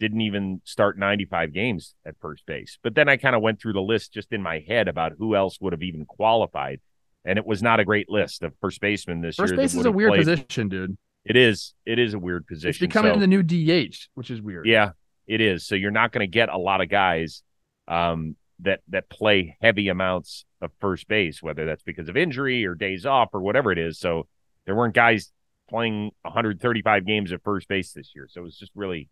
didn't 0.00 0.22
even 0.22 0.60
start 0.64 0.98
95 0.98 1.52
games 1.52 1.94
at 2.06 2.16
first 2.20 2.44
base. 2.46 2.78
But 2.82 2.94
then 2.94 3.08
I 3.08 3.16
kind 3.16 3.36
of 3.36 3.42
went 3.42 3.60
through 3.60 3.74
the 3.74 3.82
list 3.82 4.12
just 4.12 4.32
in 4.32 4.42
my 4.42 4.64
head 4.66 4.88
about 4.88 5.12
who 5.18 5.36
else 5.36 5.58
would 5.60 5.72
have 5.72 5.82
even 5.82 6.04
qualified. 6.04 6.80
And 7.24 7.38
it 7.38 7.46
was 7.46 7.62
not 7.62 7.80
a 7.80 7.84
great 7.84 8.08
list 8.08 8.42
of 8.42 8.52
first 8.60 8.80
basemen 8.80 9.20
this 9.20 9.36
first 9.36 9.50
year. 9.52 9.56
that 9.56 9.62
base 9.62 9.74
is 9.74 9.84
a 9.84 9.92
weird 9.92 10.10
played. 10.12 10.20
position, 10.20 10.68
dude. 10.68 10.96
It 11.24 11.36
is. 11.36 11.74
It 11.84 11.98
is 11.98 12.14
a 12.14 12.18
weird 12.18 12.46
position. 12.46 12.70
It's 12.70 12.78
becoming 12.78 13.14
So- 13.14 13.20
the 13.20 13.26
new 13.26 13.42
DH, 13.42 14.08
which 14.14 14.30
is 14.30 14.40
weird. 14.40 14.66
yeah, 14.66 14.92
it 15.26 15.40
is. 15.42 15.66
So 15.66 15.74
you're 15.74 15.90
not 15.90 16.12
going 16.12 16.26
to 16.26 16.30
get 16.30 16.48
a 16.48 16.56
lot 16.56 16.80
of 16.80 16.88
guys 16.88 17.42
um, 17.86 18.36
that 18.60 18.80
that 18.88 19.10
play 19.10 19.56
heavy 19.60 19.88
amounts 19.88 20.46
of 20.62 20.70
first 20.80 21.08
base, 21.08 21.42
whether 21.42 21.66
that's 21.66 21.82
because 21.82 22.08
of 22.08 22.16
injury 22.16 22.64
or 22.64 22.74
days 22.74 23.04
off 23.04 23.28
or 23.34 23.40
whatever 23.40 23.70
it 23.70 23.78
is. 23.78 23.98
So 23.98 24.26
there 24.66 24.74
weren't 24.74 24.94
guys 24.94 25.32
playing 25.68 26.10
135 26.22 27.06
games 27.06 27.32
at 27.32 27.42
first 27.42 27.68
base 27.68 27.92
this 27.92 28.12
year. 28.14 28.26
So 28.28 28.40
it 28.40 28.44
was 28.44 28.58
just 28.58 28.72
really 28.74 29.08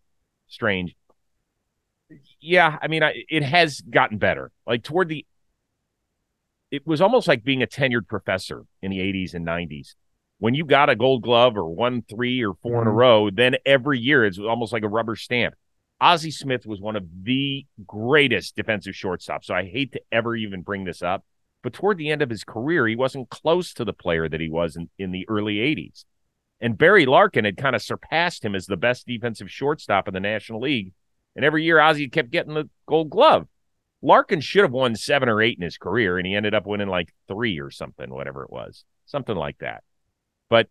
strange. 0.47 0.95
Yeah, 2.41 2.77
I 2.81 2.87
mean, 2.87 3.03
I, 3.03 3.23
it 3.29 3.43
has 3.43 3.81
gotten 3.81 4.17
better. 4.17 4.51
Like 4.65 4.83
toward 4.83 5.09
the, 5.09 5.25
it 6.71 6.85
was 6.85 7.01
almost 7.01 7.27
like 7.27 7.43
being 7.43 7.61
a 7.63 7.67
tenured 7.67 8.07
professor 8.07 8.63
in 8.81 8.91
the 8.91 8.99
80s 8.99 9.33
and 9.33 9.45
90s. 9.45 9.95
When 10.39 10.53
you 10.55 10.65
got 10.65 10.89
a 10.89 10.95
Gold 10.95 11.23
Glove 11.23 11.57
or 11.57 11.67
won 11.67 12.03
three 12.09 12.43
or 12.43 12.53
4 12.61 12.81
in 12.81 12.87
a 12.87 12.91
Mhm. 12.91 12.95
row, 12.95 13.29
then 13.29 13.57
every 13.65 13.99
year 13.99 14.23
it's 14.25 14.39
almost 14.39 14.71
like 14.71 14.83
a 14.83 14.87
rubber 14.87 15.15
stamp. 15.15 15.53
Ozzie 16.01 16.31
Smith 16.31 16.65
was 16.65 16.79
one 16.79 16.95
of 16.95 17.05
the 17.23 17.65
greatest 17.85 18.55
defensive 18.55 18.93
shortstops. 18.93 19.45
So 19.45 19.53
I 19.53 19.65
hate 19.65 19.91
to 19.93 20.01
ever 20.11 20.35
even 20.35 20.61
bring 20.61 20.85
this 20.85 21.01
up, 21.01 21.25
but 21.61 21.73
toward 21.73 21.97
the 21.97 22.09
end 22.09 22.21
of 22.21 22.29
his 22.29 22.43
career, 22.43 22.87
he 22.87 22.95
wasn't 22.95 23.29
close 23.29 23.73
to 23.73 23.85
the 23.85 23.93
player 23.93 24.29
that 24.29 24.39
he 24.39 24.49
was 24.49 24.75
in, 24.75 24.89
in 24.97 25.11
the 25.11 25.27
early 25.27 25.55
80s. 25.55 26.05
And 26.61 26.77
Barry 26.77 27.05
Larkin 27.05 27.45
had 27.45 27.57
kind 27.57 27.75
of 27.75 27.81
surpassed 27.81 28.43
him 28.43 28.55
as 28.55 28.65
the 28.65 28.77
best 28.77 29.07
defensive 29.07 29.51
shortstop 29.51 30.07
in 30.07 30.13
the 30.13 30.19
National 30.19 30.61
League. 30.61 30.93
And 31.35 31.45
every 31.45 31.63
year, 31.63 31.79
Ozzie 31.79 32.09
kept 32.09 32.31
getting 32.31 32.53
the 32.53 32.69
gold 32.85 33.09
glove. 33.09 33.47
Larkin 34.01 34.41
should 34.41 34.63
have 34.63 34.71
won 34.71 34.95
seven 34.95 35.29
or 35.29 35.41
eight 35.41 35.57
in 35.57 35.63
his 35.63 35.77
career, 35.77 36.17
and 36.17 36.25
he 36.25 36.35
ended 36.35 36.53
up 36.53 36.65
winning 36.65 36.87
like 36.87 37.13
three 37.27 37.59
or 37.59 37.69
something, 37.69 38.09
whatever 38.09 38.43
it 38.43 38.49
was, 38.49 38.85
something 39.05 39.35
like 39.35 39.57
that. 39.59 39.83
But 40.49 40.67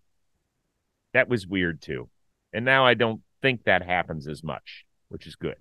that 1.13 1.29
was 1.29 1.47
weird 1.47 1.81
too. 1.81 2.09
And 2.53 2.65
now 2.65 2.87
I 2.87 2.95
don't 2.95 3.21
think 3.43 3.65
that 3.65 3.83
happens 3.83 4.27
as 4.27 4.43
much, 4.43 4.87
which 5.09 5.27
is 5.27 5.37
good. 5.37 5.57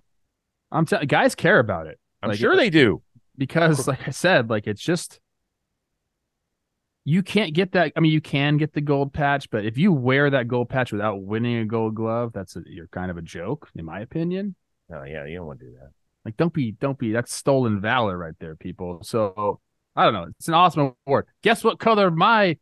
I'm 0.70 0.86
telling 0.86 1.06
guys 1.06 1.34
care 1.34 1.58
about 1.58 1.86
it. 1.86 1.98
I'm 2.22 2.30
Like, 2.30 2.38
sure 2.38 2.56
they 2.56 2.70
do. 2.70 3.02
Because 3.38 3.88
like 3.88 4.06
I 4.06 4.10
said, 4.10 4.50
like 4.50 4.66
it's 4.66 4.82
just 4.82 5.20
you 7.04 7.22
can't 7.22 7.54
get 7.54 7.72
that. 7.72 7.92
I 7.96 8.00
mean, 8.00 8.12
you 8.12 8.20
can 8.20 8.58
get 8.58 8.74
the 8.74 8.82
gold 8.82 9.14
patch, 9.14 9.48
but 9.48 9.64
if 9.64 9.78
you 9.78 9.92
wear 9.92 10.28
that 10.28 10.46
gold 10.46 10.68
patch 10.68 10.92
without 10.92 11.22
winning 11.22 11.56
a 11.56 11.64
gold 11.64 11.94
glove, 11.94 12.32
that's 12.34 12.54
a, 12.56 12.62
you're 12.66 12.88
kind 12.88 13.10
of 13.10 13.16
a 13.16 13.22
joke, 13.22 13.70
in 13.74 13.86
my 13.86 14.00
opinion. 14.00 14.56
Oh 14.92 15.04
yeah, 15.04 15.24
you 15.24 15.36
don't 15.36 15.46
want 15.46 15.60
to 15.60 15.66
do 15.66 15.72
that. 15.72 15.90
Like, 16.26 16.36
don't 16.36 16.52
be, 16.52 16.72
don't 16.72 16.98
be. 16.98 17.12
That's 17.12 17.32
stolen 17.32 17.80
valor 17.80 18.18
right 18.18 18.34
there, 18.40 18.56
people. 18.56 19.02
So 19.02 19.60
I 19.96 20.04
don't 20.04 20.12
know. 20.12 20.26
It's 20.38 20.48
an 20.48 20.54
awesome 20.54 20.94
award. 21.06 21.26
Guess 21.42 21.64
what 21.64 21.78
color 21.78 22.10
my 22.10 22.58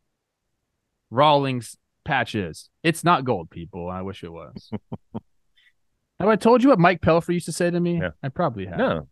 Rawlings 1.10 1.76
patch 2.04 2.36
is? 2.36 2.70
It's 2.84 3.02
not 3.02 3.24
gold, 3.24 3.50
people. 3.50 3.90
I 3.90 4.02
wish 4.02 4.22
it 4.22 4.32
was. 4.32 4.70
Have 6.20 6.28
I 6.28 6.36
told 6.36 6.62
you 6.62 6.68
what 6.68 6.78
Mike 6.78 7.00
Pelfrey 7.00 7.34
used 7.34 7.46
to 7.46 7.52
say 7.52 7.70
to 7.70 7.80
me? 7.80 7.98
Yeah. 8.00 8.10
I 8.22 8.28
probably 8.28 8.66
have. 8.66 8.78
No, 8.78 9.08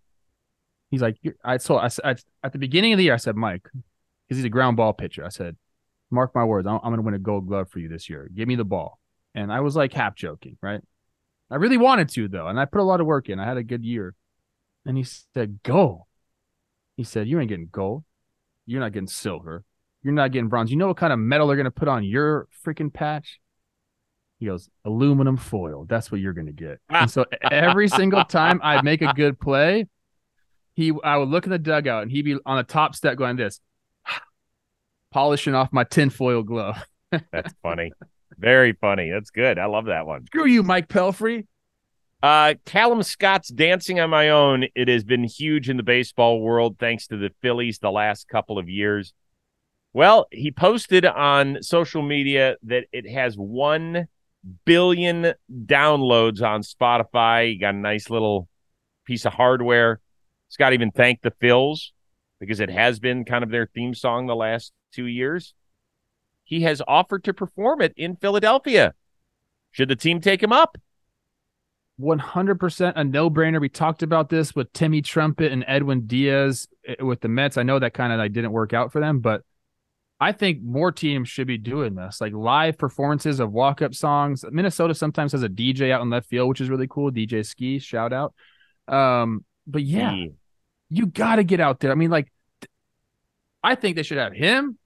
He's 0.95 1.03
like, 1.03 1.19
I 1.45 1.59
told, 1.59 1.81
I, 1.81 1.91
I, 2.09 2.15
at 2.45 2.53
the 2.53 2.59
beginning 2.59 2.93
of 2.93 2.99
the 2.99 3.05
year, 3.05 3.15
I 3.15 3.19
said, 3.19 3.35
Mike, 3.35 3.65
because 3.65 4.39
he's 4.39 4.45
a 4.45 4.49
ground 4.49 4.77
ball 4.77 4.93
pitcher. 4.93 5.25
I 5.25 5.29
said, 5.29 5.57
mark 6.11 6.35
my 6.35 6.45
words, 6.45 6.67
I'm, 6.67 6.77
I'm 6.77 6.91
going 6.91 6.97
to 6.97 7.03
win 7.03 7.15
a 7.15 7.19
gold 7.19 7.49
glove 7.49 7.69
for 7.69 7.81
you 7.81 7.89
this 7.89 8.09
year. 8.09 8.31
Give 8.35 8.47
me 8.47 8.55
the 8.55 8.65
ball. 8.65 9.01
And 9.35 9.53
I 9.53 9.61
was 9.61 9.75
like 9.75 9.93
half 9.93 10.15
joking, 10.15 10.57
right? 10.63 10.81
I 11.51 11.57
really 11.57 11.77
wanted 11.77 12.09
to, 12.11 12.29
though. 12.29 12.47
And 12.47 12.61
I 12.61 12.65
put 12.65 12.81
a 12.81 12.85
lot 12.85 13.01
of 13.01 13.07
work 13.07 13.29
in. 13.29 13.41
I 13.41 13.45
had 13.45 13.57
a 13.57 13.65
good 13.65 13.85
year. 13.85 14.15
And 14.87 14.97
he 14.97 15.05
said, 15.35 15.63
go. 15.63 16.07
He 16.97 17.05
said, 17.05 17.27
you 17.27 17.41
ain't 17.41 17.49
getting 17.49 17.69
gold. 17.73 18.05
You're 18.67 18.81
not 18.81 18.93
getting 18.93 19.09
silver. 19.09 19.65
You're 20.03 20.15
not 20.15 20.31
getting 20.31 20.49
bronze. 20.49 20.71
You 20.71 20.77
know 20.77 20.87
what 20.87 20.97
kind 20.97 21.13
of 21.13 21.19
metal 21.19 21.49
they're 21.49 21.57
going 21.57 21.65
to 21.65 21.71
put 21.71 21.89
on 21.89 22.05
your 22.05 22.47
freaking 22.65 22.93
patch? 22.93 23.41
He 24.39 24.47
goes, 24.47 24.69
aluminum 24.85 25.37
foil. 25.37 25.87
That's 25.89 26.13
what 26.13 26.21
you're 26.21 26.33
going 26.33 26.47
to 26.47 26.53
get. 26.53 26.81
And 26.91 27.11
so 27.11 27.25
every 27.51 27.89
single 27.89 28.25
time 28.25 28.61
I 28.63 28.83
make 28.83 29.01
a 29.01 29.13
good 29.15 29.41
play, 29.41 29.87
he 30.75 30.93
I 31.03 31.17
would 31.17 31.29
look 31.29 31.45
in 31.45 31.51
the 31.51 31.59
dugout 31.59 32.03
and 32.03 32.11
he'd 32.11 32.23
be 32.23 32.37
on 32.45 32.57
the 32.59 32.65
top 32.65 32.95
step 32.95 33.17
going 33.17 33.37
this, 33.37 33.61
polishing 35.13 35.55
off 35.55 35.73
my 35.73 35.85
tinfoil 35.85 36.43
glove. 36.43 36.85
that's 37.33 37.55
funny. 37.63 37.93
Very 38.37 38.73
funny. 38.73 39.11
That's 39.11 39.31
good. 39.31 39.59
I 39.59 39.67
love 39.67 39.87
that 39.87 40.07
one. 40.07 40.27
Screw 40.27 40.47
you, 40.47 40.63
Mike 40.63 40.89
Pelfrey. 40.89 41.47
Uh, 42.23 42.55
Calum 42.65 43.03
Scott's 43.03 43.49
dancing 43.49 44.01
on 44.01 44.11
my 44.11 44.31
own. 44.31 44.65
It 44.75 44.89
has 44.89 45.05
been 45.05 45.25
huge 45.25 45.69
in 45.69 45.77
the 45.77 45.83
baseball 45.83 46.41
world 46.41 46.79
thanks 46.79 47.07
to 47.09 47.17
the 47.17 47.31
Phillies 47.43 47.79
the 47.79 47.91
last 47.91 48.29
couple 48.29 48.59
of 48.59 48.69
years. 48.69 49.13
Well, 49.93 50.27
he 50.33 50.51
posted 50.51 51.05
on 51.05 51.63
social 51.63 52.03
media 52.03 52.57
that 52.65 52.87
it 52.93 53.09
has 53.09 53.37
1 53.37 54.09
billion 54.65 55.35
downloads 55.51 56.43
on 56.43 56.63
Spotify. 56.63 57.51
He 57.51 57.59
got 57.59 57.75
a 57.75 57.79
nice 57.79 58.11
little 58.11 58.49
piece 59.05 59.25
of 59.27 59.35
hardware. 59.35 60.01
Scott 60.55 60.73
even 60.73 60.93
thanked 60.93 61.25
the 61.25 61.33
Phils 61.33 61.91
because 62.39 62.61
it 62.61 62.71
has 62.71 63.01
been 63.01 63.25
kind 63.25 63.43
of 63.43 63.51
their 63.51 63.67
theme 63.75 63.93
song 63.93 64.29
the 64.29 64.37
last 64.37 64.73
two 64.93 65.07
years. 65.07 65.53
He 66.45 66.61
has 66.61 66.81
offered 66.87 67.25
to 67.25 67.35
perform 67.35 67.81
it 67.81 67.93
in 67.97 68.15
Philadelphia. 68.15 68.95
Should 69.73 69.89
the 69.89 69.97
team 69.97 70.21
take 70.21 70.41
him 70.41 70.53
up? 70.53 70.79
100% 72.01 72.93
a 72.95 73.03
no-brainer. 73.03 73.61
We 73.61 73.69
talked 73.69 74.05
about 74.05 74.29
this 74.29 74.55
with 74.55 74.73
Timmy 74.73 75.03
Trumpet 75.03 75.51
and 75.51 75.65
Edwin 75.67 76.07
Diaz 76.07 76.69
eh, 76.87 77.03
with 77.03 77.21
the 77.21 77.29
Mets. 77.29 77.59
I 77.59 77.65
know 77.65 77.81
that 77.81 77.93
kind 77.93 78.13
of 78.13 78.21
like 78.21 78.33
didn't 78.33 78.53
work 78.53 78.73
out 78.73 78.93
for 78.93 79.01
them, 79.01 79.19
but 79.19 79.43
I 80.21 80.31
think 80.31 80.63
more 80.63 80.93
teams 80.93 81.29
should 81.29 81.49
be 81.49 81.59
doing 81.59 81.97
this, 81.97 82.21
like 82.21 82.33
live 82.33 82.79
performances 82.79 83.41
of 83.41 83.51
walk-up 83.51 83.93
songs. 83.93 84.45
Minnesota 84.49 84.95
sometimes 84.95 85.33
has 85.33 85.43
a 85.43 85.49
DJ 85.49 85.91
out 85.91 86.03
in 86.03 86.11
left 86.11 86.29
field, 86.29 86.49
which 86.49 86.61
is 86.61 86.71
really 86.71 86.87
cool. 86.89 87.11
DJ 87.11 87.45
Ski, 87.45 87.81
shout 87.81 88.13
out. 88.13 88.35
Um, 88.87 89.45
but 89.67 89.83
yeah, 89.83 90.15
you 90.95 91.07
got 91.07 91.37
to 91.37 91.45
get 91.45 91.61
out 91.61 91.81
there. 91.81 91.91
I 91.91 91.95
mean, 91.95 92.11
like, 92.11 92.31
I 93.63 93.75
think 93.75 93.97
they 93.97 94.03
should 94.03 94.19
have 94.19 94.33
him 94.33 94.79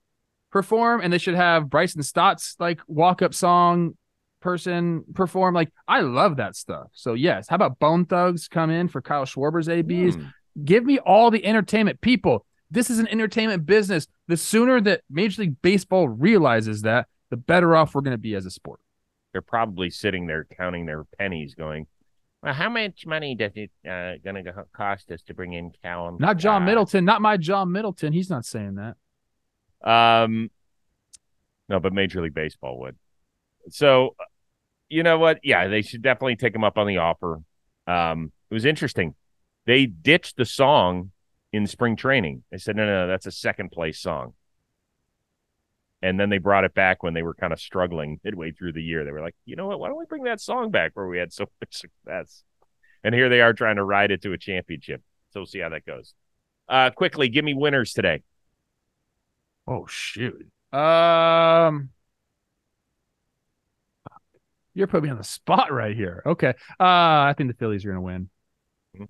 perform, 0.50 1.00
and 1.00 1.12
they 1.12 1.18
should 1.18 1.34
have 1.34 1.68
Bryson 1.68 2.02
Stott's 2.02 2.56
like 2.58 2.80
walk-up 2.86 3.34
song 3.34 3.96
person 4.40 5.04
perform. 5.14 5.54
Like, 5.54 5.72
I 5.86 6.00
love 6.00 6.36
that 6.36 6.56
stuff. 6.56 6.88
So 6.92 7.14
yes, 7.14 7.48
how 7.48 7.56
about 7.56 7.78
Bone 7.78 8.06
Thugs 8.06 8.48
come 8.48 8.70
in 8.70 8.88
for 8.88 9.02
Kyle 9.02 9.24
Schwarber's 9.24 9.68
ABs? 9.68 10.14
Hmm. 10.14 10.26
Give 10.64 10.84
me 10.84 10.98
all 10.98 11.30
the 11.30 11.44
entertainment, 11.44 12.00
people. 12.00 12.46
This 12.70 12.90
is 12.90 12.98
an 12.98 13.08
entertainment 13.08 13.66
business. 13.66 14.06
The 14.26 14.36
sooner 14.36 14.80
that 14.82 15.02
Major 15.10 15.42
League 15.42 15.60
Baseball 15.62 16.08
realizes 16.08 16.82
that, 16.82 17.06
the 17.30 17.36
better 17.36 17.74
off 17.76 17.94
we're 17.94 18.00
going 18.00 18.12
to 18.12 18.18
be 18.18 18.34
as 18.34 18.46
a 18.46 18.50
sport. 18.50 18.80
they're 19.32 19.42
probably 19.42 19.90
sitting 19.90 20.26
there 20.26 20.46
counting 20.56 20.86
their 20.86 21.04
pennies, 21.18 21.54
going, 21.54 21.86
"Well, 22.42 22.54
how 22.54 22.68
much 22.68 23.06
money 23.06 23.34
does 23.34 23.52
it 23.56 23.70
uh, 23.88 24.14
going 24.22 24.44
to 24.44 24.64
cost 24.72 25.10
us 25.10 25.22
to 25.22 25.34
bring 25.34 25.52
in 25.52 25.72
Calum?" 25.82 26.16
Not 26.18 26.36
John 26.36 26.60
Scott?" 26.60 26.66
Middleton, 26.66 27.04
not 27.04 27.22
my 27.22 27.36
John 27.36 27.72
Middleton. 27.72 28.12
He's 28.12 28.30
not 28.30 28.44
saying 28.44 28.76
that. 28.76 28.96
Um, 29.88 30.50
no, 31.68 31.80
but 31.80 31.92
Major 31.92 32.22
League 32.22 32.34
Baseball 32.34 32.78
would. 32.80 32.96
So, 33.70 34.14
uh, 34.18 34.24
you 34.88 35.02
know 35.02 35.18
what? 35.18 35.40
Yeah, 35.42 35.68
they 35.68 35.82
should 35.82 36.02
definitely 36.02 36.36
take 36.36 36.54
him 36.54 36.64
up 36.64 36.78
on 36.78 36.86
the 36.86 36.98
offer. 36.98 37.40
Um, 37.86 38.32
it 38.50 38.54
was 38.54 38.64
interesting. 38.64 39.14
They 39.66 39.86
ditched 39.86 40.36
the 40.36 40.46
song 40.46 41.12
in 41.52 41.66
spring 41.66 41.96
training. 41.96 42.44
They 42.50 42.58
said, 42.58 42.76
"No, 42.76 42.86
no, 42.86 43.04
no 43.04 43.08
that's 43.08 43.26
a 43.26 43.30
second 43.30 43.70
place 43.70 44.00
song." 44.00 44.34
And 46.02 46.18
then 46.18 46.30
they 46.30 46.38
brought 46.38 46.64
it 46.64 46.74
back 46.74 47.02
when 47.02 47.14
they 47.14 47.22
were 47.24 47.34
kind 47.34 47.52
of 47.52 47.60
struggling 47.60 48.20
midway 48.22 48.52
through 48.52 48.72
the 48.72 48.82
year. 48.82 49.04
They 49.04 49.10
were 49.12 49.20
like, 49.20 49.34
"You 49.44 49.56
know 49.56 49.66
what? 49.66 49.80
Why 49.80 49.88
don't 49.88 49.98
we 49.98 50.06
bring 50.06 50.24
that 50.24 50.40
song 50.40 50.70
back 50.70 50.92
where 50.94 51.08
we 51.08 51.18
had 51.18 51.32
so 51.32 51.46
much 51.60 51.74
success?" 51.76 52.44
And 53.04 53.14
here 53.14 53.28
they 53.28 53.40
are 53.40 53.52
trying 53.52 53.76
to 53.76 53.84
ride 53.84 54.10
it 54.10 54.22
to 54.22 54.32
a 54.32 54.38
championship. 54.38 55.02
So 55.30 55.40
we'll 55.40 55.46
see 55.46 55.60
how 55.60 55.70
that 55.70 55.86
goes. 55.86 56.14
Uh, 56.68 56.90
quickly, 56.90 57.28
give 57.28 57.44
me 57.44 57.54
winners 57.54 57.92
today. 57.94 58.22
Oh 59.66 59.86
shoot. 59.86 60.50
Um 60.72 61.90
You're 64.74 64.86
putting 64.86 65.04
me 65.04 65.10
on 65.10 65.18
the 65.18 65.24
spot 65.24 65.72
right 65.72 65.96
here. 65.96 66.22
Okay. 66.24 66.50
Uh 66.80 66.84
I 67.28 67.34
think 67.36 67.50
the 67.50 67.56
Phillies 67.56 67.84
are 67.84 67.88
gonna 67.88 68.00
win. 68.02 68.30
Mhm. 68.96 69.08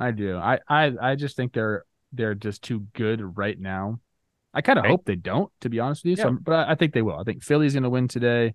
I 0.00 0.12
do. 0.12 0.36
I, 0.38 0.60
I 0.68 0.92
I 1.00 1.16
just 1.16 1.36
think 1.36 1.52
they're 1.52 1.84
they're 2.12 2.34
just 2.36 2.62
too 2.62 2.80
good 2.94 3.36
right 3.38 3.58
now. 3.58 4.00
I 4.56 4.62
kind 4.62 4.78
of 4.78 4.86
Okay. 4.86 4.90
hope 4.92 5.04
they 5.04 5.16
don't, 5.16 5.52
to 5.60 5.68
be 5.68 5.78
honest 5.80 6.02
with 6.02 6.12
you. 6.12 6.16
So, 6.16 6.30
but 6.32 6.54
I, 6.54 6.72
I 6.72 6.74
think 6.76 6.94
they 6.94 7.02
will. 7.02 7.18
I 7.18 7.24
think 7.24 7.42
Philly's 7.44 7.74
gonna 7.74 7.90
win 7.90 8.08
today. 8.08 8.54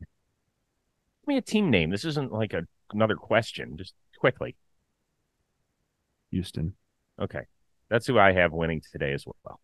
Give 0.00 1.28
me 1.28 1.36
a 1.36 1.42
team 1.42 1.70
name. 1.70 1.90
This 1.90 2.04
isn't 2.04 2.32
like 2.32 2.52
a, 2.52 2.66
another 2.92 3.14
question. 3.14 3.76
Just 3.78 3.94
quickly. 4.18 4.56
Houston. 6.32 6.74
Okay. 7.22 7.42
That's 7.88 8.06
who 8.08 8.18
I 8.18 8.32
have 8.32 8.52
winning 8.52 8.82
today 8.90 9.12
as 9.12 9.24
well. 9.24 9.60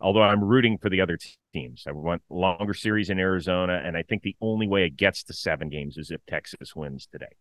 Although 0.00 0.22
I'm 0.22 0.44
rooting 0.44 0.78
for 0.78 0.88
the 0.88 1.00
other 1.00 1.18
teams. 1.52 1.84
I 1.88 1.92
want 1.92 2.22
longer 2.30 2.74
series 2.74 3.10
in 3.10 3.18
Arizona, 3.18 3.82
and 3.84 3.96
I 3.96 4.02
think 4.02 4.22
the 4.22 4.36
only 4.40 4.68
way 4.68 4.84
it 4.84 4.96
gets 4.96 5.24
to 5.24 5.32
seven 5.32 5.68
games 5.68 5.96
is 5.96 6.12
if 6.12 6.20
Texas 6.26 6.76
wins 6.76 7.08
today. 7.10 7.34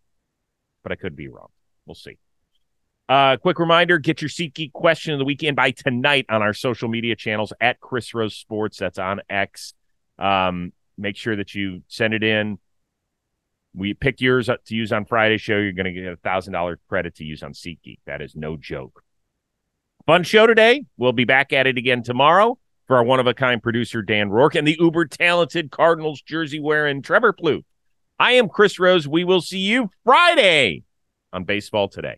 But 0.81 0.91
I 0.93 0.95
could 0.95 1.15
be 1.15 1.27
wrong. 1.27 1.49
We'll 1.85 1.93
see. 1.95 2.17
Uh, 3.07 3.37
quick 3.37 3.59
reminder 3.59 3.99
get 3.99 4.21
your 4.21 4.29
SeatGeek 4.29 4.73
question 4.73 5.13
of 5.13 5.19
the 5.19 5.25
weekend 5.25 5.55
by 5.55 5.71
tonight 5.71 6.25
on 6.29 6.41
our 6.41 6.53
social 6.53 6.89
media 6.89 7.15
channels 7.15 7.53
at 7.61 7.79
Chris 7.79 8.13
Rose 8.13 8.35
Sports. 8.35 8.77
That's 8.77 8.97
on 8.97 9.21
X. 9.29 9.73
Um, 10.17 10.73
make 10.97 11.15
sure 11.15 11.35
that 11.35 11.53
you 11.53 11.83
send 11.87 12.13
it 12.13 12.23
in. 12.23 12.57
We 13.75 13.93
pick 13.93 14.21
yours 14.21 14.47
to 14.47 14.75
use 14.75 14.91
on 14.91 15.05
Friday 15.05 15.37
show. 15.37 15.57
You're 15.57 15.73
going 15.73 15.93
to 15.93 16.01
get 16.01 16.13
a 16.13 16.17
thousand 16.17 16.53
dollar 16.53 16.79
credit 16.89 17.15
to 17.15 17.23
use 17.25 17.43
on 17.43 17.53
SeatGeek. 17.53 17.99
That 18.07 18.21
is 18.21 18.35
no 18.35 18.57
joke. 18.57 19.03
Fun 20.07 20.23
show 20.23 20.47
today. 20.47 20.85
We'll 20.97 21.11
be 21.11 21.25
back 21.25 21.53
at 21.53 21.67
it 21.67 21.77
again 21.77 22.01
tomorrow 22.01 22.57
for 22.87 22.97
our 22.97 23.03
one 23.03 23.19
of 23.19 23.27
a 23.27 23.33
kind 23.33 23.61
producer 23.61 24.01
Dan 24.01 24.29
Rourke 24.29 24.55
and 24.55 24.67
the 24.67 24.77
uber 24.79 25.05
talented 25.05 25.71
Cardinals 25.71 26.21
jersey 26.21 26.59
wearing 26.59 27.01
Trevor 27.01 27.33
Plouffe. 27.33 27.65
I 28.17 28.33
am 28.33 28.47
Chris 28.47 28.79
Rose. 28.79 29.07
We 29.07 29.23
will 29.25 29.41
see 29.41 29.59
you 29.59 29.89
Friday 30.05 30.83
on 31.33 31.43
Baseball 31.43 31.89
Today. 31.89 32.17